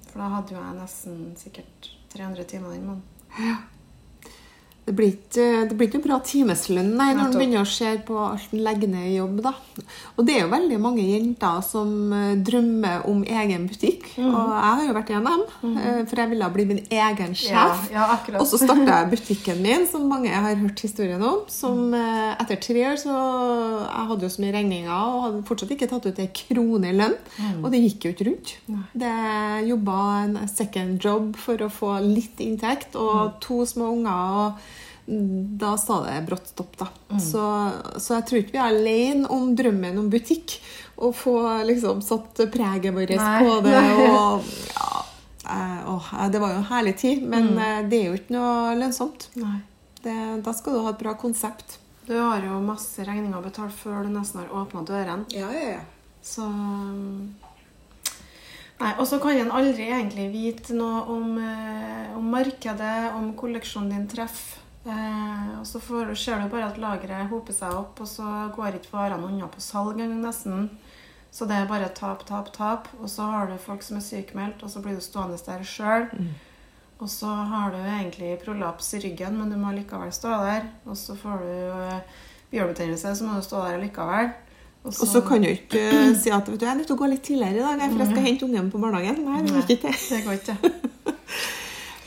For 0.08 0.22
da 0.22 0.28
hadde 0.32 0.54
jo 0.54 0.60
jeg 0.62 0.78
nesten 0.78 1.36
sikkert 1.36 1.90
300 2.14 2.44
timer 2.48 2.72
den 2.74 2.86
måneden. 2.86 3.58
Det 4.90 4.96
blir 4.98 5.12
ikke, 5.12 5.44
det 5.70 5.76
blir 5.78 5.86
ikke 5.86 6.00
bra 6.02 6.16
timeslønn 6.26 6.88
nei, 6.98 7.12
når 7.14 7.28
en 7.28 7.34
begynner 7.38 7.62
å 7.62 7.68
se 7.70 7.92
på 8.08 8.16
alt 8.18 8.50
en 8.56 8.62
legger 8.66 8.90
ned 8.90 9.06
i 9.06 9.18
jobb. 9.20 9.36
da. 9.44 9.52
Og 10.18 10.24
det 10.26 10.34
er 10.34 10.40
jo 10.42 10.48
veldig 10.50 10.78
mange 10.82 11.04
jenter 11.06 11.60
som 11.62 11.92
eh, 12.16 12.32
drømmer 12.42 13.04
om 13.06 13.20
egen 13.22 13.68
butikk. 13.70 14.08
Mm. 14.18 14.32
Og 14.32 14.50
jeg 14.50 14.72
har 14.80 14.82
jo 14.88 14.96
vært 14.96 15.12
i 15.12 15.20
NM, 15.20 15.44
eh, 15.70 16.00
for 16.10 16.22
jeg 16.24 16.30
ville 16.32 16.48
bli 16.56 16.64
min 16.72 16.80
egen 16.90 17.36
sjef. 17.38 17.86
Ja, 17.94 18.08
ja. 18.18 18.34
Og 18.40 18.48
så 18.50 18.58
starta 18.58 18.98
jeg 19.04 19.12
butikken 19.14 19.62
min, 19.62 19.86
som 19.92 20.08
mange 20.10 20.32
har 20.34 20.58
hørt 20.58 20.82
historien 20.82 21.22
om. 21.22 21.44
Som 21.54 21.94
eh, 21.94 22.34
etter 22.42 22.58
tre 22.66 22.84
år 22.90 22.98
så 23.00 23.14
Jeg 23.20 24.08
hadde 24.10 24.26
jo 24.26 24.32
så 24.34 24.42
mye 24.42 24.56
regninger 24.58 24.90
og 24.90 25.22
hadde 25.28 25.44
fortsatt 25.48 25.76
ikke 25.76 25.90
tatt 25.94 26.10
ut 26.10 26.20
ei 26.24 26.28
krone 26.42 26.90
i 26.90 26.96
lønn. 26.98 27.14
Mm. 27.38 27.62
Og 27.62 27.70
det 27.70 27.84
gikk 27.86 28.08
jo 28.08 28.14
ikke 28.16 28.28
rundt. 28.32 28.56
Det 29.06 29.14
jobba 29.70 29.96
en 30.24 30.36
second 30.50 30.98
job 31.06 31.36
for 31.38 31.62
å 31.62 31.70
få 31.70 31.94
litt 32.10 32.42
inntekt, 32.42 32.98
og 32.98 33.18
Mm. 33.20 33.40
to 33.40 33.62
små 33.66 33.92
unger. 33.94 34.10
og 34.10 34.52
da 35.10 35.74
sa 35.78 36.04
det 36.04 36.20
brått 36.26 36.52
stopp, 36.52 36.76
da. 36.78 36.86
Så, 37.18 37.42
så 37.98 38.14
jeg 38.18 38.26
tror 38.28 38.40
ikke 38.40 38.54
vi 38.54 38.60
er 38.60 38.68
alene 38.70 39.30
om 39.32 39.50
drømmen 39.58 39.98
om 39.98 40.10
butikk. 40.12 40.54
Å 41.00 41.10
få 41.16 41.34
liksom 41.66 42.02
satt 42.04 42.42
preget 42.52 42.94
vårt 42.94 43.14
på 43.16 43.56
det. 43.64 43.76
Og 44.04 44.48
ja, 44.76 45.02
eh, 45.56 46.24
det 46.30 46.42
var 46.42 46.54
jo 46.54 46.60
en 46.60 46.70
herlig 46.70 46.94
tid, 47.00 47.24
men 47.26 47.54
mm. 47.56 47.90
det 47.90 48.00
er 48.00 48.10
jo 48.10 48.18
ikke 48.20 48.36
noe 48.36 48.78
lønnsomt. 48.78 49.30
Det, 50.04 50.16
da 50.44 50.54
skal 50.56 50.76
du 50.76 50.84
ha 50.84 50.94
et 50.94 51.02
bra 51.02 51.16
konsept. 51.18 51.80
Du 52.06 52.14
har 52.16 52.44
jo 52.44 52.60
masse 52.64 53.02
regninger 53.06 53.38
å 53.38 53.44
betale 53.44 53.74
før 53.74 54.06
du 54.06 54.14
nesten 54.14 54.44
har 54.44 54.54
åpna 54.62 54.84
dørene. 54.86 55.26
Ja, 55.34 55.50
ja, 55.54 55.76
ja. 55.76 55.84
Så 56.22 56.46
Nei, 58.80 58.94
Og 58.96 59.04
så 59.08 59.18
kan 59.20 59.36
en 59.36 59.52
aldri 59.52 59.90
egentlig 59.92 60.30
vite 60.32 60.72
noe 60.76 61.02
om, 61.12 61.36
eh, 61.36 62.16
om 62.16 62.30
markedet, 62.32 63.12
om 63.12 63.34
kolleksjonen 63.36 63.90
din 63.92 64.08
treffer. 64.08 64.59
Eh, 64.86 65.48
og 65.60 65.66
så 65.68 65.80
får, 65.82 66.14
ser 66.16 66.40
du 66.40 66.48
bare 66.52 66.70
at 66.70 66.78
lageret 66.80 67.28
hoper 67.28 67.56
seg 67.56 67.74
opp, 67.76 68.00
og 68.00 68.08
så 68.08 68.26
går 68.56 68.78
ikke 68.78 68.94
varene 68.94 69.28
unna 69.28 69.48
på 69.52 69.60
salg 69.64 70.00
nesten. 70.00 70.70
Så 71.30 71.46
det 71.46 71.58
er 71.60 71.68
bare 71.70 71.90
tap, 71.94 72.24
tap, 72.26 72.50
tap. 72.54 72.88
Og 72.98 73.10
så 73.10 73.26
har 73.30 73.50
du 73.50 73.58
folk 73.60 73.84
som 73.86 74.00
er 74.00 74.06
sykemeldt, 74.06 74.64
og 74.64 74.72
så 74.72 74.82
blir 74.82 74.96
du 74.98 75.04
stående 75.04 75.38
der 75.46 75.62
sjøl. 75.66 76.08
Og 77.00 77.08
så 77.08 77.28
har 77.28 77.70
du 77.72 77.78
egentlig 77.80 78.34
prolaps 78.42 78.92
i 78.98 79.00
ryggen, 79.04 79.38
men 79.38 79.52
du 79.52 79.56
må 79.56 79.70
likevel 79.72 80.10
stå 80.12 80.34
der. 80.42 80.66
Og 80.84 80.98
så 80.98 81.14
får 81.16 81.44
du 81.44 81.52
eh, 81.76 82.18
bjørnebetennelse, 82.50 83.14
så 83.16 83.28
må 83.28 83.38
du 83.38 83.46
stå 83.46 83.62
der 83.68 83.78
likevel. 83.84 84.32
Og 84.80 84.96
så 84.96 85.20
kan 85.20 85.44
du 85.44 85.48
ikke 85.52 85.80
eh, 85.92 86.12
si 86.16 86.32
at 86.32 86.48
vet 86.48 86.60
du, 86.60 86.64
jeg 86.64 86.72
er 86.72 86.78
nødt 86.80 86.88
til 86.88 86.96
å 86.96 87.00
gå 87.00 87.08
litt 87.12 87.24
tidligere 87.24 87.60
i 87.60 87.64
dag, 87.64 87.82
for 87.84 88.02
jeg 88.02 88.10
skal 88.10 88.26
hente 88.26 88.46
ungen 88.48 88.70
på 88.72 88.80
barnehagen. 88.82 89.22
Nei, 89.28 89.42
det 89.44 89.54
går 89.54 89.74
ikke. 89.76 89.96
Det 90.08 90.22
går 90.26 90.38
ikke. 90.40 90.56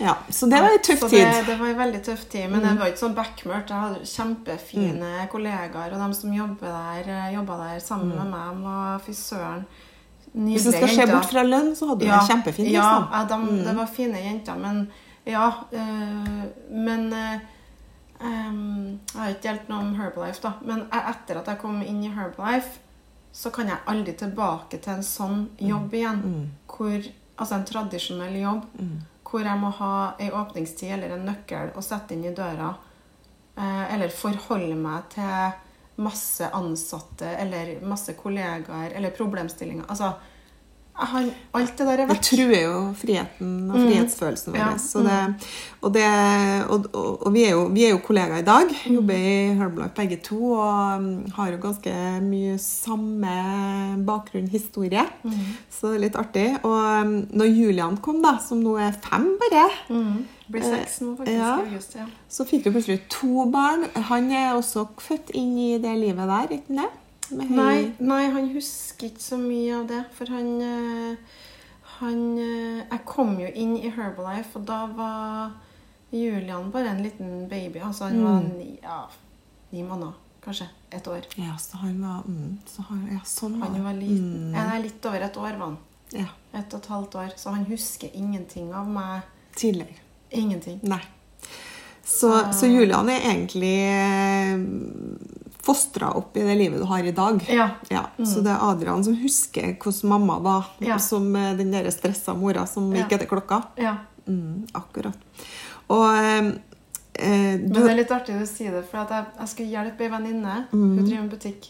Ja, 0.04 0.18
så 0.30 0.50
det 0.52 0.60
var 0.60 0.74
en 0.76 0.84
tøff 0.84 1.06
tid. 1.08 1.24
Det, 1.24 1.46
det 1.48 1.56
var 1.60 1.70
en 1.72 1.78
veldig 1.80 2.02
tøff 2.04 2.26
tid, 2.32 2.50
men 2.52 2.66
det 2.66 2.74
var 2.80 2.92
ikke 2.92 3.04
sånn 3.06 3.16
backmørkt. 3.16 3.72
Jeg 3.72 3.86
hadde 3.86 4.10
kjempefine 4.12 5.12
kollegaer, 5.32 5.96
og 5.96 6.04
de 6.04 6.18
som 6.18 6.34
jobba 6.36 6.74
der, 6.76 7.10
eh, 7.32 7.40
der 7.48 7.80
sammen 7.80 8.12
med 8.18 8.32
meg, 8.34 8.62
var 8.66 9.00
fy 9.06 9.16
søren. 9.16 9.64
Hvis 10.34 10.66
det 10.66 10.74
skal 10.74 10.90
se 10.90 11.06
bort 11.12 11.30
fra 11.30 11.44
lønn, 11.46 11.76
så 11.78 11.88
hadde 11.88 12.04
du 12.04 12.12
det 12.12 12.20
kjempefint. 12.28 12.70
Ja, 12.74 12.84
Liksom. 12.84 13.08
ja 13.14 13.24
de, 13.32 13.64
det 13.68 13.76
var 13.78 13.86
fine 13.96 14.22
jenter, 14.24 14.56
men 14.60 14.88
ja 15.26 15.52
øh, 15.72 16.44
Men 16.70 17.14
øh, 17.14 17.40
Jeg 18.24 19.20
har 19.22 19.30
ikke 19.30 19.48
delt 19.48 19.70
noe 19.70 19.80
om 19.80 19.96
Herbalife, 19.96 20.42
da. 20.44 20.52
Men 20.66 20.80
e- 20.92 21.04
etter 21.12 21.40
at 21.42 21.48
jeg 21.48 21.60
kom 21.60 21.82
inn 21.82 22.04
i 22.04 22.12
Herbalife, 22.12 22.80
så 23.34 23.50
kan 23.52 23.68
jeg 23.68 23.78
aldri 23.88 24.14
tilbake 24.14 24.80
til 24.82 24.94
en 24.94 25.04
sånn 25.04 25.50
jobb 25.60 25.94
igjen. 25.94 26.22
Hvor, 26.68 27.00
altså 27.38 27.56
en 27.56 27.66
tradisjonell 27.66 28.36
jobb 28.42 28.64
hvor 29.34 29.48
jeg 29.50 29.58
må 29.58 29.72
ha 29.80 29.94
ei 30.22 30.30
åpningstid 30.30 30.92
eller 30.94 31.16
en 31.16 31.24
nøkkel 31.26 31.72
å 31.74 31.82
sette 31.82 32.14
inn 32.14 32.28
i 32.30 32.36
døra. 32.38 32.70
Eh, 33.58 33.86
eller 33.96 34.14
forholde 34.14 34.78
meg 34.78 35.08
til 35.16 36.04
masse 36.04 36.46
ansatte 36.54 37.32
eller 37.42 37.80
masse 37.86 38.14
kollegaer 38.18 38.94
eller 38.94 39.14
problemstillinger. 39.18 39.90
Altså, 39.90 40.12
har, 40.94 41.26
alt 41.58 41.78
det 41.78 41.86
der 41.88 42.02
er 42.04 42.12
Det 42.12 42.20
truer 42.22 42.60
jo 42.62 42.74
friheten 42.98 43.54
og 43.72 43.78
frihetsfølelsen 43.80 44.54
vår. 44.54 44.60
Ja, 44.62 44.68
Så 44.78 45.02
det, 45.02 45.16
og, 45.82 45.94
det, 45.96 46.04
og, 46.70 46.86
og, 46.94 47.30
vi, 47.34 47.46
er 47.48 47.56
jo, 47.56 47.64
vi 47.74 47.86
er 47.88 47.96
jo 47.96 48.02
kollegaer 48.06 48.44
i 48.44 48.46
dag. 48.46 48.76
Jobber 48.86 49.18
i 49.18 49.34
Herbalife 49.58 49.96
begge 49.98 50.20
to 50.24 50.52
og 50.54 51.02
um, 51.02 51.08
har 51.34 51.50
jo 51.56 51.58
ganske 51.64 51.96
mye 52.28 52.60
samme 52.62 53.34
bakgrunn, 54.06 54.48
historie. 54.54 55.06
Så 55.74 55.90
det 55.90 55.98
er 55.98 56.06
litt 56.06 56.20
artig. 56.20 56.48
Og 56.62 57.18
når 57.34 57.50
Julian 57.50 57.98
kom, 57.98 58.22
da, 58.24 58.38
som 58.44 58.62
nå 58.64 58.78
er 58.78 58.94
fem 59.04 59.32
bare, 59.42 59.68
Mm. 59.90 60.24
Blir 60.52 60.62
seks 60.64 60.98
nå, 61.02 61.14
faktisk. 61.18 61.38
ja. 61.40 61.54
august. 61.62 61.94
Ja. 61.96 62.06
så 62.30 62.44
fikk 62.46 62.66
du 62.66 62.72
plutselig 62.76 63.00
to 63.10 63.46
barn. 63.52 63.86
Han 64.10 64.28
er 64.32 64.54
også 64.58 64.86
født 65.02 65.32
inn 65.40 65.56
i 65.58 65.70
det 65.82 65.94
livet 65.98 66.28
der, 66.30 66.52
ikke 66.58 66.76
det? 66.82 66.90
Med 67.34 67.48
høy- 67.50 67.56
Nei, 67.58 67.94
nei, 68.00 68.24
han 68.32 68.50
husker 68.54 69.08
ikke 69.10 69.22
så 69.24 69.38
mye 69.42 69.76
av 69.80 69.88
det. 69.88 70.02
For 70.18 70.26
han, 70.34 70.50
eh, 70.62 71.16
han 72.00 72.24
eh, 72.38 72.84
Jeg 72.92 73.06
kom 73.06 73.38
jo 73.40 73.48
inn 73.48 73.78
i 73.78 73.90
Herbalife, 73.90 74.56
og 74.60 74.66
da 74.66 74.86
var 74.88 75.52
Julian 76.14 76.70
bare 76.72 76.90
en 76.94 77.04
liten 77.04 77.48
baby. 77.50 77.80
Altså 77.80 78.06
han 78.10 78.24
var 78.24 78.42
ni, 78.44 78.78
ja, 78.84 79.08
ni 79.72 79.82
måneder. 79.84 80.14
Kanskje 80.44 80.68
et 80.92 81.06
år. 81.08 81.24
Ja, 81.40 81.56
så 81.58 81.78
han 81.80 82.02
var 82.04 82.24
mm, 82.28 82.58
så 82.68 82.84
han, 82.90 83.08
Ja, 83.14 83.20
sånn 83.26 83.60
var 83.62 83.70
Han 83.72 83.84
var 83.86 83.94
liten. 83.96 84.52
Nei, 84.52 84.82
litt 84.84 85.06
over 85.08 85.22
et 85.24 85.38
år 85.40 85.54
var 85.58 85.68
han. 85.70 85.78
Ja, 86.14 86.26
Et 86.54 86.74
og 86.76 86.80
et 86.82 86.90
halvt 86.92 87.16
år. 87.16 87.32
Så 87.40 87.50
han 87.56 87.64
husker 87.66 88.10
ingenting 88.14 88.74
av 88.76 88.86
meg. 88.88 89.22
tidligere. 89.56 89.96
Ingenting. 90.32 90.80
Nei. 90.84 91.00
Så, 92.04 92.30
så 92.54 92.68
Julian 92.68 93.08
er 93.10 93.22
egentlig 93.32 93.74
fostra 95.64 96.10
opp 96.20 96.36
i 96.38 96.44
det 96.44 96.56
livet 96.60 96.80
du 96.82 96.86
har 96.90 97.04
i 97.08 97.12
dag. 97.16 97.40
Ja. 97.50 97.70
Så 98.20 98.42
det 98.44 98.52
er 98.52 98.64
Adrian 98.68 99.04
som 99.04 99.16
husker 99.16 99.74
hvordan 99.80 100.10
mamma 100.12 100.40
var, 100.44 100.66
Ja. 100.84 100.98
som 101.00 101.30
eh, 101.36 101.54
den 101.56 101.72
der 101.72 101.90
stressa 101.92 102.34
mora 102.36 102.66
som 102.68 102.92
Ja. 102.96 103.04
gikk 103.06 103.14
etter 103.20 103.28
klokka. 103.32 103.62
ja. 103.78 103.98
Mm, 104.28 104.68
akkurat. 104.74 105.18
Og 105.90 106.06
eh, 106.16 106.52
eh, 107.20 107.58
du 107.60 107.74
Men 107.74 107.84
det 107.84 107.92
er 107.92 107.96
litt 107.98 108.12
artig 108.12 108.40
du 108.40 108.46
sier 108.48 108.72
det, 108.72 108.86
for 108.90 109.04
jeg, 109.04 109.26
jeg 109.40 109.48
skulle 109.52 109.70
hjelpe 109.70 110.02
ei 110.06 110.10
venninne. 110.10 110.68
Hun 110.72 110.98
driver 111.06 111.22
en 111.24 111.30
butikk 111.30 111.68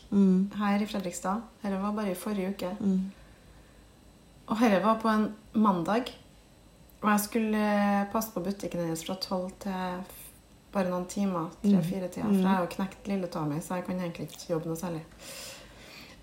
her 0.60 0.82
i 0.82 0.86
Fredrikstad. 0.86 1.41
Dette 1.64 1.82
var 1.82 1.91
bare 1.98 2.12
i 2.12 2.16
forrige 2.16 2.50
uke. 2.54 2.76
Og 4.50 4.60
dette 4.60 4.84
var 4.84 5.00
på 5.02 5.10
en 5.10 5.30
mandag. 5.54 6.12
Og 7.04 7.10
jeg 7.10 7.20
skulle 7.20 7.58
eh, 7.60 8.06
passe 8.14 8.32
på 8.32 8.44
butikken 8.46 8.80
hennes 8.86 9.04
fra 9.04 9.16
tolv 9.20 9.52
til 9.60 10.04
bare 10.74 10.89
noen 10.89 11.05
timer. 11.09 11.49
Tre-fire 11.63 12.09
timer. 12.11 12.34
For 12.34 12.41
jeg 12.43 12.49
har 12.49 12.63
jo 12.65 12.71
knekt 12.76 13.07
lilletåa 13.09 13.45
mi, 13.49 13.59
så 13.61 13.78
jeg 13.80 13.86
kan 13.88 13.99
egentlig 14.01 14.28
ikke 14.30 14.51
jobbe 14.55 14.69
noe 14.71 14.80
særlig. 14.80 15.01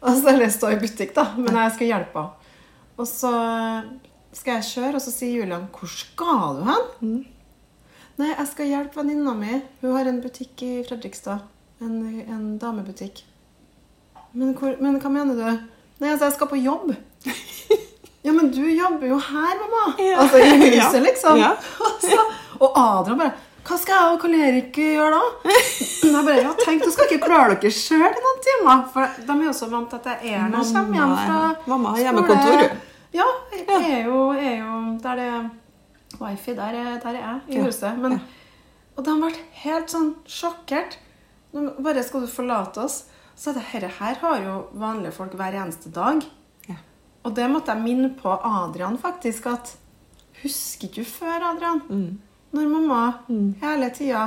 Og 0.01 0.16
så 0.16 0.30
eller 0.32 0.51
stå 0.53 0.70
i 0.74 0.78
butikk, 0.80 1.14
da. 1.16 1.26
Men 1.38 1.59
jeg 1.61 1.74
skal 1.76 1.90
hjelpe 1.92 2.22
henne. 2.24 2.55
Og 3.01 3.07
så 3.09 3.30
skal 4.36 4.59
jeg 4.59 4.66
kjøre, 4.68 4.94
og 4.98 5.03
så 5.03 5.11
sier 5.14 5.40
Julian 5.40 5.68
'Hvor 5.72 5.88
skal 5.88 6.59
du 6.59 6.64
hen?' 6.68 7.26
Nei, 8.20 8.34
jeg 8.36 8.46
skal 8.51 8.66
hjelpe 8.68 8.96
venninna 9.01 9.32
mi. 9.34 9.62
Hun 9.80 9.96
har 9.96 10.07
en 10.11 10.20
butikk 10.20 10.62
i 10.62 10.82
Fredrikstad. 10.84 11.40
En, 11.80 11.94
en 12.28 12.59
damebutikk. 12.59 13.22
Men, 14.34 14.53
hvor, 14.55 14.76
men 14.80 14.98
hva 15.01 15.09
mener 15.11 15.34
du? 15.34 15.68
Nei, 16.01 16.11
altså, 16.11 16.26
jeg 16.28 16.34
skal 16.36 16.46
på 16.48 16.61
jobb. 16.61 16.92
Ja, 18.22 18.32
men 18.36 18.51
du 18.53 18.61
jobber 18.68 19.07
jo 19.09 19.16
her, 19.16 19.55
mamma. 19.62 19.94
Ja. 19.96 20.18
Altså 20.20 20.36
i 20.36 20.51
huset, 20.51 20.94
Ja. 20.98 21.01
liksom. 21.01 21.38
Ja. 21.40 21.55
Så, 22.05 22.18
og 22.61 22.74
Adrian 22.76 23.16
bare 23.18 23.32
Hva 23.71 23.77
skal 23.79 23.95
jeg 23.95 24.14
og 24.14 24.16
Karl 24.18 24.33
Erik 24.35 24.79
gjøre 24.83 25.11
da? 25.14 25.51
Jeg 26.01 26.23
bare, 26.27 26.41
ja, 26.43 26.53
tenk, 26.59 26.81
Dere 26.83 26.91
skal 26.91 27.07
ikke 27.07 27.27
klare 27.29 27.55
dere 27.55 27.71
sjøl 27.71 28.03
i 28.03 28.23
noen 28.25 28.41
timer. 28.43 28.81
For 28.91 29.21
de 29.29 29.35
er 29.37 29.45
jo 29.47 29.53
så 29.55 29.68
vant 29.71 29.93
til 29.93 30.01
at 30.01 30.09
jeg 30.11 30.33
er 30.35 30.49
når 30.51 30.64
jeg 30.64 30.75
kommer 30.75 30.99
hjem 30.99 31.12
fra 31.21 31.68
mamma 31.71 31.93
har 31.95 32.01
hjemmekontor, 32.09 32.64
jo. 32.64 32.71
Ja, 33.14 33.27
jeg 33.55 33.77
er 33.91 34.09
jo, 34.09 34.18
er 34.35 34.57
jo 34.61 34.81
Der 35.05 35.21
det 35.21 35.29
er 35.29 35.47
wifi, 36.18 36.55
der 36.59 36.79
er, 36.81 36.91
der 37.03 37.18
er 37.21 37.23
jeg 37.23 37.61
i 37.61 37.62
huset. 37.62 38.01
Men. 38.03 38.18
Og 38.97 39.07
de 39.07 39.14
ble 39.23 39.31
helt 39.62 39.95
sånn 39.95 40.11
sjokkert. 40.27 40.99
Bare 41.55 42.03
skal 42.07 42.27
du 42.27 42.31
forlate 42.31 42.83
oss. 42.83 43.05
Så 43.39 43.55
det 43.55 43.62
her, 43.71 43.87
her 44.01 44.18
har 44.21 44.43
jo 44.43 44.57
vanlige 44.83 45.14
folk 45.14 45.39
hver 45.39 45.55
eneste 45.62 45.93
dag. 45.95 46.27
Og 47.23 47.37
det 47.37 47.47
måtte 47.53 47.75
jeg 47.75 47.85
minne 47.85 48.11
på 48.16 48.33
Adrian, 48.33 48.99
faktisk. 48.99 49.47
at 49.47 49.77
Husker 50.43 50.89
ikke 50.89 51.05
du 51.05 51.09
før, 51.09 51.47
Adrian? 51.53 51.83
Mm. 51.89 52.18
Når 52.53 52.66
mamma 52.68 53.01
hele 53.62 53.90
tida 53.94 54.24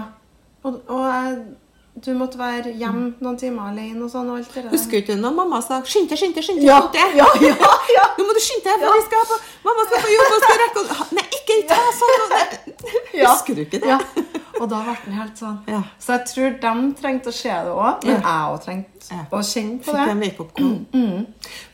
Og, 0.64 0.80
og 0.88 1.38
du 2.06 2.14
måtte 2.18 2.40
være 2.40 2.72
hjemme 2.74 3.14
noen 3.22 3.36
timer 3.38 3.68
alene 3.70 4.02
og 4.06 4.10
sånn. 4.10 4.30
og 4.32 4.38
alt 4.40 4.54
det 4.56 4.64
der. 4.64 4.72
Husker 4.74 4.92
du 4.96 4.98
ikke 5.04 5.16
når 5.20 5.34
mamma 5.38 5.60
sa 5.62 5.78
'skynd 5.84 6.08
deg, 6.10 6.18
skynd 6.18 6.34
deg', 6.36 6.46
skynd 6.48 6.62
deg, 6.62 6.66
Ja, 6.66 6.80
ja, 7.20 7.28
ja, 7.48 7.74
ja. 7.98 8.06
Nå 8.18 8.26
må 8.26 8.34
du 8.34 8.42
skynde 8.42 8.66
deg, 8.72 8.82
for 8.82 8.96
vi 8.98 9.04
skal 9.06 9.28
på, 9.30 9.38
mamma 9.68 9.86
skal 9.90 10.02
på 10.06 10.14
jobb 10.16 10.34
og 10.38 10.42
skal 10.46 10.58
rekke 10.64 10.82
Nei, 11.20 11.26
ikke 11.38 11.60
ta 11.70 11.82
sånn! 12.00 12.34
Ja. 13.14 13.30
Husker 13.36 13.54
du 13.60 13.62
ikke 13.68 13.84
det? 13.84 14.00
Og 14.62 14.68
da 14.70 14.84
ble 14.86 14.94
den 15.06 15.16
helt 15.18 15.40
sånn. 15.40 15.60
Ja. 15.68 15.82
Så 16.00 16.14
jeg 16.18 16.28
tror 16.30 16.58
de 16.62 16.74
trengte 17.00 17.32
å 17.32 17.36
se 17.36 17.50
det 17.50 17.72
òg. 17.74 18.04
Men 18.06 18.20
jeg 18.20 18.52
òg 18.54 18.60
trengte 18.64 19.18
å 19.34 19.40
kjenne 19.44 19.80
på 19.84 19.92
Fikk 19.92 20.12
en 20.14 20.22
det. 20.22 20.28
wake-up 20.30 20.52
call. 20.56 21.26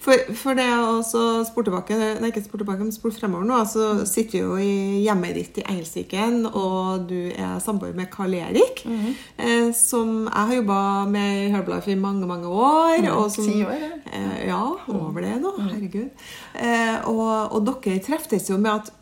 For, 0.02 0.34
for 0.40 0.58
det 0.58 0.66
også 0.74 1.24
spor 1.46 1.68
tilbake, 1.68 1.98
nei, 2.24 2.32
ikke 2.32 2.42
spor 2.46 2.62
tilbake, 2.64 2.82
men 2.88 2.96
spor 2.96 3.14
fremover 3.14 3.46
nå, 3.46 3.60
så 3.70 3.90
sitter 4.10 4.32
vi 4.32 4.42
jo 4.42 4.56
i 4.64 5.04
hjemmet 5.06 5.36
ditt 5.38 5.60
i 5.62 5.66
Eilsiken, 5.76 6.40
og 6.50 7.06
du 7.12 7.30
er 7.36 7.60
samboer 7.62 7.94
med 7.98 8.10
Karl 8.14 8.34
Erik, 8.40 8.82
eh, 8.88 9.70
som 9.78 10.24
jeg 10.26 10.50
har 10.50 10.56
jobba 10.56 10.80
med 11.12 11.44
i 11.44 11.52
Herbalife 11.54 11.92
i 11.94 12.00
mange, 12.00 12.26
mange 12.30 12.48
år. 12.50 13.06
og 13.14 13.28
som, 13.36 13.46
ti 13.46 13.62
år, 13.68 13.76
ja. 13.84 13.92
Eh, 14.16 14.48
ja, 14.50 14.64
over 14.88 15.22
det 15.28 15.36
nå. 15.44 15.54
Herregud. 15.68 16.10
Eh, 16.56 17.10
og, 17.12 17.54
og 17.54 17.68
dere 17.70 18.00
treftes 18.08 18.50
jo 18.50 18.58
med 18.58 18.72
at 18.80 18.94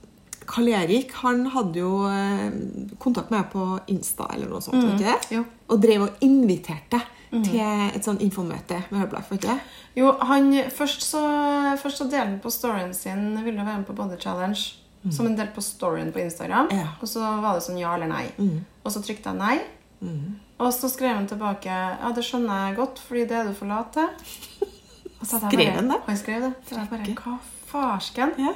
Karl 0.48 0.70
Erik 0.72 1.12
han 1.22 1.46
hadde 1.54 1.82
jo 1.82 1.92
eh, 2.08 2.48
kontakt 3.04 3.30
med 3.34 3.42
meg 3.42 3.52
på 3.52 3.66
Insta 3.94 4.30
eller 4.34 4.48
noe 4.52 4.64
sånt. 4.64 4.80
vet 4.84 4.98
du 4.98 5.06
det? 5.06 5.18
jo. 5.36 5.44
Og 5.68 5.82
drev 5.84 6.08
og 6.08 6.24
inviterte 6.24 7.02
til 7.44 7.60
et 7.60 8.06
sånn 8.08 8.22
infomøte 8.24 8.78
med 8.90 9.02
Herbalife. 9.02 9.36
vet 9.36 9.44
du? 9.44 9.72
Jo, 10.00 10.14
han, 10.30 10.48
først 10.72 11.04
så, 11.04 11.22
først 11.82 12.00
så 12.00 12.08
delte 12.08 12.24
han 12.24 12.38
på 12.40 12.52
storyen 12.54 12.94
sin 12.96 13.34
Ville 13.44 13.66
være 13.66 13.82
med 13.82 13.88
på 13.90 13.96
Body 13.98 14.16
Challenge. 14.22 14.62
Som 15.12 15.28
en 15.30 15.36
del 15.38 15.48
på 15.56 15.62
storyen 15.64 16.10
på 16.12 16.20
Instagram. 16.20 16.72
Ja. 16.72 16.88
Og 17.04 17.08
så 17.08 17.22
var 17.44 17.56
det 17.56 17.64
sånn 17.68 17.78
ja 17.80 17.94
eller 17.96 18.10
nei. 18.12 18.26
Og 18.84 18.92
så 18.92 19.04
trykte 19.04 19.32
jeg 19.32 19.40
nei. 19.40 19.60
Og 20.58 20.72
så 20.74 20.90
skrev 20.90 21.16
han 21.16 21.28
tilbake 21.30 21.68
Ja, 21.70 22.10
det 22.16 22.24
skjønner 22.26 22.68
jeg 22.70 22.78
godt, 22.80 23.00
fordi 23.04 23.28
det 23.30 23.38
er 23.38 23.48
du 23.52 23.54
for 23.56 23.70
lat 23.70 23.92
til. 23.96 24.08
Skrev 25.28 25.72
han 25.76 25.92
det? 25.92 26.00
Han 26.08 26.18
skrev 26.18 26.42
det. 26.48 26.54
Så 26.70 26.76
jeg 26.80 26.90
bare 26.92 27.16
Hva 27.20 27.38
farsken? 27.68 28.34
Ja. 28.40 28.54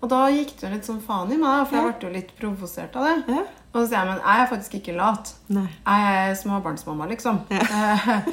Og 0.00 0.08
da 0.08 0.20
gikk 0.32 0.54
det 0.56 0.64
jo 0.66 0.72
litt 0.74 0.86
sånn 0.88 1.00
faen 1.04 1.32
i 1.32 1.36
meg, 1.36 1.66
for 1.68 1.76
jeg 1.76 1.84
ble 1.98 2.08
jo 2.08 2.14
litt 2.14 2.30
provosert 2.38 2.94
av 2.96 3.04
det. 3.04 3.16
Ja. 3.34 3.42
Og 3.70 3.76
så 3.82 3.86
sier 3.90 3.98
jeg 4.00 4.08
men 4.08 4.22
jeg 4.24 4.40
er 4.44 4.48
faktisk 4.50 4.78
ikke 4.80 4.94
lat. 4.96 5.34
Nei. 5.52 5.66
Jeg 5.84 6.14
er 6.30 6.34
småbarnsmamma, 6.40 7.06
liksom. 7.12 7.42
Ja. 7.52 7.60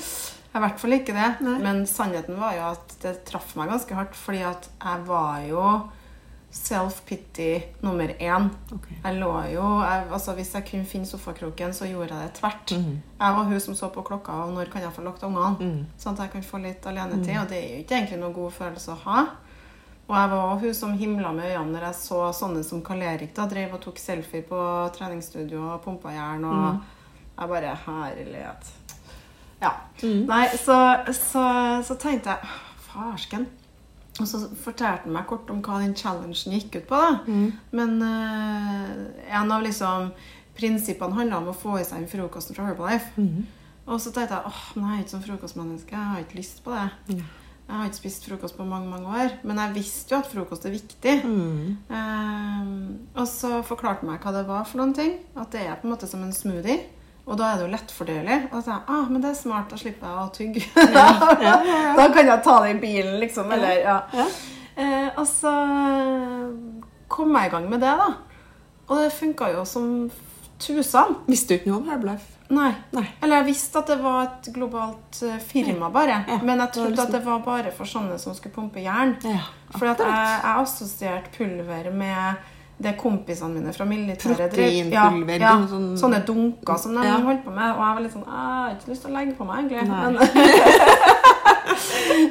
Jeg 0.47 0.63
er 0.63 0.63
i 0.63 0.69
hvert 0.71 0.79
fall 0.81 0.93
ikke 0.95 1.13
det. 1.13 1.25
Nei. 1.45 1.57
Men 1.61 1.83
sannheten 1.85 2.37
var 2.39 2.55
jo 2.55 2.63
at 2.71 2.93
det 3.03 3.11
traff 3.27 3.51
meg 3.59 3.67
ganske 3.69 3.93
hardt, 3.93 4.15
fordi 4.17 4.39
at 4.47 4.63
jeg 4.81 5.03
var 5.05 5.43
jo 5.45 5.65
self-pity 6.57 7.61
nummer 7.83 8.09
én. 8.17 8.47
Okay. 8.73 8.97
Jeg 9.03 9.19
lå 9.19 9.31
jo 9.51 9.65
jeg, 9.83 10.05
altså 10.11 10.33
Hvis 10.37 10.53
jeg 10.55 10.65
kunne 10.69 10.85
finne 10.89 11.05
sofakroken, 11.05 11.73
så 11.75 11.85
gjorde 11.85 12.15
jeg 12.15 12.29
det 12.31 12.39
tvert. 12.39 12.73
Mhm. 12.77 12.95
Jeg 13.19 13.35
var 13.37 13.43
hun 13.51 13.59
som 13.59 13.75
så 13.75 13.89
på 13.93 14.01
klokka, 14.07 14.31
og 14.47 14.53
når 14.55 14.71
kan 14.71 14.81
jeg 14.81 14.93
få 14.95 15.03
lukta 15.05 15.27
ungene? 15.27 15.57
mm. 15.59 15.85
Sånn 15.99 16.13
at 16.15 16.25
jeg 16.25 16.31
kan 16.31 16.43
få 16.43 16.61
litt 16.63 16.85
alenetid. 16.89 17.37
Og 17.41 17.49
det 17.51 17.57
er 17.59 17.69
jo 17.75 17.83
ikke 17.83 17.97
egentlig 17.99 18.19
noe 18.23 18.33
god 18.33 18.51
følelse 18.57 18.95
å 18.95 19.01
ha. 19.05 19.25
Og 20.07 20.15
jeg 20.15 20.31
var 20.31 20.41
også 20.41 20.65
hun 20.65 20.73
som 20.73 20.93
himla 20.97 21.31
med 21.35 21.51
øynene 21.51 21.73
når 21.75 21.85
jeg 21.89 21.99
så 21.99 22.21
sånne 22.35 22.63
som 22.63 22.81
Karl 22.85 23.03
Erik 23.03 23.33
da 23.35 23.47
drev 23.51 23.73
og 23.75 23.81
tok 23.83 23.99
selfie 23.99 24.45
på 24.47 24.59
treningsstudio 24.95 25.65
og 25.73 25.81
pumpa 25.83 26.13
jern. 26.15 26.45
Og 26.47 26.77
jeg 27.37 27.51
bare 27.51 27.73
Herlighet. 27.85 28.73
Ja. 29.61 29.73
Nei, 30.29 30.45
så, 30.55 30.77
så, 31.11 31.43
så 31.83 31.97
tenkte 31.99 32.35
jeg 32.37 32.51
Farsken. 32.87 33.47
Og 34.17 34.25
så 34.25 34.39
fortalte 34.63 35.05
han 35.05 35.13
meg 35.13 35.27
kort 35.29 35.49
om 35.53 35.59
hva 35.61 35.81
den 35.83 35.93
challengen 35.97 36.55
gikk 36.55 36.79
ut 36.79 36.87
på. 36.89 36.97
da. 36.97 37.19
Men 37.75 37.99
uh, 38.01 38.93
en 39.27 39.51
av 39.53 39.61
liksom 39.65 40.11
prinsippene 40.57 41.13
handla 41.19 41.37
om 41.43 41.51
å 41.51 41.57
få 41.57 41.75
i 41.77 41.83
seg 41.85 41.99
den 41.99 42.09
frokosten 42.09 42.55
fra 42.57 42.65
Herbalife. 42.71 43.11
Og 43.87 43.99
så 44.01 44.11
tenkte 44.11 44.39
jeg 44.39 44.49
åh, 44.49 44.63
men 44.75 44.87
jeg 44.87 44.95
er 44.95 45.03
ikke 45.03 45.13
sånn 45.13 45.27
frokostmenneske. 45.27 45.93
Jeg 45.93 46.13
har 46.13 46.23
ikke 46.23 46.39
lyst 46.39 46.63
på 46.65 46.73
det. 46.73 46.87
Jeg 47.67 47.75
har 47.75 47.87
ikke 47.89 47.99
spist 47.99 48.25
frokost 48.29 48.55
på 48.55 48.63
mange 48.63 48.87
mange 48.87 49.11
år. 49.11 49.33
Men 49.43 49.59
jeg 49.59 49.75
visste 49.75 50.15
jo 50.15 50.21
at 50.21 50.29
frokost 50.31 50.65
er 50.65 50.75
viktig. 50.75 51.15
Mm. 51.27 51.73
Eh, 51.91 52.69
og 53.19 53.27
så 53.27 53.59
forklarte 53.67 54.05
han 54.05 54.13
meg 54.13 54.23
hva 54.23 54.31
det 54.37 54.45
var 54.47 54.67
for 54.69 54.79
noen 54.79 54.93
ting. 54.95 55.17
At 55.35 55.51
det 55.51 55.65
er 55.65 55.75
på 55.75 55.87
en 55.87 55.93
måte 55.95 56.07
som 56.07 56.23
en 56.23 56.35
smoothie. 56.35 56.85
Og 57.27 57.35
da 57.35 57.49
er 57.49 57.59
det 57.59 57.65
jo 57.65 57.73
lettfordelig. 57.73 58.37
Og 58.53 58.61
så 58.61 58.63
sa 58.69 58.77
jeg 58.77 58.95
ah, 58.95 59.09
men 59.11 59.25
det 59.25 59.33
er 59.33 59.41
smart, 59.41 59.67
da 59.71 59.81
slipper 59.81 60.07
jeg 60.07 60.21
å 60.21 60.31
tygge. 60.37 60.63
da 61.99 62.07
kan 62.15 62.31
jeg 62.31 62.45
ta 62.45 62.55
det 62.63 62.71
i 62.71 62.79
bilen, 62.85 63.19
liksom. 63.19 63.51
Eller, 63.51 63.83
ja. 63.83 64.29
Eh, 64.77 65.09
og 65.17 65.27
så 65.27 65.53
kom 67.11 67.35
jeg 67.35 67.51
i 67.51 67.53
gang 67.57 67.67
med 67.67 67.83
det, 67.83 67.91
da. 67.99 68.09
Og 68.87 69.03
det 69.03 69.11
funka 69.11 69.51
jo 69.51 69.67
som 69.67 69.91
tusen. 70.63 71.19
Visste 71.27 71.51
du 71.51 71.59
ikke 71.59 71.73
noe 71.73 71.81
om 71.81 71.91
Herbalife? 71.91 72.36
Nei. 72.49 72.71
Nei. 72.95 73.03
Eller 73.21 73.35
jeg 73.41 73.45
visste 73.49 73.79
at 73.81 73.87
det 73.91 73.97
var 74.01 74.21
et 74.23 74.47
globalt 74.55 75.17
eh, 75.27 75.37
firma, 75.43 75.89
bare. 75.91 76.21
Ja. 76.27 76.37
Men 76.43 76.59
jeg 76.63 76.71
trodde 76.71 76.89
liksom- 76.93 77.05
at 77.05 77.11
det 77.11 77.23
var 77.25 77.39
bare 77.39 77.71
for 77.71 77.85
sånne 77.85 78.17
som 78.19 78.33
skulle 78.33 78.55
pumpe 78.55 78.79
jern. 78.83 79.15
Ja, 79.23 79.39
For 79.77 79.85
jeg, 79.85 79.97
jeg 79.99 80.41
assosierte 80.57 81.29
pulver 81.37 81.91
med 81.91 82.35
det 82.79 82.93
kompisene 82.97 83.53
mine 83.57 83.73
fra 83.73 83.85
militæret 83.85 84.51
Proteinpulver, 84.53 85.39
Ja, 85.41 85.57
ja, 85.59 85.67
sånn- 85.67 85.97
Sånne 85.97 86.23
dunker 86.25 86.77
som 86.77 86.93
de 86.95 87.03
Ja. 87.07 87.17
holdt 87.17 87.43
på 87.43 87.51
med. 87.51 87.71
Og 87.75 87.81
jeg 87.83 87.93
var 87.95 88.01
litt 88.01 88.13
sånn 88.13 88.25
Jeg 88.25 88.31
har 88.31 88.69
ikke 88.75 88.87
lyst 88.91 89.01
til 89.01 89.11
å 89.11 89.13
legge 89.17 89.35
på 89.35 89.45
meg, 89.45 89.71
egentlig. 89.71 89.89
Men, 89.89 90.17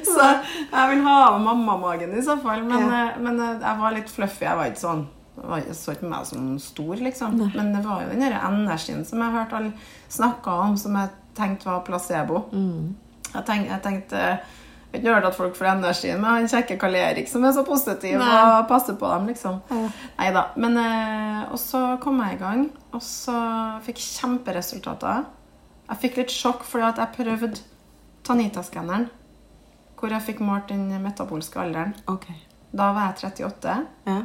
så 0.06 0.26
jeg 0.72 0.88
vil 0.92 1.02
ha 1.06 1.38
mammamagen 1.38 2.14
i 2.16 2.22
så 2.24 2.36
fall. 2.42 2.62
Men, 2.62 2.80
Ja. 2.88 3.08
eh, 3.08 3.18
men 3.20 3.40
eh, 3.40 3.58
jeg 3.60 3.78
var 3.78 3.90
litt 3.92 4.08
fluffy. 4.10 4.44
Jeg 4.44 4.56
var 4.56 4.64
ikke 4.66 4.80
sånn 4.86 5.06
jeg 5.36 5.74
så 5.76 5.92
ikke 5.92 6.08
meg 6.08 6.24
som 6.24 6.58
stor, 6.58 6.94
liksom. 6.96 7.36
Men 7.54 7.72
det 7.74 7.84
var 7.84 8.00
jo 8.02 8.08
den 8.08 8.22
energien 8.32 9.04
som 9.04 9.18
jeg 9.20 9.32
hørte 9.34 9.52
alle 9.52 9.72
snakka 10.08 10.50
om, 10.66 10.76
som 10.76 10.94
jeg 10.96 11.10
tenkte 11.36 11.68
var 11.68 11.80
placebo. 11.86 12.44
Jeg, 12.52 13.44
tenk, 13.44 13.66
jeg 13.68 13.82
tenkte 13.84 14.16
Jeg 14.92 15.02
ikke 15.02 15.12
hørt 15.14 15.24
at 15.28 15.34
folk 15.36 15.56
får 15.58 15.66
energi 15.74 16.12
med 16.14 16.24
han 16.30 16.46
kjekke 16.48 16.76
Karl 16.80 16.94
Erik 16.96 17.26
som 17.28 17.44
er 17.44 17.52
så 17.52 17.64
positiv 17.66 18.16
Nei. 18.18 18.28
og 18.38 18.68
passer 18.70 18.94
på 18.96 19.08
dem, 19.12 19.26
liksom. 19.28 19.58
Ja. 19.68 19.88
Nei 20.18 20.28
da. 20.32 20.44
Men 20.56 20.76
eh, 20.80 21.42
Og 21.52 21.58
så 21.60 21.80
kom 22.00 22.20
jeg 22.22 22.36
i 22.38 22.40
gang, 22.40 22.62
og 22.94 23.02
så 23.02 23.34
fikk 23.84 23.98
kjemperesultater. 24.00 25.26
Jeg 25.90 26.00
fikk 26.04 26.16
litt 26.22 26.32
sjokk 26.32 26.64
fordi 26.64 26.86
at 26.88 27.02
jeg 27.02 27.14
prøvde 27.18 27.60
Tanita-skanneren, 28.26 29.08
hvor 30.00 30.10
jeg 30.14 30.22
fikk 30.30 30.40
målt 30.46 30.68
den 30.72 30.88
metabolske 31.02 31.60
alderen. 31.60 31.92
Okay. 32.08 32.38
Da 32.72 32.88
var 32.96 33.12
jeg 33.12 33.30
38, 33.36 33.76
Ja. 34.06 34.16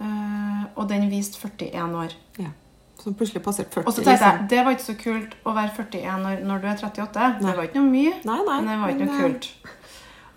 eh, 0.00 0.62
og 0.76 0.88
den 0.88 1.08
viste 1.10 1.40
41 1.48 1.94
år. 2.04 2.12
ja. 2.38 2.52
Så 2.98 3.12
plutselig 3.14 3.42
passerte 3.44 3.70
40. 3.76 3.86
Og 3.86 3.94
så 3.94 4.02
tenkte 4.02 4.30
jeg 4.30 4.46
det 4.50 4.62
var 4.66 4.74
ikke 4.74 4.86
så 4.88 4.96
kult 4.98 5.36
å 5.46 5.52
være 5.54 5.74
41 5.76 6.24
når, 6.24 6.40
når 6.48 6.62
du 6.62 6.70
er 6.70 6.80
38. 6.82 7.28
Nei. 7.38 7.44
Det 7.44 7.58
var 7.60 7.68
ikke 7.68 7.82
noe 7.82 7.92
mye. 7.92 8.14
Nei, 8.26 8.38
nei, 8.38 8.56
men 8.56 8.72
det 8.72 8.78
var 8.80 8.94
ikke 8.94 9.06
noe 9.06 9.18
eh, 9.18 9.28
kult. 9.28 9.76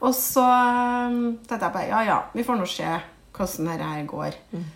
Og 0.02 0.14
så 0.18 0.44
um, 0.46 1.18
tenkte 1.46 1.66
jeg 1.66 1.74
bare 1.74 1.90
ja, 1.90 2.04
ja, 2.06 2.20
vi 2.34 2.46
får 2.46 2.58
nå 2.58 2.70
se 2.70 2.92
hvordan 3.38 3.72
dette 3.72 3.90
her 3.90 4.06
går. 4.10 4.38
Mm. 4.54 4.70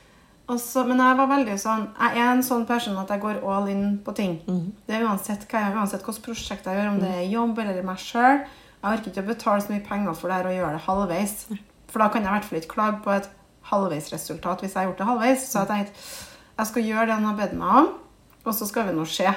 Og 0.54 0.60
så, 0.62 0.84
men 0.86 1.02
jeg 1.02 1.18
var 1.18 1.30
veldig 1.32 1.56
sånn 1.58 1.88
Jeg 1.90 2.20
er 2.22 2.28
en 2.30 2.44
sånn 2.46 2.68
person 2.70 2.98
at 3.02 3.10
jeg 3.10 3.22
går 3.24 3.40
all 3.50 3.70
in 3.72 3.96
på 4.06 4.14
ting. 4.18 4.36
Mm. 4.46 4.68
Det 4.86 4.98
er 4.98 5.08
uansett 5.08 5.48
hva 5.50 5.64
jeg 5.64 5.78
uansett 5.78 6.06
hvilket 6.06 6.28
prosjekt 6.28 6.70
jeg 6.70 6.78
gjør, 6.78 6.92
om 6.92 7.00
det 7.02 7.14
er 7.16 7.32
jobb 7.32 7.62
eller 7.64 7.88
meg 7.88 8.02
sjøl. 8.02 8.44
Jeg 8.76 8.92
orker 8.92 9.12
ikke 9.12 9.24
å 9.26 9.32
betale 9.32 9.64
så 9.66 9.74
mye 9.74 9.86
penger 9.88 10.18
for 10.20 10.30
det 10.30 10.38
her 10.38 10.52
og 10.52 10.58
gjøre 10.60 10.76
det 10.76 10.86
halvveis. 10.86 11.36
For 11.90 12.04
da 12.04 12.12
kan 12.14 12.26
jeg 12.26 12.30
i 12.30 12.36
hvert 12.36 12.48
fall 12.50 12.62
ikke 12.62 12.74
klage 12.76 13.02
på 13.06 13.14
et 13.16 13.30
halvveisresultat 13.72 14.62
hvis 14.62 14.76
jeg 14.76 14.82
har 14.82 14.92
gjort 14.92 15.02
det 15.02 15.10
halvveis. 15.10 15.46
Så 15.50 15.64
jeg 15.64 15.72
tenkte 15.72 16.35
jeg 16.58 16.68
skal 16.72 16.84
gjøre 16.88 17.06
det 17.10 17.16
han 17.20 17.26
har 17.30 17.38
bedt 17.40 17.54
meg 17.60 17.78
om, 17.82 17.90
og 18.46 18.54
så 18.56 18.68
skal 18.70 18.88
vi 18.90 18.96
nå 18.98 19.06
se. 19.10 19.28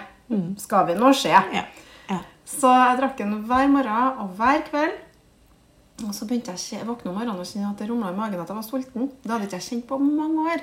Skal 0.60 0.86
vi 0.90 0.94
nå 0.98 1.12
se. 1.16 1.32
Mm. 1.32 1.54
Ja. 1.56 1.64
Ja. 2.12 2.18
Så 2.48 2.70
jeg 2.72 2.98
drakk 3.00 3.16
den 3.20 3.36
hver 3.48 3.68
morgen 3.72 4.20
og 4.24 4.34
hver 4.38 4.62
kveld. 4.68 4.96
Og 6.06 6.12
så 6.14 6.28
begynte 6.30 6.52
jeg 6.54 6.84
å 6.84 6.92
våkne 6.92 7.10
om 7.10 7.16
morgenen 7.18 7.40
og 7.42 7.48
kjenne 7.48 7.72
at 7.72 7.80
det 7.82 7.88
rumla 7.90 8.12
i 8.12 8.16
magen 8.16 8.38
at 8.38 8.46
jeg 8.52 8.56
var 8.60 8.66
sulten. 8.66 9.08
Det 9.24 9.32
hadde 9.32 9.48
ikke 9.48 9.58
jeg 9.58 9.66
kjent 9.66 9.86
på 9.88 9.98
mange 9.98 10.44
år. 10.52 10.62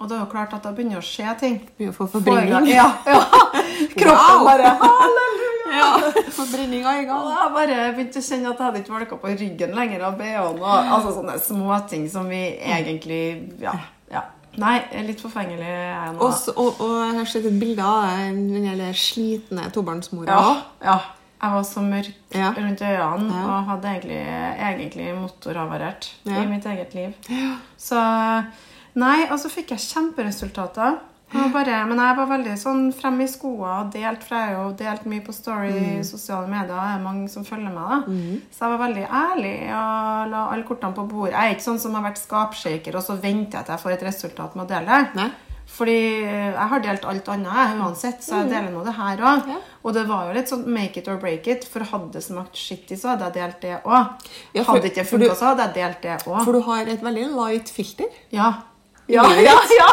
Og 0.00 0.08
det 0.08 0.14
er 0.16 0.20
jo 0.22 0.28
klart 0.30 0.52
at 0.56 0.62
da 0.64 0.70
begynner 0.72 1.00
å 1.00 1.04
skje 1.04 1.32
ting. 1.40 1.56
Begynner 1.76 1.92
å 1.92 1.98
få 1.98 2.06
forbrenning. 2.12 2.68
Ja, 2.70 2.86
ja. 3.08 3.18
Kroppen 3.98 4.44
bare 4.46 4.70
halleluja! 4.80 5.48
Ja, 5.70 5.88
Forbrenninga 6.34 6.92
i 6.98 7.02
Og 7.04 7.10
gang. 7.10 7.26
jeg 7.34 7.52
bare 7.56 7.74
begynte 7.96 8.18
å 8.22 8.24
kjenne 8.26 8.48
at 8.50 8.58
jeg 8.58 8.66
hadde 8.68 8.80
ikke 8.84 8.94
valka 8.94 9.18
på 9.22 9.34
ryggen 9.38 9.74
lenger 9.76 10.06
av 10.08 10.16
BH-en. 10.18 10.58
og 10.62 10.94
Altså 10.96 11.12
sånne 11.18 11.36
småting 11.42 12.06
som 12.10 12.30
vi 12.30 12.40
egentlig 12.58 13.20
Ja. 13.62 13.74
Nei, 14.58 14.80
litt 15.06 15.20
forfengelig 15.22 15.62
er 15.62 15.84
jeg 15.94 16.14
nå. 16.16 16.20
Også, 16.26 16.52
og, 16.58 16.80
og 16.82 16.96
jeg 17.06 17.14
har 17.20 17.28
sett 17.30 17.44
et 17.46 17.60
bilde 17.60 17.82
av 17.86 18.08
den 18.34 18.66
der 18.66 18.92
slitne 18.98 19.68
tobarnsmora. 19.70 20.26
Ja, 20.26 20.56
ja. 20.84 20.98
Jeg 21.40 21.52
var 21.54 21.62
så 21.64 21.80
mørk 21.80 22.10
Ja. 22.34 22.50
rundt 22.56 22.80
øynene 22.84 23.36
Ja. 23.38 23.44
og 23.46 23.64
hadde 23.70 23.88
egentlig, 23.88 24.18
egentlig 24.58 25.14
motorhavarert 25.16 26.10
i 26.26 26.46
mitt 26.46 26.66
eget 26.66 26.94
liv. 26.94 27.14
Så 27.78 28.00
Nei, 28.94 29.22
og 29.30 29.38
så 29.38 29.48
fikk 29.48 29.70
jeg 29.70 29.78
kjemperesultater. 29.78 30.98
Bare, 31.30 31.76
men 31.86 31.98
jeg 31.98 32.16
var 32.18 32.26
veldig 32.30 32.54
sånn 32.58 32.88
frem 32.94 33.20
i 33.22 33.26
skoa 33.30 33.72
og 33.84 33.90
delt, 33.94 34.22
for 34.26 34.34
jeg 34.36 34.48
har 34.50 34.56
jo 34.64 34.72
delt 34.78 35.04
mye 35.06 35.22
på 35.26 35.32
Story 35.34 35.70
i 35.70 36.04
sosiale 36.06 36.48
medier. 36.50 36.70
Det 36.74 36.94
er 36.94 37.04
mange 37.04 37.28
som 37.30 37.44
følger 37.46 37.70
meg. 37.74 38.06
da. 38.08 38.14
Så 38.50 38.64
jeg 38.66 38.72
var 38.74 38.82
veldig 38.86 39.04
ærlig 39.06 39.54
og 39.68 40.30
la 40.32 40.40
alle 40.52 40.66
kortene 40.66 40.94
på 40.96 41.06
bordet. 41.10 41.34
Jeg 41.36 41.50
er 41.50 41.54
ikke 41.54 41.68
sånn 41.68 41.78
som 41.82 41.94
har 41.94 42.02
vært 42.08 42.18
skapshaker, 42.18 42.96
og 42.98 43.02
så 43.06 43.14
venter 43.22 43.58
jeg 43.60 43.66
til 43.66 43.74
jeg 43.76 43.82
får 43.84 43.92
et 43.96 44.02
resultat 44.10 44.56
med 44.58 44.64
å 44.66 44.68
dele 44.74 44.86
det. 45.14 45.30
Fordi 45.70 45.94
jeg 46.26 46.66
har 46.72 46.80
delt 46.82 47.04
alt 47.06 47.28
annet 47.30 47.76
uansett, 47.78 48.24
så 48.26 48.40
jeg 48.40 48.48
deler 48.50 48.72
nå 48.74 48.82
det 48.84 48.94
her 48.96 49.20
òg. 49.22 49.44
Ja. 49.52 49.58
Og 49.84 49.94
det 49.94 50.02
var 50.08 50.26
jo 50.26 50.32
litt 50.34 50.48
sånn 50.50 50.64
make 50.66 50.98
it 50.98 51.06
or 51.08 51.16
break 51.22 51.46
it, 51.46 51.62
for 51.64 51.86
hadde 51.86 52.10
det 52.16 52.24
smakt 52.26 52.58
skittig, 52.58 52.98
så 52.98 53.12
hadde 53.12 53.28
jeg 53.30 53.36
delt 53.38 53.60
det 53.62 53.76
òg. 53.84 54.26
Ja, 54.58 54.64
hadde 54.66 54.90
ikke 54.90 55.06
funka, 55.06 55.36
så 55.38 55.52
hadde 55.52 55.68
jeg 55.68 55.74
delt 55.78 56.02
det 56.02 56.16
òg. 56.26 56.42
For 56.44 56.52
du 56.58 56.60
har 56.66 56.90
et 56.90 57.00
veldig 57.06 57.28
light 57.36 57.70
filter. 57.70 58.10
Ja. 58.34 58.50
Ja, 59.10 59.24
ja, 59.42 59.56
ja. 59.78 59.88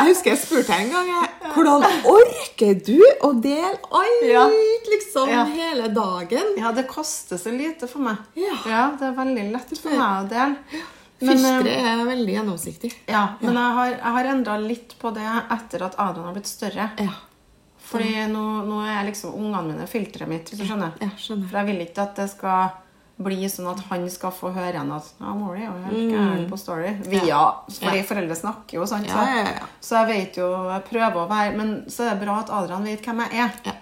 Jeg 0.00 0.06
husker 0.12 0.30
jeg 0.32 0.38
spurte 0.40 0.76
en 0.76 0.90
gang 0.92 1.08
hvordan 1.54 1.82
orker 2.08 2.76
du 2.86 3.00
å 3.26 3.32
dele 3.42 3.74
alt 3.90 4.22
Ja. 4.28 4.44
liksom 4.92 5.28
Ja. 5.28 5.44
hele 5.44 5.88
dagen? 5.94 6.54
ja, 6.56 6.70
det 6.72 6.86
koster 6.88 7.36
så 7.36 7.50
lite 7.52 7.88
for 7.90 7.98
meg. 8.06 8.16
Ja. 8.38 8.90
det 8.98 9.08
er 9.10 9.16
veldig 9.18 9.46
lett 9.52 9.78
for 9.78 9.90
meg 9.90 10.24
å 10.24 10.28
dele. 10.30 10.56
Men, 11.20 11.66
eh, 11.66 11.90
er 11.92 12.04
veldig 12.06 12.32
gjennomsiktig. 12.38 12.92
ja, 13.06 13.26
men 13.42 13.52
jeg 13.54 13.74
har, 13.78 13.90
jeg 13.90 14.12
har 14.14 14.24
endra 14.24 14.54
litt 14.62 14.94
på 14.98 15.10
det 15.12 15.26
etter 15.50 15.82
at 15.84 15.98
Adrian 15.98 16.24
har 16.30 16.32
blitt 16.38 16.46
større. 16.48 16.90
Ja. 16.98 17.12
Fordi 17.90 18.14
nå, 18.30 18.44
nå 18.68 18.78
er 18.86 19.04
liksom 19.10 19.34
ungene 19.34 19.72
mine 19.74 19.86
filteret 19.90 20.28
mitt, 20.28 20.48
hvis 20.48 20.60
du 20.62 20.64
skjønner. 20.64 20.92
Ja, 21.02 21.08
skjønner. 21.18 21.48
For 21.50 21.58
jeg 21.58 21.66
vil 21.66 21.86
ikke 21.86 22.02
at 22.06 22.14
det 22.16 22.30
skal 22.30 22.70
bli 23.20 23.44
sånn 23.52 23.68
at 23.70 23.80
han 23.90 24.06
skal 24.12 24.32
få 24.32 24.48
høre 24.54 24.72
igjen 24.72 24.92
at 24.96 25.10
ja, 25.20 25.34
Mori 25.36 25.60
er 25.60 25.66
jo 25.68 25.82
helt 25.90 26.12
gæren 26.14 26.46
på 26.48 26.58
Story. 26.60 26.94
Via, 27.04 27.42
fordi 27.68 27.98
Ja. 28.00 28.06
foreldre 28.08 28.36
snakker 28.38 28.78
jo, 28.80 28.86
sant? 28.88 29.06
Ja, 29.10 29.26
ja, 29.28 29.44
ja. 29.60 29.66
Så 29.80 30.00
jeg 30.00 30.08
vet 30.08 30.40
jo, 30.40 30.48
jeg 30.70 30.84
prøver 30.88 31.20
å 31.20 31.28
være 31.28 31.56
Men 31.56 31.84
så 31.88 32.06
er 32.08 32.14
det 32.14 32.24
bra 32.26 32.38
at 32.40 32.50
Adrian 32.50 32.84
vet 32.84 33.04
hvem 33.04 33.20
jeg 33.26 33.40
er. 33.44 33.52
Ja. 33.66 33.72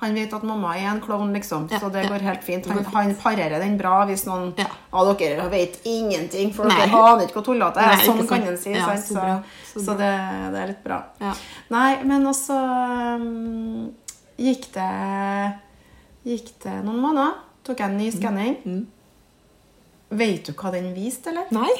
Han 0.00 0.12
vet 0.14 0.32
at 0.36 0.42
mamma 0.44 0.74
er 0.76 0.90
en 0.90 1.00
klovn, 1.00 1.32
liksom. 1.32 1.68
Ja, 1.72 1.78
Så 1.80 1.88
det 1.92 2.02
ja. 2.04 2.08
går 2.10 2.20
helt 2.20 2.42
fint. 2.44 2.66
Han, 2.68 2.84
han 2.84 3.14
parerer 3.16 3.58
den 3.60 3.78
bra 3.78 4.04
hvis 4.06 4.26
noen 4.26 4.50
Ja. 4.58 4.66
Ah, 4.92 5.12
dere 5.14 5.48
vet 5.50 5.78
ingenting, 5.84 6.52
for 6.52 6.68
Nei. 6.68 6.76
dere 6.76 7.00
aner 7.00 7.24
ikke 7.26 7.40
hvor 7.40 7.46
tullete 7.48 7.74
det 7.80 7.86
er. 7.94 8.04
Sånn 8.04 8.28
kan 8.28 8.42
en 8.42 8.58
si. 8.60 8.72
Ja, 8.76 8.90
så 8.96 9.14
Så, 9.14 9.42
så 9.72 9.84
så, 9.86 9.96
det, 9.96 10.12
det 10.52 10.60
er 10.60 10.66
litt 10.72 10.84
bra. 10.84 11.02
Ja. 11.20 11.32
Nei, 11.70 12.02
men 12.04 12.24
også 12.28 12.56
um, 13.16 13.94
gikk 14.36 14.68
det, 14.76 14.90
gikk 16.28 16.52
det 16.64 16.76
noen 16.84 17.00
måneder. 17.00 17.32
Tok 17.66 17.80
jeg 17.82 17.90
en 17.90 17.96
ny 17.98 18.10
skanning. 18.14 18.82
Vet 20.16 20.46
du 20.46 20.52
hva 20.54 20.70
den 20.74 20.92
viste, 20.94 21.32
eller? 21.32 21.48
Nei. 21.54 21.72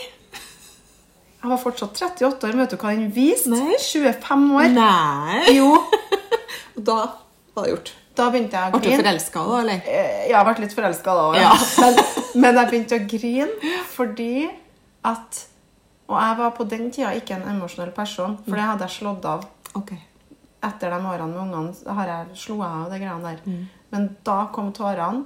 Jeg 1.37 1.51
var 1.53 1.61
fortsatt 1.63 2.01
38 2.03 2.49
år. 2.49 2.57
Vet 2.59 2.73
du 2.75 2.77
hva 2.81 2.91
den 2.97 3.11
viste? 3.15 3.53
Nei. 3.53 3.77
25 3.79 4.49
år. 4.59 4.73
Nei. 4.75 5.45
Jo. 5.61 5.71
Da 6.77 6.97
var 7.57 7.65
det 7.65 7.71
gjort. 7.71 7.91
Da 8.17 8.27
begynte 8.33 8.57
jeg 8.59 8.69
å 8.69 8.77
grine. 8.77 8.83
Ble 8.83 8.97
du 8.99 9.03
forelska 9.07 9.43
da, 9.47 9.55
eller? 9.63 9.79
Eh, 9.89 10.27
Ja, 10.29 10.43
jeg 10.43 10.47
ble 10.49 10.65
litt 10.67 10.75
forelska 10.77 11.15
da 11.17 11.23
òg. 11.31 11.37
Ja. 11.41 11.53
Men, 11.81 12.01
men 12.43 12.59
jeg 12.61 12.69
begynte 12.73 12.99
å 12.99 13.07
grine 13.09 13.71
fordi 13.95 14.33
at 15.09 15.39
Og 16.11 16.19
jeg 16.21 16.37
var 16.43 16.51
på 16.59 16.67
den 16.69 16.91
tida 16.93 17.15
ikke 17.17 17.39
en 17.39 17.47
emosjonell 17.55 17.95
person, 17.97 18.37
for 18.45 18.55
det 18.59 18.67
hadde 18.69 18.85
jeg 18.87 18.95
slått 18.99 19.25
av. 19.31 19.47
Ok. 19.79 19.95
Etter 20.69 20.93
de 20.93 20.99
årene 21.09 21.31
med 21.33 21.41
ungene 21.47 21.97
har 21.97 22.13
jeg 22.13 22.37
slo 22.45 22.59
av 22.67 22.93
de 22.93 23.01
greiene 23.01 23.33
der. 23.33 23.41
Men 23.97 24.11
da 24.29 24.47
kom 24.53 24.73
tårene. 24.77 25.25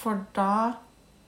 For 0.00 0.20
da, 0.36 0.72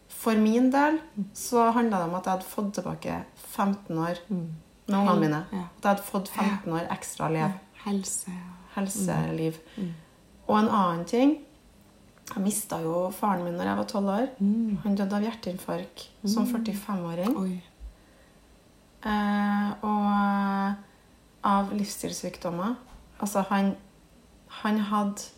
for 0.09 0.37
min 0.39 0.71
del, 0.73 0.99
så 1.35 1.71
handla 1.73 2.03
det 2.03 2.09
om 2.11 2.17
at 2.19 2.29
jeg 2.29 2.37
hadde 2.37 2.49
fått 2.51 2.75
tilbake 2.79 3.17
15 3.57 3.99
år 3.99 4.21
med 4.31 4.99
ungene 4.99 5.21
mine. 5.21 5.41
At 5.49 5.85
jeg 5.87 5.89
hadde 5.89 6.05
fått 6.07 6.29
15 6.29 6.73
år 6.77 6.91
ekstra 6.93 7.29
liv. 7.33 7.57
Helse. 7.85 8.31
helseliv. 8.77 9.57
Og 10.47 10.59
en 10.59 10.69
annen 10.69 11.05
ting 11.05 11.33
Jeg 12.33 12.43
mista 12.45 12.79
jo 12.81 13.11
faren 13.13 13.43
min 13.45 13.57
når 13.59 13.67
jeg 13.67 13.77
var 13.81 13.89
12 13.91 14.11
år. 14.13 14.29
Han 14.85 14.95
døde 14.97 15.17
av 15.19 15.25
hjerteinfarkt 15.27 16.05
som 16.25 16.47
45-åring. 16.47 17.35
Oi. 17.37 17.57
Eh, 19.03 19.71
og 19.83 20.07
eh, 20.07 20.79
av 21.51 21.75
livsstilssykdommer. 21.75 22.79
Altså, 23.21 23.43
han, 23.51 23.75
han 24.63 24.79
hadde 24.79 25.29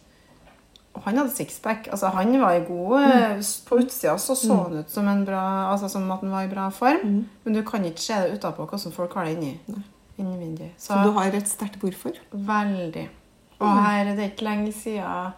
og 0.95 1.03
han 1.03 1.19
hadde 1.19 1.35
sixpack. 1.35 1.89
Altså, 1.91 2.11
han 2.15 2.37
var 2.41 2.55
i 2.55 2.65
god 2.69 3.01
mm. 3.03 3.41
På 3.67 3.79
utsida 3.83 4.15
så 4.19 4.37
så 4.39 4.59
han 4.63 4.79
ut 4.79 4.91
som, 4.91 5.09
en 5.11 5.25
bra, 5.27 5.43
altså, 5.73 5.89
som 5.91 6.11
at 6.11 6.23
han 6.23 6.31
var 6.31 6.47
i 6.47 6.53
bra 6.53 6.69
form. 6.71 7.25
Men 7.45 7.55
du 7.55 7.63
kan 7.67 7.85
ikke 7.85 8.01
se 8.01 8.21
det 8.23 8.39
utapå 8.39 8.67
hvordan 8.67 8.95
folk 8.95 9.15
har 9.15 9.27
det 9.27 9.33
inni. 9.37 9.83
Innvendig. 10.19 10.73
Så 10.79 10.95
du 11.03 11.11
har 11.17 11.35
et 11.35 11.51
sterkt 11.51 11.81
hvorfor? 11.83 12.15
Veldig. 12.31 13.09
Og 13.59 13.83
her 13.83 14.05
er 14.05 14.15
det 14.15 14.31
ikke 14.33 14.47
lenge 14.47 14.73
siden 14.73 15.35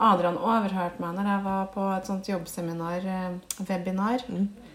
Adrian 0.00 0.38
overhørte 0.38 1.02
meg 1.02 1.14
når 1.16 1.30
jeg 1.30 1.44
var 1.44 1.70
på 1.74 1.84
et 1.90 2.06
sånt 2.06 2.28
jobbseminar, 2.28 3.06
webinar. 3.58 4.22
webinar. 4.26 4.66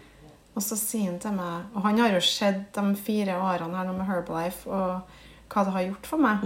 Og 0.54 0.62
så 0.62 0.76
sier 0.78 1.10
han 1.10 1.18
til 1.18 1.34
meg 1.34 1.74
Og 1.74 1.82
han 1.82 1.98
har 1.98 2.12
jo 2.14 2.20
sett 2.22 2.68
de 2.76 2.96
fire 2.96 3.36
årene 3.42 3.74
her 3.74 3.88
nå 3.88 3.94
med 3.96 4.06
Herbalife 4.06 4.70
og 4.70 5.00
hva 5.50 5.64
det 5.66 5.74
har 5.74 5.86
gjort 5.88 6.06
for 6.06 6.22
meg. 6.22 6.44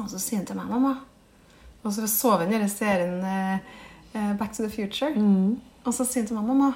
Og 0.00 0.08
så 0.10 0.18
sier 0.18 0.42
han 0.42 0.46
til 0.46 0.58
meg, 0.58 0.70
'Mamma' 0.70 1.13
Og 1.84 1.92
så 1.92 2.06
så 2.08 2.36
vi 2.40 2.48
den 2.48 2.68
serien 2.68 3.20
eh, 3.24 3.58
eh, 4.14 4.32
Back 4.38 4.54
to 4.56 4.62
the 4.64 4.70
Future. 4.72 5.12
Og 5.84 5.92
så 5.94 6.04
sier 6.04 6.22
hun 6.24 6.26
til 6.28 6.36
meg, 6.36 6.46
'Mamma, 6.48 6.72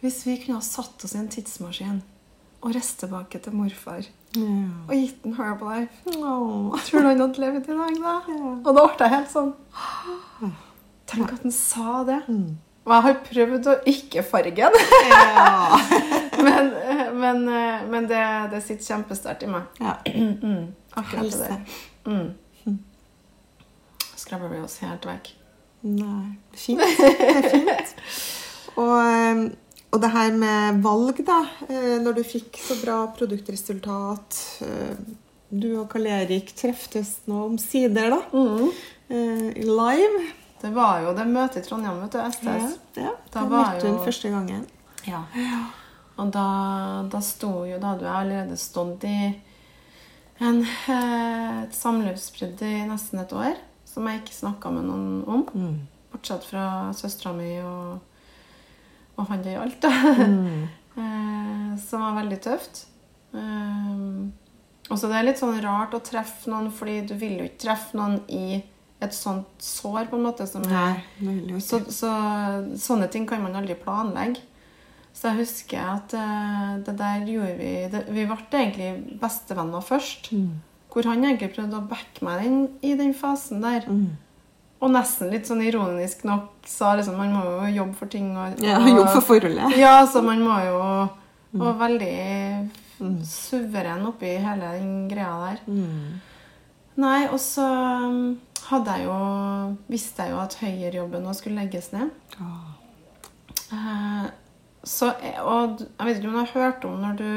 hvis 0.00 0.26
vi 0.26 0.36
kunne 0.36 0.58
ha 0.58 0.64
satt 0.64 1.04
oss 1.04 1.14
i 1.14 1.18
en 1.18 1.28
tidsmaskin 1.28 2.02
og 2.60 2.74
reist 2.74 2.98
tilbake 3.00 3.38
til 3.38 3.54
morfar 3.54 4.04
og 4.88 4.92
gitt 4.92 5.22
den 5.24 5.34
Herbalife 5.34 6.12
Åh. 6.18 6.76
Tror 6.84 7.00
du 7.00 7.08
han 7.08 7.20
hadde 7.20 7.40
levd 7.40 7.68
i 7.70 7.76
dag, 7.78 7.96
da? 8.02 8.14
Og 8.66 8.74
da 8.76 8.84
ble 8.84 9.06
jeg 9.06 9.14
helt 9.14 9.30
sånn 9.32 9.52
Tenk 11.06 11.32
at 11.32 11.42
han 11.46 11.52
sa 11.54 12.02
det. 12.04 12.18
Og 12.84 12.92
jeg 12.92 13.02
har 13.04 13.20
prøvd 13.28 13.68
å 13.70 13.74
ikke 13.86 14.24
farge 14.26 14.68
den. 14.74 14.88
Ja. 15.06 15.78
men 16.46 16.72
men, 17.16 17.44
men 17.90 18.08
det, 18.10 18.24
det 18.52 18.60
sitter 18.66 18.84
kjempesterkt 18.84 19.46
i 19.46 19.50
meg. 19.50 19.70
ja. 19.80 19.94
Mm, 20.10 20.74
akkurat 20.92 21.22
Helse. 21.22 21.38
det 21.38 21.48
der. 21.54 22.26
Mm. 24.16 24.22
Skrabber 24.22 24.48
vi 24.52 24.60
oss 24.64 24.78
helt 24.80 25.04
vekk. 25.06 25.28
Nei, 25.86 26.36
fint. 26.56 26.80
Det 26.80 27.28
er 27.28 27.48
fint. 27.52 27.94
Og, 28.80 28.96
eh, 29.00 29.38
og 29.94 30.00
det 30.02 30.10
her 30.12 30.32
med 30.36 30.80
valg, 30.84 31.20
da. 31.24 31.36
eh, 31.68 31.94
Når 32.02 32.16
du 32.18 32.22
fikk 32.26 32.58
så 32.60 32.74
bra 32.82 32.96
produktresultat 33.16 34.40
eh, 34.66 34.96
Du 35.48 35.68
og 35.80 35.86
Karl 35.92 36.08
Erik 36.10 36.50
treftes 36.58 37.14
nå 37.30 37.38
omsider, 37.46 38.10
da. 38.12 38.18
Mm. 38.34 38.72
Live. 39.62 40.24
Det 40.60 40.72
var 40.74 41.00
jo 41.04 41.12
det 41.16 41.24
møtet 41.30 41.62
i 41.62 41.68
Trondheim, 41.68 42.00
vet 42.02 42.16
du, 42.16 42.18
STS. 42.34 42.76
ja. 42.98 43.12
Da 43.30 43.40
Da 43.40 43.44
var 43.48 43.74
møtte 43.76 43.86
hun 43.86 43.96
jo- 44.00 44.04
første 44.04 44.32
gangen. 44.34 44.66
Ja. 45.06 45.22
Og 46.18 46.30
da, 46.34 46.46
da 47.12 47.20
sto 47.22 47.52
jo 47.68 47.76
Da 47.78 47.92
hadde 47.94 48.06
jeg 48.08 48.16
allerede 48.24 48.56
stått 48.58 49.04
i 49.06 49.18
en, 50.40 50.60
eh, 50.64 51.62
et 51.62 51.72
samlivsbrudd 51.76 52.60
i 52.66 52.74
nesten 52.90 53.22
et 53.22 53.32
år, 53.32 53.56
som 53.96 54.08
jeg 54.10 54.20
ikke 54.20 54.36
snakka 54.36 54.72
med 54.74 54.90
noen 54.90 55.22
om. 55.24 55.46
Bortsett 56.12 56.44
fra 56.44 56.92
søstera 56.96 57.32
mi 57.36 57.54
og, 57.64 58.02
og 59.16 59.30
han 59.30 59.44
det 59.44 59.56
gjaldt, 59.56 59.86
da. 59.86 59.92
eh, 61.00 61.70
som 61.80 62.04
var 62.04 62.18
veldig 62.20 62.40
tøft. 62.44 62.84
Um, 63.32 64.34
og 64.86 65.00
så 65.00 65.08
det 65.10 65.18
er 65.18 65.26
litt 65.30 65.40
sånn 65.40 65.58
rart 65.64 65.96
å 65.96 66.02
treffe 66.04 66.52
noen, 66.52 66.68
fordi 66.72 67.00
du 67.08 67.16
vil 67.18 67.40
jo 67.40 67.48
ikke 67.48 67.64
treffe 67.64 67.98
noen 67.98 68.20
i 68.28 68.60
et 69.02 69.16
sånt 69.16 69.48
sår, 69.60 70.06
på 70.10 70.20
en 70.20 70.28
måte. 70.28 70.46
som 70.48 70.64
er 70.68 71.00
Nei, 71.24 71.40
jo 71.50 71.60
så, 71.60 71.80
så 71.92 72.12
sånne 72.80 73.08
ting 73.12 73.26
kan 73.28 73.42
man 73.44 73.56
aldri 73.56 73.76
planlegge. 73.80 74.44
Så 75.16 75.30
jeg 75.32 75.46
husker 75.46 75.80
at 75.96 76.12
eh, 76.12 76.72
det 76.84 76.92
der 76.98 77.22
gjorde 77.24 77.54
vi 77.56 77.70
det, 77.88 78.02
Vi 78.12 78.24
ble 78.28 78.36
egentlig 78.52 78.90
bestevenner 79.20 79.84
først. 79.84 80.28
Hvor 80.96 81.04
han 81.10 81.20
egentlig 81.28 81.50
prøvde 81.52 81.76
å 81.76 81.84
backe 81.90 82.24
meg 82.24 82.40
den, 82.46 82.54
i 82.80 82.94
den 82.96 83.10
fasen 83.12 83.60
der. 83.60 83.84
Og 84.80 84.90
nesten 84.92 85.28
litt 85.32 85.44
sånn 85.48 85.60
ironisk 85.64 86.22
nok 86.24 86.64
sa 86.68 86.94
liksom 86.96 87.18
man 87.20 87.34
må 87.36 87.42
jo 87.44 87.68
jobbe 87.82 87.96
for 87.98 88.08
ting. 88.12 88.30
Og, 88.36 88.56
Ja, 88.64 88.78
og- 88.80 88.88
jobb 88.88 89.10
for 89.12 89.20
forholdet. 89.34 89.76
Ja, 89.76 89.98
så 90.08 90.22
man 90.24 90.40
må 90.40 90.56
jo 90.64 90.80
Og 91.60 91.78
veldig 91.80 92.70
suveren 93.28 94.06
oppi 94.08 94.38
hele 94.40 94.72
den 94.78 95.08
greia 95.08 95.36
der. 95.50 95.60
Nei, 96.96 97.26
og 97.28 97.38
så 97.40 97.64
um, 98.08 98.38
hadde 98.70 98.96
jeg 98.96 99.04
jo 99.04 99.76
visste 99.92 100.24
jeg 100.24 100.32
jo 100.32 100.38
at 100.40 100.54
høyerjobben 100.62 101.22
nå 101.28 101.34
skulle 101.36 101.60
legges 101.60 101.90
ned. 101.92 102.10
Eh, 103.72 104.26
så, 104.86 105.10
og 105.42 105.80
jeg 105.82 106.06
vet 106.06 106.18
ikke 106.20 106.28
om 106.30 106.36
du 106.36 106.40
har 106.40 106.54
hørt 106.54 106.84
om 106.88 107.00
når 107.02 107.16
du 107.20 107.30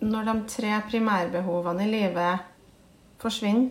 Når 0.00 0.24
de 0.28 0.34
tre 0.48 0.72
primærbehovene 0.90 1.84
i 1.86 1.90
livet 1.90 2.46
forsvinner. 3.18 3.68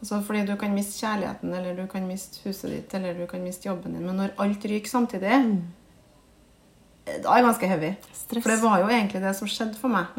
Altså 0.00 0.22
fordi 0.24 0.46
du 0.48 0.54
kan 0.56 0.72
miste 0.72 0.96
kjærligheten, 1.02 1.52
eller 1.54 1.76
du 1.76 1.86
kan 1.88 2.06
miste 2.08 2.40
huset 2.44 2.70
ditt, 2.72 2.94
eller 2.96 3.18
du 3.18 3.26
kan 3.28 3.42
miste 3.44 3.68
jobben 3.68 3.92
din. 3.96 4.06
Men 4.06 4.16
når 4.16 4.32
alt 4.40 4.64
ryker 4.64 4.88
samtidig, 4.88 5.42
da 7.04 7.34
er 7.34 7.42
det 7.42 7.44
ganske 7.44 7.68
heavy. 7.68 7.90
Stress. 8.12 8.42
For 8.42 8.52
det 8.54 8.62
var 8.62 8.80
jo 8.80 8.88
egentlig 8.88 9.20
det 9.22 9.34
som 9.36 9.48
skjedde 9.48 9.76
for 9.80 9.92
meg. 9.92 10.14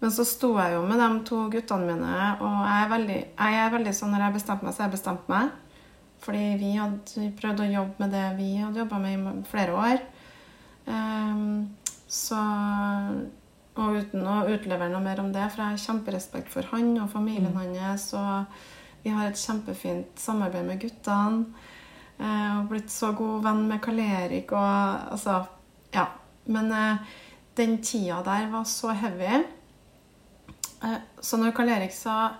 Men 0.00 0.12
så 0.16 0.24
sto 0.24 0.54
jeg 0.56 0.74
jo 0.74 0.84
med 0.88 0.96
de 0.96 1.08
to 1.28 1.42
guttene 1.52 1.90
mine, 1.90 2.20
og 2.40 2.54
jeg 2.64 2.84
er 2.84 2.92
veldig, 2.94 3.18
jeg 3.36 3.58
er 3.64 3.74
veldig 3.74 3.92
sånn 3.96 4.14
når 4.14 4.24
jeg 4.24 4.36
bestemte 4.38 4.64
meg, 4.64 4.76
så 4.76 4.86
jeg 4.86 4.94
bestemt 4.94 5.28
meg. 5.28 5.50
Fordi 6.24 6.46
vi 6.60 6.70
hadde 6.76 7.26
prøvd 7.40 7.60
å 7.64 7.68
jobbe 7.74 8.04
med 8.04 8.16
det 8.16 8.24
vi 8.38 8.48
hadde 8.60 8.80
jobba 8.80 9.00
med 9.00 9.12
i 9.12 9.44
flere 9.48 9.76
år. 9.76 10.02
Um, 10.88 11.68
så 12.08 12.40
Og 13.80 13.96
uten 14.02 14.26
å 14.28 14.42
utlevere 14.50 14.90
noe 14.92 15.00
mer 15.04 15.20
om 15.22 15.30
det, 15.32 15.46
for 15.52 15.62
jeg 15.62 15.72
har 15.72 15.82
kjemperespekt 15.86 16.52
for 16.52 16.66
han 16.74 16.90
og 17.00 17.08
familien 17.12 17.56
hans. 17.56 18.10
Og 18.18 18.44
vi 19.04 19.12
har 19.14 19.30
et 19.30 19.40
kjempefint 19.40 20.18
samarbeid 20.20 20.66
med 20.68 20.80
guttene. 20.82 21.46
Eh, 22.20 22.50
og 22.58 22.66
blitt 22.68 22.92
så 22.92 23.14
god 23.16 23.46
venn 23.46 23.62
med 23.70 23.80
Karl 23.80 24.02
Erik 24.04 24.52
og 24.52 25.12
altså 25.16 25.38
Ja. 25.94 26.06
Men 26.52 26.68
eh, 26.72 26.98
den 27.56 27.78
tida 27.84 28.20
der 28.26 28.50
var 28.52 28.64
så 28.68 28.92
heavy. 28.92 29.40
Eh, 30.84 30.98
Så 31.20 31.36
når 31.40 31.54
Karl 31.56 31.68
Erik 31.68 31.92
sa 31.92 32.32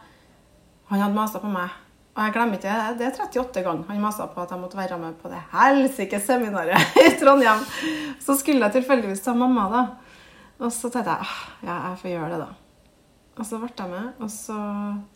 Han 0.91 1.01
hadde 1.01 1.15
masa 1.15 1.39
på 1.39 1.49
meg. 1.49 1.71
Og 2.17 2.25
jeg 2.27 2.33
glemmer 2.35 2.59
ikke 2.59 2.69
det. 2.69 2.99
Det 2.99 3.07
er 3.07 3.25
38 3.25 3.63
ganger 3.65 3.87
han 3.89 4.01
masa 4.03 4.27
på 4.27 4.43
at 4.43 4.51
jeg 4.51 4.59
måtte 4.61 4.77
være 4.77 4.97
med 4.99 5.15
på 5.23 5.31
det 5.31 5.39
helsike 5.53 6.19
seminaret 6.21 6.97
i 7.07 7.13
Trondheim. 7.21 7.63
Så 8.21 8.35
skulle 8.37 8.67
jeg 8.67 8.81
tilfeldigvis 8.81 9.23
ta 9.25 9.33
mamma, 9.33 9.69
da. 9.71 9.83
Og 10.61 10.73
så 10.73 10.91
tenkte 10.93 11.15
jeg 11.15 11.25
ah, 11.25 11.37
ja, 11.65 11.77
jeg 11.89 12.01
får 12.03 12.13
gjøre 12.13 12.33
det, 12.35 12.41
da. 12.43 12.51
Og 13.41 13.47
så 13.49 13.61
ble 13.63 13.71
jeg 13.73 13.93
med, 13.93 14.09
og 14.21 14.33
så 14.33 14.59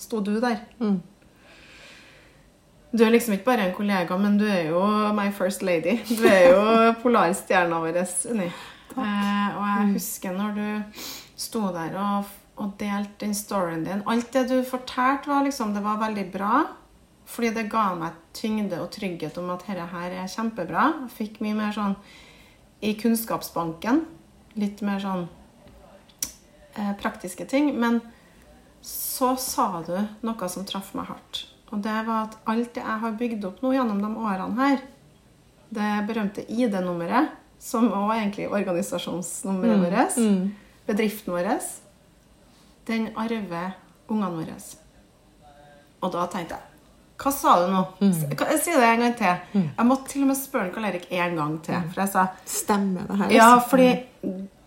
sto 0.01 0.21
du 0.25 0.39
der. 0.41 0.63
Du 2.95 3.03
er 3.03 3.11
liksom 3.11 3.35
ikke 3.35 3.49
bare 3.51 3.67
en 3.69 3.75
kollega, 3.75 4.17
men 4.17 4.39
du 4.39 4.47
er 4.47 4.71
jo 4.71 4.81
my 5.17 5.27
first 5.35 5.65
lady. 5.67 5.99
Du 6.09 6.25
er 6.31 6.49
jo 6.55 6.63
polarstjerna 7.03 7.83
vår, 7.83 7.99
Unni. 8.31 8.49
Eh, 8.95 9.49
og 9.59 9.65
jeg 9.67 9.93
husker 9.97 10.37
når 10.37 10.57
du 10.57 11.03
sto 11.45 11.67
der 11.75 11.97
og, 11.99 12.31
og 12.63 12.77
delte 12.79 13.27
den 13.27 13.35
storyen 13.35 13.85
din. 13.85 14.05
Alt 14.07 14.31
det 14.33 14.47
du 14.53 14.61
fortalte, 14.69 15.29
var 15.29 15.43
liksom, 15.45 15.75
det 15.75 15.85
var 15.85 16.01
veldig 16.01 16.27
bra. 16.33 16.63
Fordi 17.27 17.51
det 17.57 17.71
ga 17.73 17.89
meg 17.99 18.17
tyngde 18.37 18.79
og 18.81 18.93
trygghet 18.95 19.37
om 19.41 19.51
at 19.53 19.65
dette 19.67 19.89
her 19.91 20.15
er 20.23 20.31
kjempebra. 20.31 20.91
Jeg 21.05 21.15
fikk 21.19 21.41
mye 21.45 21.57
mer 21.59 21.75
sånn 21.75 21.97
i 22.85 22.93
kunnskapsbanken. 23.01 24.05
Litt 24.61 24.83
mer 24.87 25.01
sånn 25.03 25.25
eh, 26.75 26.93
praktiske 27.01 27.47
ting. 27.51 27.73
Men 27.81 28.01
så 28.85 29.33
sa 29.41 29.83
du 29.87 29.95
noe 30.27 30.49
som 30.53 30.67
traff 30.69 30.93
meg 30.95 31.09
hardt. 31.11 31.47
Og 31.73 31.81
det 31.83 31.95
var 32.07 32.29
at 32.29 32.37
alt 32.51 32.75
det 32.77 32.83
jeg 32.85 33.01
har 33.03 33.17
bygd 33.19 33.47
opp 33.49 33.63
nå 33.65 33.73
gjennom 33.75 34.03
de 34.03 34.11
årene 34.15 34.59
her, 34.61 34.83
det 35.75 35.89
berømte 36.07 36.45
ID-nummeret, 36.47 37.33
som 37.59 37.89
òg 37.97 38.13
egentlig 38.19 38.45
er 38.45 38.53
organisasjonsnummeret 38.55 39.81
vårt, 39.81 40.19
bedriften 40.87 41.33
vår, 41.35 41.49
den 42.87 43.09
arver 43.17 43.73
ungene 44.13 44.37
våre. 44.37 44.59
Og 46.05 46.13
da 46.13 46.27
tenkte 46.31 46.59
jeg 46.61 46.74
Hva 47.21 47.31
sa 47.31 47.55
du 47.63 47.69
nå? 47.73 47.83
Mm. 48.01 48.15
Jeg 48.31 48.59
det 48.65 48.89
en 48.89 49.05
gang 49.05 49.15
til. 49.17 49.61
Jeg 49.61 49.87
måtte 49.87 50.11
til 50.11 50.25
og 50.25 50.29
med 50.33 50.39
spørre 50.39 50.73
Karl 50.75 50.89
Erik 50.89 51.07
en 51.11 51.37
gang 51.39 51.55
til. 51.63 51.75
For 51.93 52.03
jeg 52.03 52.13
sa 52.15 52.27
Stemmer 52.45 53.07
det 53.09 53.19
her? 53.21 53.31
ja, 53.31 53.51
altså? 53.55 53.69
fordi 53.71 53.89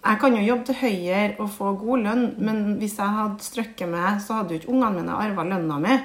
jeg 0.08 0.20
kan 0.22 0.36
jo 0.38 0.46
jobbe 0.46 0.66
til 0.70 0.76
høyere 0.82 1.34
og 1.44 1.50
få 1.52 1.74
god 1.82 2.06
lønn, 2.06 2.26
men 2.40 2.62
hvis 2.80 2.96
jeg 2.98 3.16
hadde 3.18 3.44
strøkket 3.44 3.90
med, 3.92 4.22
så 4.24 4.40
hadde 4.40 4.56
jo 4.56 4.62
ikke 4.62 4.72
ungene 4.72 5.02
mine 5.02 5.18
arva 5.20 5.44
lønna 5.44 5.80
mi. 5.84 5.98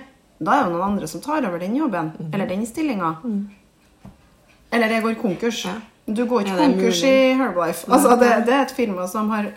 Da 0.43 0.57
er 0.57 0.65
det 0.65 0.73
jo 0.73 0.75
noen 0.75 0.89
andre 0.91 1.07
som 1.07 1.23
tar 1.23 1.47
over 1.47 1.63
den 1.63 1.77
jobben. 1.79 2.11
Eller 2.33 2.51
den 2.51 2.67
stillinga. 2.67 3.13
Eller 4.73 4.97
jeg 4.97 5.03
går 5.07 5.15
konkurs. 5.21 5.65
Ja. 5.69 5.77
Du 6.07 6.25
går 6.27 6.41
ikke 6.41 6.57
Ja, 6.57 6.67
konkurs 6.67 7.03
mulig. 7.03 7.13
i 7.13 7.35
Herbalife. 7.39 7.93
Altså, 7.93 8.17
det, 8.19 8.31
det 8.47 8.55
er 8.57 8.63
et 8.67 8.75
firma 8.75 9.07
som 9.07 9.31
har, 9.31 9.53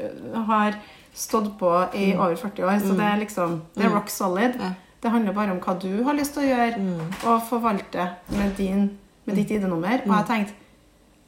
har 0.46 0.78
stått 1.16 1.56
på 1.58 1.72
i 1.98 2.12
over 2.14 2.36
40 2.36 2.66
år, 2.68 2.80
så 2.84 2.94
det 2.94 3.08
er 3.08 3.18
liksom 3.24 3.62
Det 3.74 3.86
er 3.88 3.96
rock 3.96 4.10
solid. 4.14 4.60
Ja. 4.62 4.74
Det 5.06 5.12
handler 5.14 5.36
bare 5.38 5.54
om 5.54 5.60
hva 5.62 5.74
du 5.78 5.92
har 6.02 6.16
lyst 6.18 6.34
til 6.34 6.42
å 6.42 6.48
gjøre, 6.50 6.84
og 7.30 7.44
forvalte 7.46 8.08
med, 8.34 8.56
din, 8.58 8.88
med 9.28 9.38
ditt 9.38 9.52
ID-nummer. 9.54 10.02
Og 10.02 10.14
jeg 10.16 10.26
tenkte 10.32 10.56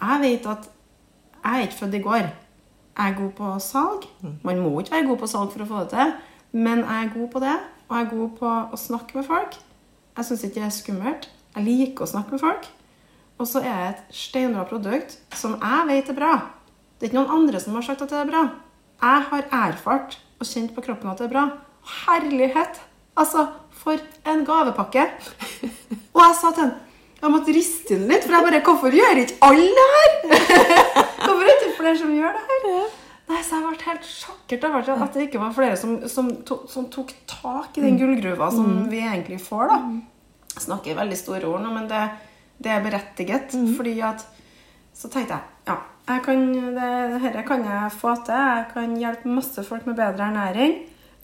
Jeg 0.02 0.22
vet 0.24 0.48
at 0.50 0.66
jeg 1.44 1.52
er 1.60 1.68
ikke 1.68 1.78
født 1.84 1.98
i 2.00 2.02
går. 2.08 2.26
Jeg 2.98 3.12
er 3.12 3.20
god 3.20 3.36
på 3.38 3.52
salg. 3.62 4.08
Man 4.44 4.64
må 4.64 4.72
ikke 4.80 4.96
være 4.96 5.08
god 5.12 5.22
på 5.22 5.30
salg 5.30 5.54
for 5.54 5.62
å 5.62 5.70
få 5.70 5.84
det 5.84 5.92
til, 5.94 6.16
men 6.58 6.82
jeg 6.82 7.04
er 7.04 7.14
god 7.14 7.30
på 7.36 7.44
det. 7.46 7.54
Og 7.86 7.94
jeg 7.94 8.08
er 8.08 8.10
god 8.16 8.34
på 8.42 8.56
å 8.74 8.82
snakke 8.88 9.20
med 9.20 9.30
folk. 9.30 9.60
Jeg 10.18 10.26
syns 10.32 10.48
ikke 10.48 10.58
det 10.58 10.66
er 10.66 10.76
skummelt. 10.80 11.30
Jeg 11.54 11.70
liker 11.70 12.08
å 12.08 12.10
snakke 12.16 12.34
med 12.34 12.46
folk. 12.48 12.68
Og 13.38 13.46
så 13.54 13.62
er 13.62 13.70
jeg 13.70 13.94
et 13.94 14.20
steinbra 14.24 14.66
produkt 14.66 15.20
som 15.38 15.54
jeg 15.62 15.88
vet 15.94 16.10
er 16.16 16.18
bra. 16.18 16.34
Det 16.98 17.06
er 17.06 17.12
ikke 17.12 17.22
noen 17.22 17.38
andre 17.44 17.62
som 17.62 17.78
har 17.78 17.86
sagt 17.86 18.02
at 18.02 18.10
det 18.10 18.24
er 18.26 18.34
bra. 18.34 18.44
Jeg 19.06 19.30
har 19.30 19.50
erfart 19.62 20.18
og 20.42 20.50
kjent 20.50 20.74
på 20.74 20.90
kroppen 20.90 21.14
at 21.14 21.22
det 21.22 21.30
er 21.30 21.36
bra. 21.38 21.50
Herlighet! 22.02 22.87
Altså, 23.18 23.48
for 23.78 23.98
en 24.30 24.44
gavepakke. 24.46 25.08
Og 26.14 26.22
jeg 26.22 26.38
sa 26.42 26.52
til 26.54 26.68
han 26.68 26.76
jeg 27.18 27.34
måtte 27.34 27.54
riste 27.56 27.96
den 27.96 28.12
litt, 28.12 28.26
for 28.28 28.36
jeg 28.38 28.46
bare 28.46 28.60
Hvorfor 28.66 28.94
gjør 28.94 29.20
ikke 29.24 29.40
alle 29.48 29.70
det 29.74 29.86
her? 29.94 30.12
Hvorfor 31.26 31.42
er 31.42 31.48
det 31.48 31.56
ikke 31.56 31.78
flere 31.80 31.98
som 31.98 32.12
gjør 32.14 32.36
det 32.38 32.44
her? 32.46 32.92
Nei, 33.28 33.40
så 33.44 33.58
Jeg 33.58 33.64
ble 33.66 33.88
helt 33.88 34.06
sjokkert 34.08 34.68
over 34.70 34.92
at 35.08 35.18
det 35.18 35.26
ikke 35.26 35.42
var 35.42 35.56
flere 35.56 35.80
som, 35.80 35.98
som, 36.08 36.30
to, 36.48 36.62
som 36.72 36.86
tok 36.94 37.12
tak 37.28 37.80
i 37.80 37.84
den 37.84 37.98
gullgruva 38.00 38.52
som 38.54 38.86
vi 38.92 39.02
egentlig 39.02 39.42
får. 39.44 39.74
da. 39.74 39.80
Jeg 40.54 40.66
snakker 40.68 40.94
i 40.94 40.98
veldig 41.02 41.18
store 41.20 41.50
ord 41.50 41.66
nå, 41.66 41.74
men 41.74 41.90
det, 41.90 42.04
det 42.64 42.72
er 42.72 42.86
berettiget. 42.86 43.58
fordi 43.78 43.98
at 44.06 44.24
Så 44.94 45.10
tenkte 45.10 45.36
jeg 45.36 45.44
ja, 45.68 45.76
jeg 46.08 46.24
kan, 46.24 46.46
det, 46.78 46.92
dette 47.18 47.44
kan 47.50 47.66
jeg 47.66 47.98
få 47.98 48.14
til. 48.30 48.38
Jeg 48.38 48.70
kan 48.72 48.96
hjelpe 49.02 49.34
masse 49.42 49.66
folk 49.66 49.90
med 49.90 49.98
bedre 49.98 50.30
ernæring. 50.30 50.78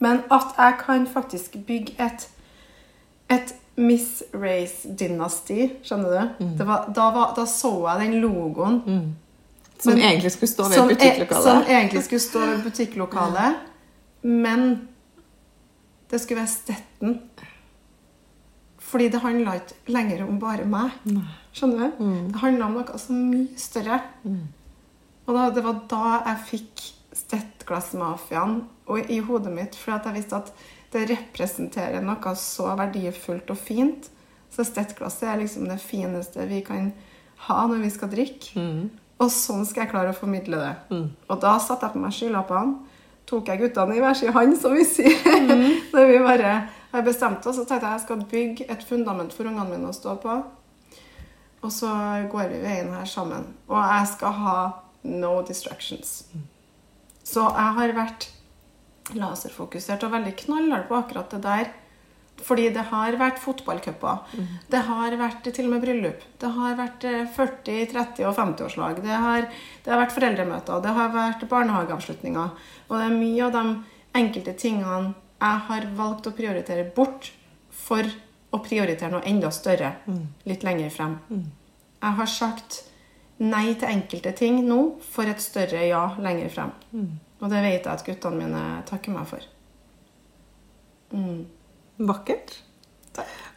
Men 0.04 0.22
at 0.34 0.56
jeg 0.58 0.78
kan 0.84 1.06
faktisk 1.08 1.58
bygge 1.68 1.95
et, 2.04 2.26
et 3.32 3.54
Miss 3.80 4.22
Race-dynasti, 4.38 5.70
skjønner 5.86 6.10
du? 6.38 6.47
Det 6.60 6.66
var, 6.68 6.89
da, 6.93 7.08
var, 7.16 7.32
da 7.38 7.45
så 7.49 7.72
jeg 7.88 8.04
den 8.04 8.20
logoen 8.22 8.82
Som 9.82 9.95
Men- 9.95 10.04
egentlig 10.06 10.32
skulle 10.36 10.51
stå 10.51 10.64
ved 10.70 10.78
som, 10.78 10.89
e- 10.89 10.93
butikklokalet? 10.93 11.43
som 11.43 11.64
egentlig 11.68 12.04
skulle 12.06 12.22
stå 12.24 12.39
ved 12.49 12.62
butikklokalet. 12.68 13.56
Men 14.24 14.68
det 16.12 16.22
skulle 16.22 16.39
være 16.43 16.51
Stetten. 16.54 17.16
Fordi 18.80 19.10
det 19.10 19.20
handla 19.24 19.56
ikke 19.58 19.74
lenger 19.91 20.22
om 20.28 20.38
bare 20.39 20.66
meg. 20.70 20.91
Skjønner 21.54 21.91
du? 21.97 22.06
Det 22.32 22.39
handla 22.43 22.66
om 22.70 22.78
noe 22.78 22.99
så 23.01 23.16
mye 23.18 23.58
større. 23.60 23.97
Og 25.26 25.34
da, 25.36 25.49
det 25.56 25.64
var 25.66 25.82
da 25.89 26.04
jeg 26.30 26.38
fikk 26.51 26.86
Stettglassmafiaen 27.18 28.62
og 28.88 29.11
i 29.11 29.19
hodet 29.23 29.53
mitt, 29.53 29.75
for 29.79 29.95
jeg 29.95 30.15
visste 30.17 30.41
at 30.41 30.51
det 30.93 31.07
representerer 31.09 32.03
noe 32.05 32.36
så 32.38 32.73
verdifullt 32.77 33.49
og 33.49 33.57
fint. 33.57 34.09
Så 34.53 34.65
Stettglasset 34.67 35.29
er 35.29 35.39
liksom 35.41 35.65
det 35.69 35.79
fineste 35.81 36.45
vi 36.49 36.61
kan 36.65 36.91
ha 37.47 37.63
når 37.67 37.81
vi 37.81 37.89
skal 37.93 38.11
drikke. 38.11 38.59
Og 39.23 39.31
sånn 39.31 39.65
skal 39.65 39.86
jeg 39.86 39.91
klare 39.93 40.11
å 40.11 40.17
formidle 40.17 40.59
det. 40.59 40.73
Og 41.29 41.39
da 41.41 41.57
satte 41.59 41.88
jeg 41.88 41.95
på 41.95 42.03
meg 42.03 42.13
skylappene. 42.13 42.75
Tok 43.25 43.47
jeg 43.47 43.61
guttene 43.61 43.95
i 43.95 44.01
hver 44.03 44.17
sin 44.19 44.34
hånd, 44.36 44.57
som 44.59 44.73
vi 44.75 44.84
sier. 44.84 45.15
Når 45.93 46.09
vi 46.09 46.17
bare 46.19 46.53
har 46.91 47.05
bestemt 47.05 47.45
oss, 47.47 47.55
så 47.55 47.63
tenkte 47.63 47.88
jeg 47.88 47.95
jeg 47.95 48.03
skal 48.03 48.25
bygge 48.34 48.67
et 48.69 48.84
fundament 48.84 49.34
for 49.34 49.47
ungene 49.47 49.69
mine 49.71 49.89
å 49.89 49.95
stå 49.95 50.17
på. 50.19 50.36
Og 51.63 51.71
så 51.71 51.89
går 52.29 52.49
vi 52.51 52.59
veien 52.65 52.91
her 52.91 53.07
sammen. 53.07 53.47
Og 53.71 53.79
jeg 53.79 54.09
skal 54.11 54.36
ha 54.41 54.57
no 55.07 55.38
distractions. 55.47 56.25
Så 57.23 57.47
jeg 57.47 57.77
har 57.79 57.95
vært 57.95 58.27
laserfokusert 59.12 60.04
og 60.08 60.14
veldig 60.16 60.36
knallhard 60.45 60.88
på 60.88 60.95
akkurat 60.95 61.32
det 61.36 61.41
der. 61.43 61.72
Fordi 62.43 62.70
det 62.74 62.82
har 62.89 63.16
vært 63.20 63.38
fotballcuper. 63.39 64.24
Det 64.72 64.80
har 64.88 65.16
vært 65.20 65.45
til 65.54 65.68
og 65.68 65.72
med 65.76 65.84
bryllup. 65.84 66.24
Det 66.41 66.49
har 66.56 66.74
vært 66.80 67.04
eh, 67.06 67.28
40-, 67.36 67.86
30- 67.93 68.26
og 68.28 68.36
50-årslag. 68.36 69.01
Det, 69.04 69.20
det 69.86 69.91
har 69.93 70.01
vært 70.01 70.16
foreldremøter. 70.16 70.82
Det 70.84 70.93
har 70.97 71.12
vært 71.14 71.45
barnehageavslutninger. 71.51 72.49
Og 72.89 72.95
det 72.97 73.06
er 73.06 73.16
mye 73.20 73.43
av 73.45 73.54
de 73.54 73.64
enkelte 74.24 74.54
tingene 74.60 75.14
jeg 75.43 75.60
har 75.68 75.86
valgt 75.97 76.28
å 76.28 76.34
prioritere 76.36 76.86
bort 76.95 77.32
for 77.76 78.08
å 78.54 78.60
prioritere 78.64 79.12
noe 79.12 79.26
enda 79.28 79.49
større 79.51 79.93
litt 80.47 80.64
lenger 80.64 80.89
frem. 80.93 81.16
Jeg 82.04 82.18
har 82.20 82.30
sagt 82.30 82.84
nei 83.43 83.74
til 83.76 83.89
enkelte 83.89 84.32
ting 84.38 84.62
nå 84.68 84.99
for 85.01 85.28
et 85.28 85.41
større 85.41 85.82
ja 85.88 86.04
lenger 86.22 86.49
frem. 86.54 86.72
Og 87.43 87.51
det 87.51 87.59
vet 87.65 87.83
jeg 87.83 87.91
at 87.91 88.05
guttene 88.07 88.39
mine 88.39 88.61
takker 88.87 89.11
meg 89.11 89.27
for. 89.27 89.43
Vakkert. 91.99 92.55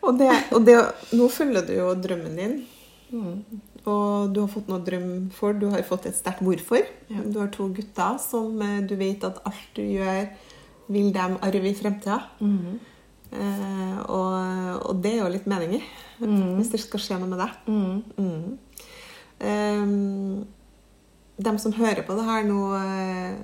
Og, 0.03 0.18
det, 0.18 0.28
og 0.53 0.66
det, 0.66 0.74
nå 1.16 1.28
følger 1.32 1.64
du 1.66 1.72
jo 1.78 1.93
drømmen 2.03 2.37
din. 2.37 2.59
Og 3.87 4.34
du 4.34 4.43
har 4.43 4.51
fått 4.51 4.68
noe 4.70 4.82
drøm 4.84 5.30
for. 5.34 5.55
Du 5.55 5.68
har 5.70 5.87
fått 5.87 6.09
et 6.11 6.18
sterkt 6.18 6.43
hvorfor. 6.45 6.82
Ja. 7.12 7.22
Du 7.22 7.39
har 7.39 7.53
to 7.55 7.68
gutter 7.74 8.18
som 8.22 8.59
eh, 8.62 8.82
du 8.82 8.97
vet 8.99 9.24
at 9.26 9.39
alt 9.47 9.78
du 9.78 9.84
gjør, 9.84 10.26
vil 10.91 11.12
dem 11.14 11.39
arve 11.47 11.70
i 11.70 11.78
fremtida. 11.78 12.18
Eh, 13.30 13.97
og, 14.11 14.34
og 14.91 15.01
det 15.03 15.14
er 15.14 15.22
jo 15.22 15.32
litt 15.32 15.49
meninger, 15.51 15.87
hvis 16.18 16.70
det 16.74 16.82
skal 16.82 17.03
skje 17.03 17.20
noe 17.22 17.30
med 17.30 17.43
deg. 17.43 17.51
Mm. 17.70 18.59
Um, 19.37 20.45
de 21.37 21.53
som 21.61 21.74
hører 21.76 22.01
på 22.07 22.14
det 22.16 22.24
her 22.24 22.47
nå, 22.49 22.61
eh, 22.78 23.34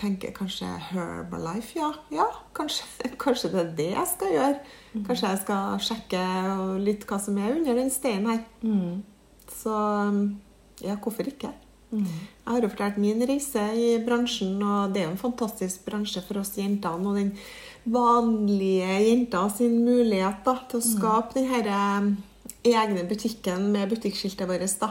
tenker 0.00 0.34
kanskje 0.36 0.68
Herbalife. 0.90 1.78
Ja, 1.78 1.92
ja 2.12 2.26
kanskje, 2.56 2.84
kanskje 3.24 3.52
det 3.54 3.62
er 3.62 3.70
det 3.78 3.92
jeg 3.92 4.10
skal 4.10 4.34
gjøre. 4.34 4.58
Kanskje 5.06 5.30
jeg 5.32 5.44
skal 5.44 5.86
sjekke 5.86 6.26
litt 6.82 7.06
hva 7.08 7.20
som 7.22 7.38
er 7.40 7.56
under 7.56 7.80
den 7.80 7.90
steinen 7.94 8.28
her. 8.32 8.44
Så 9.48 9.78
ja, 10.84 10.98
hvorfor 11.00 11.26
ikke? 11.30 11.54
Jeg 11.88 12.44
har 12.44 12.60
jo 12.60 12.68
fortalt 12.68 12.98
min 13.00 13.22
reise 13.24 13.62
i 13.72 13.96
bransjen, 14.04 14.58
og 14.60 14.92
det 14.92 15.02
er 15.02 15.06
jo 15.06 15.14
en 15.14 15.20
fantastisk 15.20 15.86
bransje 15.86 16.20
for 16.26 16.42
oss 16.42 16.52
jentene. 16.58 17.08
Og 17.08 17.16
den 17.16 17.32
vanlige 17.88 18.98
jenta 19.06 19.46
sin 19.52 19.80
mulighet 19.86 20.42
da, 20.44 20.58
til 20.68 20.82
å 20.82 20.84
skape 20.84 21.38
den 21.38 21.48
herre 21.48 21.78
egne 22.64 23.04
butikken 23.08 23.68
med 23.72 23.88
butikkskiltet 23.92 24.48
vårt, 24.48 24.64
da, 24.80 24.88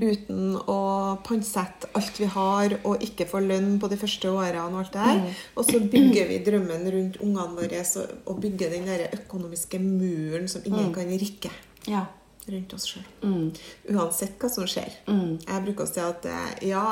uten 0.00 0.54
å 0.66 0.78
pantsette 1.26 1.90
alt 1.94 2.16
vi 2.20 2.26
har, 2.32 2.78
og 2.84 3.02
ikke 3.04 3.26
få 3.28 3.42
lønn 3.44 3.78
på 3.82 3.90
de 3.92 3.96
første 4.00 4.30
årene. 4.32 4.62
Og 4.70 4.78
alt 4.80 4.92
det 4.92 5.04
der. 5.04 5.34
Og 5.56 5.64
så 5.68 5.80
bygger 5.80 6.28
vi 6.30 6.38
drømmen 6.46 6.86
rundt 6.94 7.20
ungene 7.20 7.56
våre 7.58 7.82
og, 7.84 8.14
og 8.26 8.40
bygger 8.40 8.70
den 8.70 8.86
der 8.88 9.06
økonomiske 9.18 9.78
muren 9.82 10.48
som 10.48 10.62
ingen 10.64 10.92
kan 10.94 11.06
rikke 11.12 11.50
Ja. 11.86 12.06
rundt 12.50 12.72
oss 12.74 12.86
sjøl. 12.88 13.04
Uansett 13.92 14.40
hva 14.40 14.48
som 14.50 14.64
skjer. 14.66 14.90
Jeg 15.06 15.62
bruker 15.66 15.84
å 15.84 15.90
si 15.90 16.00
at 16.02 16.24
eh, 16.26 16.68
ja, 16.72 16.82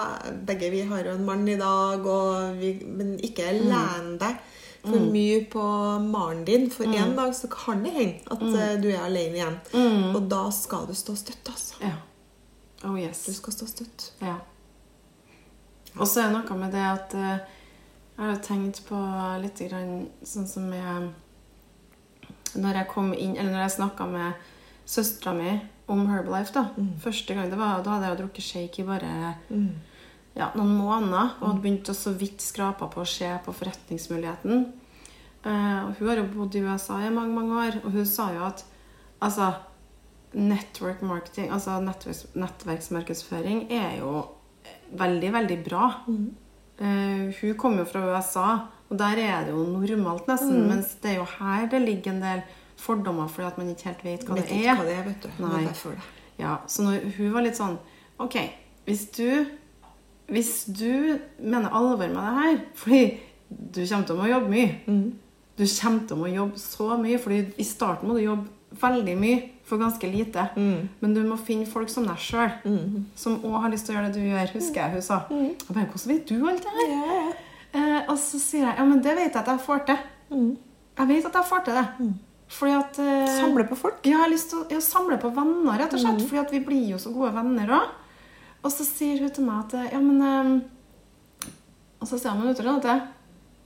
begge 0.46 0.70
vi 0.70 0.82
har 0.86 1.04
jo 1.08 1.16
en 1.16 1.24
mann 1.26 1.48
i 1.48 1.56
dag, 1.58 2.04
og 2.06 2.60
vi, 2.60 2.74
men 2.86 3.16
ikke 3.18 3.48
len 3.64 4.18
deg 4.20 4.36
for 4.82 5.08
mye 5.12 5.40
på 5.50 5.62
maren 6.04 6.44
din. 6.46 6.68
For 6.70 6.88
en 6.88 7.16
dag 7.16 7.34
så 7.36 7.50
kan 7.52 7.82
det 7.84 7.94
hende 7.96 8.20
at 8.30 8.42
mm. 8.42 8.82
du 8.82 8.90
er 8.92 9.00
alene 9.04 9.40
igjen. 9.40 9.58
Og 10.14 10.22
da 10.30 10.44
skal 10.54 10.86
du 10.88 10.94
stå 10.96 11.16
støtt, 11.18 11.50
altså. 11.50 11.80
ja. 11.82 11.96
Oh 12.86 12.94
yes. 13.00 13.24
Du 13.26 13.34
skal 13.34 13.52
stå 13.52 13.66
støtt. 13.66 14.12
Ja. 14.22 14.36
Og 15.98 16.06
så 16.06 16.22
er 16.22 16.28
det 16.28 16.36
noe 16.38 16.58
med 16.60 16.74
det 16.74 16.84
at 16.84 17.14
eh, 17.18 17.40
jeg 18.18 18.26
har 18.26 18.38
tenkt 18.42 18.82
på 18.86 18.98
litt 19.42 19.60
grann 19.70 20.08
sånn 20.26 20.46
som 20.50 20.70
jeg 20.74 21.08
Når 22.58 22.78
jeg 22.80 22.88
kom 22.90 23.12
inn, 23.14 23.36
eller 23.36 23.52
når 23.52 23.66
jeg 23.66 23.74
snakka 23.76 24.06
med 24.10 24.46
søstera 24.88 25.34
mi 25.36 25.52
om 25.88 26.06
Herbalife 26.08 26.54
da, 26.54 26.64
Første 27.02 27.34
gang 27.34 27.50
det 27.50 27.58
var, 27.60 27.82
da 27.82 27.96
hadde 27.96 28.08
jeg 28.08 28.14
jo 28.14 28.20
drukket 28.22 28.46
shake 28.46 28.82
i 28.82 28.86
bare 28.88 29.12
ja, 30.38 30.50
noen 30.54 30.74
måneder 30.78 31.34
og 31.40 31.46
hadde 31.48 31.62
begynt 31.64 31.90
å 31.90 31.96
så 31.96 32.12
vidt 32.16 32.44
skrapa 32.44 32.88
på 32.92 33.02
å 33.02 33.08
se 33.08 33.30
på 33.44 33.54
forretningsmuligheten. 33.60 34.66
Uh, 35.44 35.90
hun 35.98 36.08
har 36.10 36.20
jo 36.20 36.28
bodd 36.32 36.56
i 36.58 36.62
USA 36.66 36.98
i 37.06 37.12
mange, 37.14 37.34
mange 37.34 37.58
år, 37.66 37.80
og 37.84 37.94
hun 37.94 38.06
sa 38.08 38.30
jo 38.34 38.44
at 38.48 38.64
altså 39.24 39.52
Network 40.38 41.00
marketing, 41.00 41.48
altså 41.54 41.78
nettverks, 41.80 42.26
nettverksmarkedsføring, 42.36 43.62
er 43.72 43.94
jo 44.02 44.26
veldig, 44.92 45.30
veldig 45.32 45.56
bra. 45.64 45.86
Eh, 46.78 47.34
hun 47.40 47.54
kom 47.56 47.78
jo 47.80 47.86
fra 47.88 48.02
USA, 48.12 48.48
og 48.90 48.98
der 49.00 49.22
er 49.22 49.46
det 49.46 49.54
jo 49.54 49.64
normalt 49.72 50.28
nesten. 50.28 50.66
Mens 50.68 50.92
det 51.02 51.14
er 51.14 51.16
jo 51.22 51.26
her 51.38 51.64
det 51.72 51.80
ligger 51.80 52.12
en 52.12 52.20
del 52.22 52.42
fordommer 52.78 53.30
fordi 53.32 53.48
at 53.48 53.56
man 53.58 53.72
ikke 53.72 53.88
helt 53.88 54.04
vet 54.06 54.26
hva 54.28 54.36
Vet 54.36 54.50
det 54.52 54.58
ikke 54.60 54.68
er. 54.70 54.76
hva 54.78 54.86
det 54.86 54.96
er, 54.98 55.06
vet 55.08 55.22
du. 55.24 55.28
Det 55.32 55.46
er 55.48 55.54
Nei. 55.56 55.64
derfor 55.66 55.96
det. 55.96 56.04
Ja, 56.38 56.52
så 56.70 56.84
når 56.86 57.08
hun 57.16 57.32
var 57.34 57.42
litt 57.42 57.58
sånn 57.58 57.78
Ok, 58.22 58.36
hvis 58.86 59.08
du 59.16 59.26
Hvis 60.28 60.64
du 60.68 61.18
mener 61.40 61.70
alvor 61.72 61.96
med 62.08 62.16
det 62.20 62.34
her 62.36 62.58
Fordi 62.76 63.02
du 63.48 63.80
kommer 63.88 64.04
til 64.06 64.18
å 64.20 64.28
jobbe 64.28 64.50
mye. 64.52 64.74
Mm. 64.86 65.12
Du 65.58 65.64
kommer 65.64 66.06
til 66.06 66.16
å 66.22 66.28
jobbe 66.34 66.58
så 66.60 66.88
mye, 67.00 67.18
fordi 67.18 67.38
i 67.58 67.64
starten 67.64 68.08
må 68.10 68.14
du 68.18 68.20
jobbe 68.26 68.46
veldig 68.82 69.14
mye 69.18 69.38
for 69.64 69.80
ganske 69.80 70.04
lite. 70.12 70.44
Mm. 70.56 70.88
Men 71.00 71.14
du 71.16 71.22
må 71.24 71.38
finne 71.40 71.66
folk 71.66 71.88
som 71.88 72.04
deg 72.06 72.20
sjøl, 72.20 72.52
som 73.16 73.38
òg 73.40 73.56
har 73.64 73.72
lyst 73.72 73.86
til 73.88 73.96
å 73.96 73.98
gjøre 73.98 74.12
det 74.12 74.20
du 74.20 74.28
gjør. 74.28 74.52
Husker 74.54 74.82
jeg 74.84 74.92
hun 74.98 75.02
sa. 75.08 75.18
Mm. 75.32 75.48
Jeg 75.56 75.74
bare, 75.74 75.88
Hvordan 75.94 76.12
vet 76.12 76.28
du 76.28 76.48
alt 76.48 76.62
det 76.68 76.76
her? 76.76 76.92
Ja. 76.92 77.26
Eh, 77.78 78.00
og 78.08 78.16
så 78.20 78.38
sier 78.40 78.64
jeg 78.68 78.76
ja, 78.78 78.84
men 78.88 79.00
det 79.04 79.16
vet 79.16 79.32
jeg 79.32 79.40
at 79.42 79.50
jeg 79.54 79.60
får 79.64 79.82
til. 79.88 79.98
Mm. 80.32 80.50
Jeg 81.00 81.08
vet 81.14 81.26
at 81.32 81.34
jeg 81.40 81.48
får 81.50 81.64
til 81.66 81.80
det. 81.80 81.86
Fordi 82.48 82.72
at 82.78 82.98
eh, 83.04 83.32
Samle 83.40 83.64
på 83.68 83.76
folk. 83.76 83.98
ja, 84.04 84.12
jeg 84.12 84.20
har 84.22 84.30
lyst 84.32 84.52
til 84.52 84.60
å 84.62 84.68
ja, 84.72 84.78
samle 84.84 85.18
på 85.20 85.32
venner, 85.36 85.76
rett 85.80 85.92
og 85.96 86.00
Mm. 86.00 86.04
slett. 86.04 86.28
Fordi 86.28 86.40
at 86.44 86.52
vi 86.52 86.60
blir 86.68 86.86
jo 86.92 87.00
så 87.00 87.12
gode 87.12 87.32
venner 87.34 87.72
òg. 87.80 87.90
Og 88.64 88.72
så 88.74 88.84
sier 88.84 89.20
hun 89.22 89.30
til 89.30 89.44
meg 89.46 89.64
at 89.68 89.92
ja, 89.92 90.00
men 90.02 90.22
eh, 90.22 91.48
Og 92.00 92.08
så 92.10 92.18
sier 92.18 92.34
hun 92.38 92.48
utover 92.50 92.78
at 92.78 93.14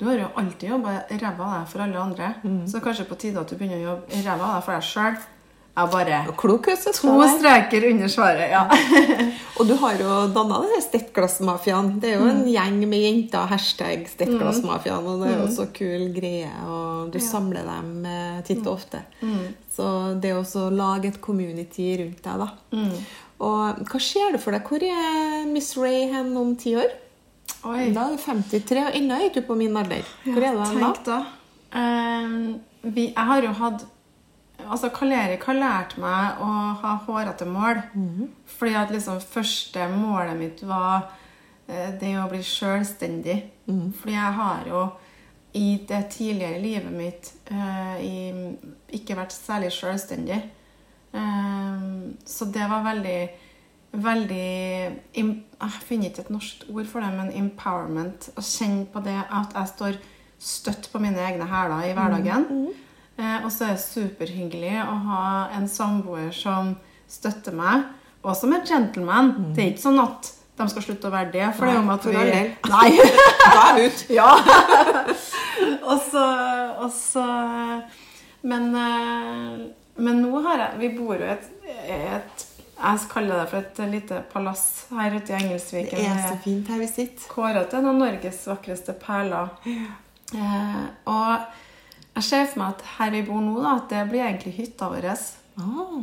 du 0.03 0.09
har 0.09 0.17
jo 0.19 0.31
alltid 0.41 0.69
jobba 0.73 0.97
ræva 1.15 1.45
av 1.47 1.53
deg 1.61 1.69
for 1.71 1.83
alle 1.85 1.99
andre. 2.01 2.33
Mm. 2.43 2.63
Så 2.67 2.73
det 2.75 2.81
er 2.81 2.87
kanskje 2.89 3.05
på 3.07 3.19
tide 3.23 3.39
at 3.39 3.53
du 3.53 3.55
begynner 3.55 3.79
å 3.79 3.85
jobbe 3.93 4.23
ræva 4.25 4.49
av 4.49 4.57
deg 4.57 4.65
for 4.67 4.75
deg 4.75 4.89
sjøl. 4.89 5.21
Jeg 5.73 5.89
bare 5.89 6.17
klok 6.37 6.67
To 6.67 7.13
streker 7.39 7.87
under 7.89 8.11
svaret, 8.13 8.51
ja. 8.53 8.65
Og 9.57 9.69
du 9.71 9.73
har 9.81 9.95
jo 9.97 10.17
danna 10.35 10.59
denne 10.67 10.81
Stettglassmafiaen. 10.85 11.95
Det 12.03 12.11
er 12.11 12.19
jo 12.19 12.27
Mm. 12.27 12.33
en 12.33 12.51
gjeng 12.51 12.83
med 12.91 13.01
jenter. 13.07 13.47
Hashtag 13.49 14.03
Stettglassmafiaen. 14.11 15.07
Og 15.07 15.23
det 15.23 15.31
er 15.31 15.39
jo 15.39 15.47
så 15.55 15.69
kul 15.73 16.09
greie. 16.13 16.51
Og 16.67 17.13
du 17.15 17.21
samler 17.25 17.63
dem 17.65 18.05
eh, 18.05 18.43
titt 18.45 18.59
Mm. 18.59 18.67
og 18.67 18.75
ofte. 18.75 19.01
Så 19.73 19.87
det 20.21 20.35
å 20.35 20.67
lage 20.75 21.09
et 21.09 21.21
community 21.25 21.97
rundt 22.03 22.21
deg, 22.27 22.43
da. 22.43 22.51
Mm. 23.43 23.49
Og 23.49 23.87
hva 23.91 24.01
ser 24.03 24.35
du 24.35 24.39
for 24.39 24.55
deg? 24.55 24.67
Hvor 24.69 24.85
er 24.87 25.47
Miss 25.51 25.75
Ray 25.79 26.07
hen 26.13 26.31
om 26.39 26.55
ti 26.59 26.77
år? 26.79 26.93
Oi. 27.67 27.91
Da 27.95 28.07
er 28.09 28.15
du 28.15 28.23
53, 28.23 28.85
og 28.87 28.99
ennå 28.99 29.19
er 29.19 29.33
du 29.35 29.41
på 29.47 29.57
min 29.59 29.77
alder. 29.77 30.07
Hvor 30.25 30.47
er 30.47 30.55
du 30.55 30.63
hen 30.63 30.83
da? 30.83 30.93
Da. 31.07 31.19
Uh, 31.73 32.93
vi, 32.95 33.09
jeg 33.11 33.27
har 33.33 33.49
jo 33.49 33.57
hatt 33.63 33.89
Altså, 34.63 34.93
Karl 34.95 35.11
Erik 35.11 35.43
har 35.49 35.57
lært 35.59 35.97
meg 35.99 36.39
å 36.39 36.49
ha 36.79 36.93
hårete 37.03 37.49
mål. 37.51 37.81
Fordi 38.47 38.77
at 38.79 38.93
liksom 38.95 39.19
første 39.19 39.89
målet 39.91 40.39
mitt 40.39 40.63
var 40.63 41.09
uh, 41.67 41.89
det 41.99 42.13
å 42.21 42.29
bli 42.31 42.45
sjølstendig. 42.47 43.41
Fordi 43.99 44.15
jeg 44.15 44.37
har 44.39 44.69
jo 44.71 44.85
i 45.59 45.83
det 45.89 46.05
tidligere 46.15 46.63
livet 46.63 46.95
mitt 46.95 47.33
uh, 47.51 47.99
i, 47.99 48.31
ikke 48.95 49.19
vært 49.19 49.35
særlig 49.35 49.73
sjølstendig. 49.75 50.39
Ehm, 51.15 52.17
så 52.27 52.45
det 52.53 52.69
var 52.71 52.85
veldig 52.87 53.31
Veldig 53.93 54.37
Jeg 55.13 55.73
finner 55.85 56.09
ikke 56.09 56.23
et 56.25 56.31
norsk 56.33 56.63
ord 56.73 56.87
for 56.89 57.05
det, 57.05 57.11
men 57.13 57.33
empowerment. 57.37 58.31
Å 58.33 58.41
kjenne 58.41 58.87
på 58.89 59.03
det 59.05 59.19
at 59.21 59.53
jeg 59.53 59.69
står 59.69 59.99
støtt 60.41 60.89
på 60.89 61.01
mine 61.03 61.21
egne 61.21 61.45
hæler 61.45 61.85
i 61.91 61.93
hverdagen. 61.93 62.47
Eh, 63.19 63.45
og 63.45 63.51
så 63.53 63.67
er 63.67 63.75
det 63.77 63.83
superhyggelig 63.85 64.79
å 64.81 64.95
ha 65.11 65.25
en 65.59 65.69
samboer 65.69 66.33
som 66.33 66.73
støtter 67.05 67.53
meg, 67.53 67.85
og 68.25 68.33
som 68.39 68.55
er 68.57 68.65
gentleman. 68.65 69.35
Det 69.53 69.61
er 69.63 69.71
ikke 69.75 69.85
sånn 69.85 70.01
at 70.01 70.33
de 70.57 70.69
skal 70.73 70.87
slutte 70.87 71.11
å 71.11 71.13
være 71.13 71.33
det, 71.35 71.51
for 71.57 71.69
det 71.69 71.75
er 71.75 71.79
jo 71.79 71.85
med 71.85 72.01
at 72.01 72.09
vi. 72.09 72.17
Nei. 72.73 72.91
Da 73.53 73.67
er 73.75 73.85
ute. 73.85 74.09
Ja. 74.19 74.31
og 75.85 76.01
så, 76.09 76.25
og 76.81 76.91
så 76.97 77.27
men, 78.43 78.73
eh, 78.75 79.59
men 80.03 80.23
nå 80.25 80.41
har 80.45 80.59
jeg 80.65 80.81
Vi 80.83 80.89
bor 80.97 81.15
jo 81.15 81.27
i 81.27 81.33
et, 81.33 81.51
et 81.95 82.47
Jeg 82.83 83.09
kaller 83.13 83.43
det 83.43 83.49
for 83.53 83.63
et 83.63 83.83
lite 83.93 84.23
palass 84.33 84.65
her 84.91 85.15
ute 85.15 85.31
i 85.31 85.37
Engelsviken. 85.39 85.99
Det 85.99 86.09
er 86.11 86.23
så 86.25 86.39
fint 86.43 86.71
her 86.73 86.81
vi 86.83 86.89
sitter. 86.91 87.29
kåret 87.31 87.69
til 87.71 87.79
en 87.79 87.91
av 87.93 88.01
Norges 88.01 88.41
vakreste 88.51 88.97
perler. 88.99 89.53
Eh, 90.33 90.81
og 91.13 92.17
jeg 92.17 92.25
ser 92.27 92.49
for 92.51 92.63
meg 92.63 92.75
at 92.75 92.83
her 92.97 93.13
vi 93.15 93.23
bor 93.29 93.45
nå, 93.45 93.55
da, 93.63 93.77
at 93.79 93.93
det 93.93 94.03
blir 94.11 94.25
egentlig 94.25 94.57
hytta 94.57 94.89
vår. 94.91 95.07
Oh, 95.63 96.03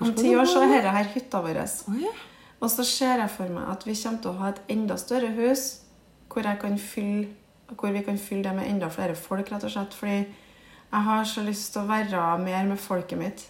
Om 0.00 0.14
ti 0.14 0.34
år 0.36 0.46
så 0.48 0.62
er 0.62 0.76
dette 0.76 0.94
her 0.94 1.10
hytta 1.16 1.40
vår. 1.42 1.60
Oh, 1.90 1.98
ja. 2.00 2.12
Og 2.60 2.70
så 2.70 2.84
ser 2.86 3.20
jeg 3.24 3.32
for 3.34 3.50
meg 3.52 3.66
at 3.72 3.82
vi 3.86 3.96
kommer 3.98 4.22
til 4.22 4.30
å 4.30 4.38
ha 4.40 4.52
et 4.52 4.62
enda 4.72 4.96
større 5.00 5.32
hus 5.36 5.64
hvor, 6.32 6.46
jeg 6.46 6.58
kan 6.62 6.78
fylle, 6.80 7.28
hvor 7.78 7.92
vi 7.94 8.02
kan 8.06 8.16
fylle 8.18 8.46
det 8.46 8.54
med 8.56 8.70
enda 8.70 8.88
flere 8.90 9.14
folk, 9.18 9.50
rett 9.52 9.66
og 9.66 9.74
slett. 9.74 9.94
Fordi 9.94 10.22
jeg 10.94 11.02
har 11.08 11.24
så 11.26 11.42
lyst 11.44 11.72
til 11.74 11.82
å 11.82 11.88
være 11.90 12.38
mer 12.44 12.64
med 12.68 12.78
folket 12.78 13.18
mitt. 13.18 13.42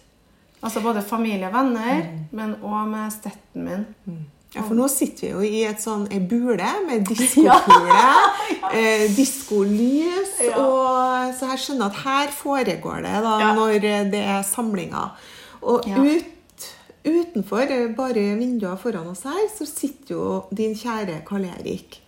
Altså 0.65 0.81
både 0.81 1.01
familie 1.05 1.45
og 1.47 1.53
venner, 1.53 2.01
Mm. 2.01 2.23
men 2.31 2.55
òg 2.63 2.87
med 2.89 3.11
stetten 3.13 3.63
min. 3.67 3.85
Ja, 4.55 4.61
for 4.63 4.73
nå 4.73 4.87
sitter 4.89 5.27
vi 5.27 5.31
jo 5.33 5.41
i 5.43 5.63
et 5.67 5.81
sånn 5.83 6.07
ei 6.11 6.19
bule 6.19 6.69
med 6.87 7.03
diskokule, 7.11 8.05
eh, 8.73 9.05
diskolys, 9.15 10.31
Ja. 10.41 10.57
og 10.57 11.33
så 11.35 11.49
jeg 11.51 11.59
skjønner 11.59 11.85
at 11.91 11.99
her 12.05 12.27
foregår 12.33 13.03
det 13.03 13.21
da 13.23 13.39
Ja. 13.39 13.53
når 13.53 13.79
det 14.11 14.23
er 14.23 14.41
samlinger. 14.43 15.11
Og 15.61 15.85
Ja. 15.87 15.97
ut, 16.01 16.25
utenfor, 17.05 17.69
eh, 17.69 17.87
bare 17.95 18.13
vinduene 18.39 18.77
foran 18.79 19.07
oss 19.07 19.23
her, 19.23 19.47
så 19.57 19.65
sitter 19.67 20.15
jo 20.15 20.45
din 20.53 20.73
kjære 20.73 21.23
Karl 21.25 21.45
Erik. 21.45 22.01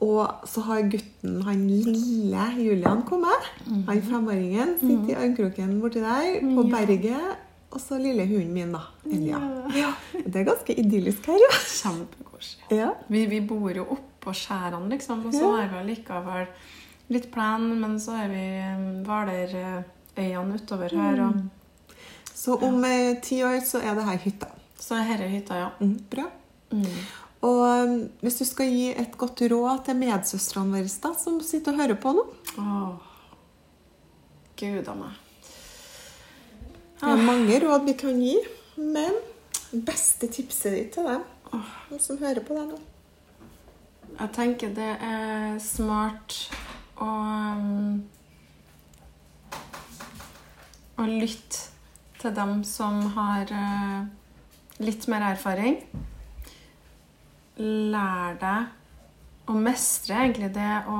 Og 0.00 0.46
så 0.48 0.62
har 0.64 0.80
gutten, 0.88 1.42
han 1.44 1.66
lille 1.68 2.44
Julian, 2.56 3.02
kommet. 3.04 3.48
Mm. 3.66 3.82
Han 3.88 4.02
femåringen 4.02 4.74
sitter 4.80 5.10
i 5.12 5.16
armkroken 5.26 5.74
borti 5.82 6.00
der, 6.00 6.38
på 6.56 6.64
berget. 6.72 7.36
Og 7.70 7.78
så 7.80 7.98
lille 8.00 8.24
hunden 8.26 8.52
min, 8.54 8.72
da. 8.72 8.80
Elia. 9.06 9.38
Ja. 9.76 9.90
Det 10.24 10.40
er 10.40 10.46
ganske 10.48 10.74
idyllisk 10.74 11.26
her, 11.30 11.36
ja. 11.38 11.50
Kjempekoselig. 11.68 12.64
ja. 12.80 12.88
Vi, 13.08 13.26
vi 13.30 13.40
bor 13.46 13.70
jo 13.76 13.84
oppå 13.94 14.32
skjærene, 14.34 14.88
liksom, 14.90 15.26
og 15.26 15.32
så 15.36 15.44
Ja. 15.44 15.52
har 15.60 15.68
vi 15.68 15.78
allikevel 15.84 16.46
litt 17.10 17.28
plen, 17.30 17.68
men 17.80 17.98
så 18.00 18.16
er 18.24 18.28
vi 18.32 18.42
um, 18.74 19.04
Hvalerøyene 19.06 20.54
utover 20.58 20.96
her, 20.96 21.22
og 21.28 21.94
Så 22.34 22.56
om 22.62 22.82
ja. 22.84 23.14
ti 23.22 23.42
år 23.44 23.60
så 23.68 23.78
er 23.84 23.94
det 23.94 24.04
her 24.08 24.18
hytta. 24.24 24.46
så 24.80 24.94
er 24.96 25.08
dette 25.18 25.28
hytta, 25.28 25.54
ja. 25.60 25.68
Mm, 25.80 25.98
bra. 26.10 26.24
Og 27.46 27.60
um, 27.64 27.94
hvis 28.20 28.36
du 28.40 28.44
skal 28.44 28.68
gi 28.68 28.90
et 28.92 29.16
godt 29.16 29.40
råd 29.48 29.86
til 29.86 29.96
medsøstrene 29.96 30.76
våre 30.76 30.90
da, 31.02 31.12
som 31.16 31.38
sitter 31.44 31.72
og 31.72 31.80
hører 31.80 32.00
på 32.00 32.12
nå 32.16 32.26
Åh. 32.60 33.06
Gud 34.60 34.88
a 34.92 34.94
meg. 34.98 35.14
Det 37.00 37.08
er 37.08 37.22
mange 37.24 37.60
råd 37.62 37.86
vi 37.86 37.94
kan 37.96 38.18
gi, 38.20 38.34
men 38.76 39.16
beste 39.86 40.28
tipset 40.28 40.76
ditt 40.76 40.92
til 40.98 41.08
dem 41.08 41.24
de 41.90 41.98
som 42.02 42.18
hører 42.20 42.44
på 42.46 42.54
deg 42.54 42.68
nå 42.70 42.76
Jeg 44.18 44.32
tenker 44.36 44.74
det 44.76 44.90
er 45.00 45.56
smart 45.64 46.36
å 47.00 47.08
um, 47.08 48.02
Å 51.00 51.08
lytte 51.08 51.70
til 52.20 52.34
dem 52.36 52.58
som 52.68 53.00
har 53.14 53.48
eh, 53.48 54.00
litt 54.84 55.06
mer 55.08 55.22
erfaring. 55.30 55.78
Lær 57.60 58.36
deg 58.40 59.50
å 59.50 59.56
mestre 59.58 60.16
egentlig 60.16 60.50
det 60.54 60.72
å, 60.88 60.98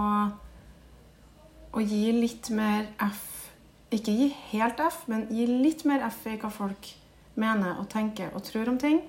å 1.72 1.82
gi 1.82 2.04
litt 2.16 2.50
mer 2.54 2.90
F. 3.06 3.26
Ikke 3.94 4.14
gi 4.14 4.28
helt 4.52 4.80
F, 4.82 5.04
men 5.10 5.28
gi 5.32 5.46
litt 5.48 5.84
mer 5.88 6.04
F 6.10 6.24
i 6.30 6.36
hva 6.38 6.50
folk 6.52 6.90
mener 7.40 7.78
og 7.80 7.88
tenker 7.90 8.34
og 8.34 8.44
tror 8.46 8.70
om 8.72 8.78
ting. 8.80 9.02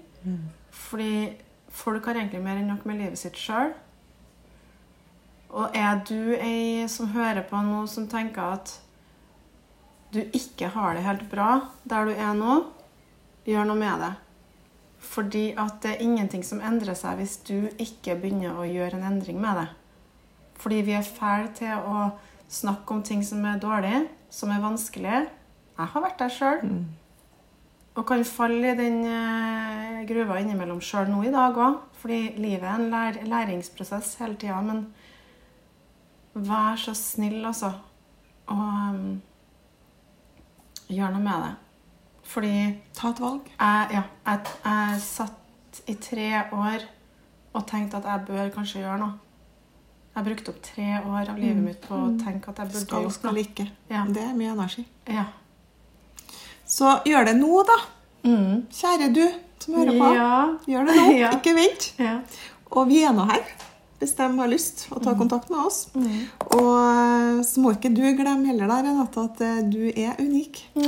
Fordi 0.71 1.31
folk 1.71 2.05
har 2.05 2.19
egentlig 2.19 2.43
mer 2.43 2.61
enn 2.61 2.69
nok 2.71 2.85
med 2.85 3.01
livet 3.01 3.19
sitt 3.19 3.39
sjøl. 3.39 3.73
Og 5.51 5.75
er 5.75 5.99
du 6.07 6.35
ei 6.37 6.87
som 6.87 7.11
hører 7.11 7.43
på 7.49 7.59
nå, 7.65 7.83
som 7.91 8.07
tenker 8.07 8.55
at 8.55 8.77
du 10.11 10.21
ikke 10.35 10.69
har 10.71 10.95
det 10.95 11.03
helt 11.03 11.27
bra 11.31 11.49
der 11.83 12.07
du 12.07 12.11
er 12.15 12.33
nå, 12.35 12.57
gjør 13.47 13.67
noe 13.67 13.79
med 13.79 14.03
det. 14.03 14.11
Fordi 15.01 15.51
at 15.57 15.81
det 15.83 15.95
er 15.95 16.03
ingenting 16.05 16.43
som 16.45 16.61
endrer 16.63 16.95
seg 16.97 17.17
hvis 17.19 17.39
du 17.47 17.69
ikke 17.81 18.15
begynner 18.21 18.57
å 18.57 18.67
gjøre 18.69 18.99
en 18.99 19.07
endring 19.09 19.41
med 19.41 19.57
det. 19.57 19.67
Fordi 20.61 20.81
vi 20.85 20.93
er 20.93 21.07
fæle 21.07 21.49
til 21.57 21.73
å 21.73 22.11
snakke 22.51 22.93
om 22.93 23.01
ting 23.03 23.23
som 23.25 23.43
er 23.49 23.61
dårlig, 23.61 24.03
som 24.29 24.51
er 24.53 24.61
vanskelig. 24.61 25.23
Jeg 25.77 25.93
har 25.93 26.03
vært 26.03 26.19
der 26.21 26.33
sjøl. 26.35 26.59
Og 27.91 28.05
kan 28.07 28.21
falle 28.23 28.71
i 28.71 28.77
den 28.77 29.01
eh, 29.03 30.03
gruva 30.07 30.37
innimellom 30.39 30.79
sjøl 30.85 31.09
nå 31.11 31.25
i 31.27 31.33
dag 31.33 31.57
òg. 31.59 31.81
Fordi 31.99 32.21
livet 32.39 32.67
er 32.67 32.77
en 32.77 32.91
lær 32.93 33.17
læringsprosess 33.33 34.13
hele 34.21 34.37
tida. 34.39 34.61
Men 34.63 34.85
vær 36.33 36.79
så 36.79 36.93
snill, 36.95 37.41
altså. 37.45 37.73
Og 38.51 38.61
um, 38.61 39.19
gjør 40.91 41.11
noe 41.15 41.25
med 41.25 41.45
det. 41.45 41.51
Fordi 42.31 42.53
Ta 42.95 43.09
et 43.11 43.19
valg. 43.19 43.49
jeg, 43.59 43.89
ja, 43.97 44.03
jeg, 44.27 44.53
jeg 44.63 45.01
satt 45.03 45.81
i 45.91 45.95
tre 45.99 46.29
år 46.55 46.85
og 47.55 47.65
tenkte 47.67 47.99
at 47.99 48.05
jeg 48.07 48.25
bør 48.29 48.49
kanskje 48.55 48.81
gjøre 48.85 48.99
noe. 49.01 49.13
Jeg 50.15 50.25
brukte 50.27 50.51
opp 50.51 50.61
tre 50.63 50.87
år 51.07 51.29
av 51.31 51.37
livet 51.39 51.61
mitt 51.63 51.81
på 51.87 51.95
å 51.95 52.09
tenke 52.19 52.51
at 52.51 52.57
jeg 52.59 52.67
burde 52.71 52.81
Skal 52.85 52.97
og 52.99 53.07
noe. 53.07 53.15
skal 53.15 53.37
ikke. 53.41 53.65
Ja. 53.91 54.01
Det 54.11 54.23
er 54.23 54.33
mye 54.35 54.51
energi. 54.53 54.83
Ja. 55.07 55.25
Så 56.67 56.97
gjør 57.07 57.27
det 57.29 57.35
nå, 57.39 57.51
da. 57.67 57.77
Kjære 58.71 59.07
du 59.15 59.23
som 59.61 59.75
hører 59.79 59.97
på. 59.99 60.09
Ja. 60.15 60.31
Gjør 60.71 60.87
det 60.89 60.95
nå, 60.99 61.07
ikke 61.37 61.55
vent. 61.57 61.87
Ja. 61.99 62.17
Og 62.71 62.87
vi 62.91 63.01
er 63.07 63.15
nå 63.17 63.27
her 63.31 63.43
hvis 64.01 64.15
de 64.17 64.25
har 64.33 64.47
lyst 64.49 64.87
å 64.89 64.97
ta 65.03 65.11
kontakt 65.13 65.51
med 65.53 65.59
oss. 65.61 65.83
Og 65.93 66.55
eh, 66.57 67.41
så 67.45 67.61
må 67.61 67.75
ikke 67.75 67.91
du 67.93 68.01
glemme 68.17 68.47
heller 68.49 68.65
der, 68.71 68.87
Renate, 68.87 69.27
at 69.29 69.43
du 69.69 69.83
er 69.91 70.15
unik. 70.17 70.57
Å, 70.73 70.87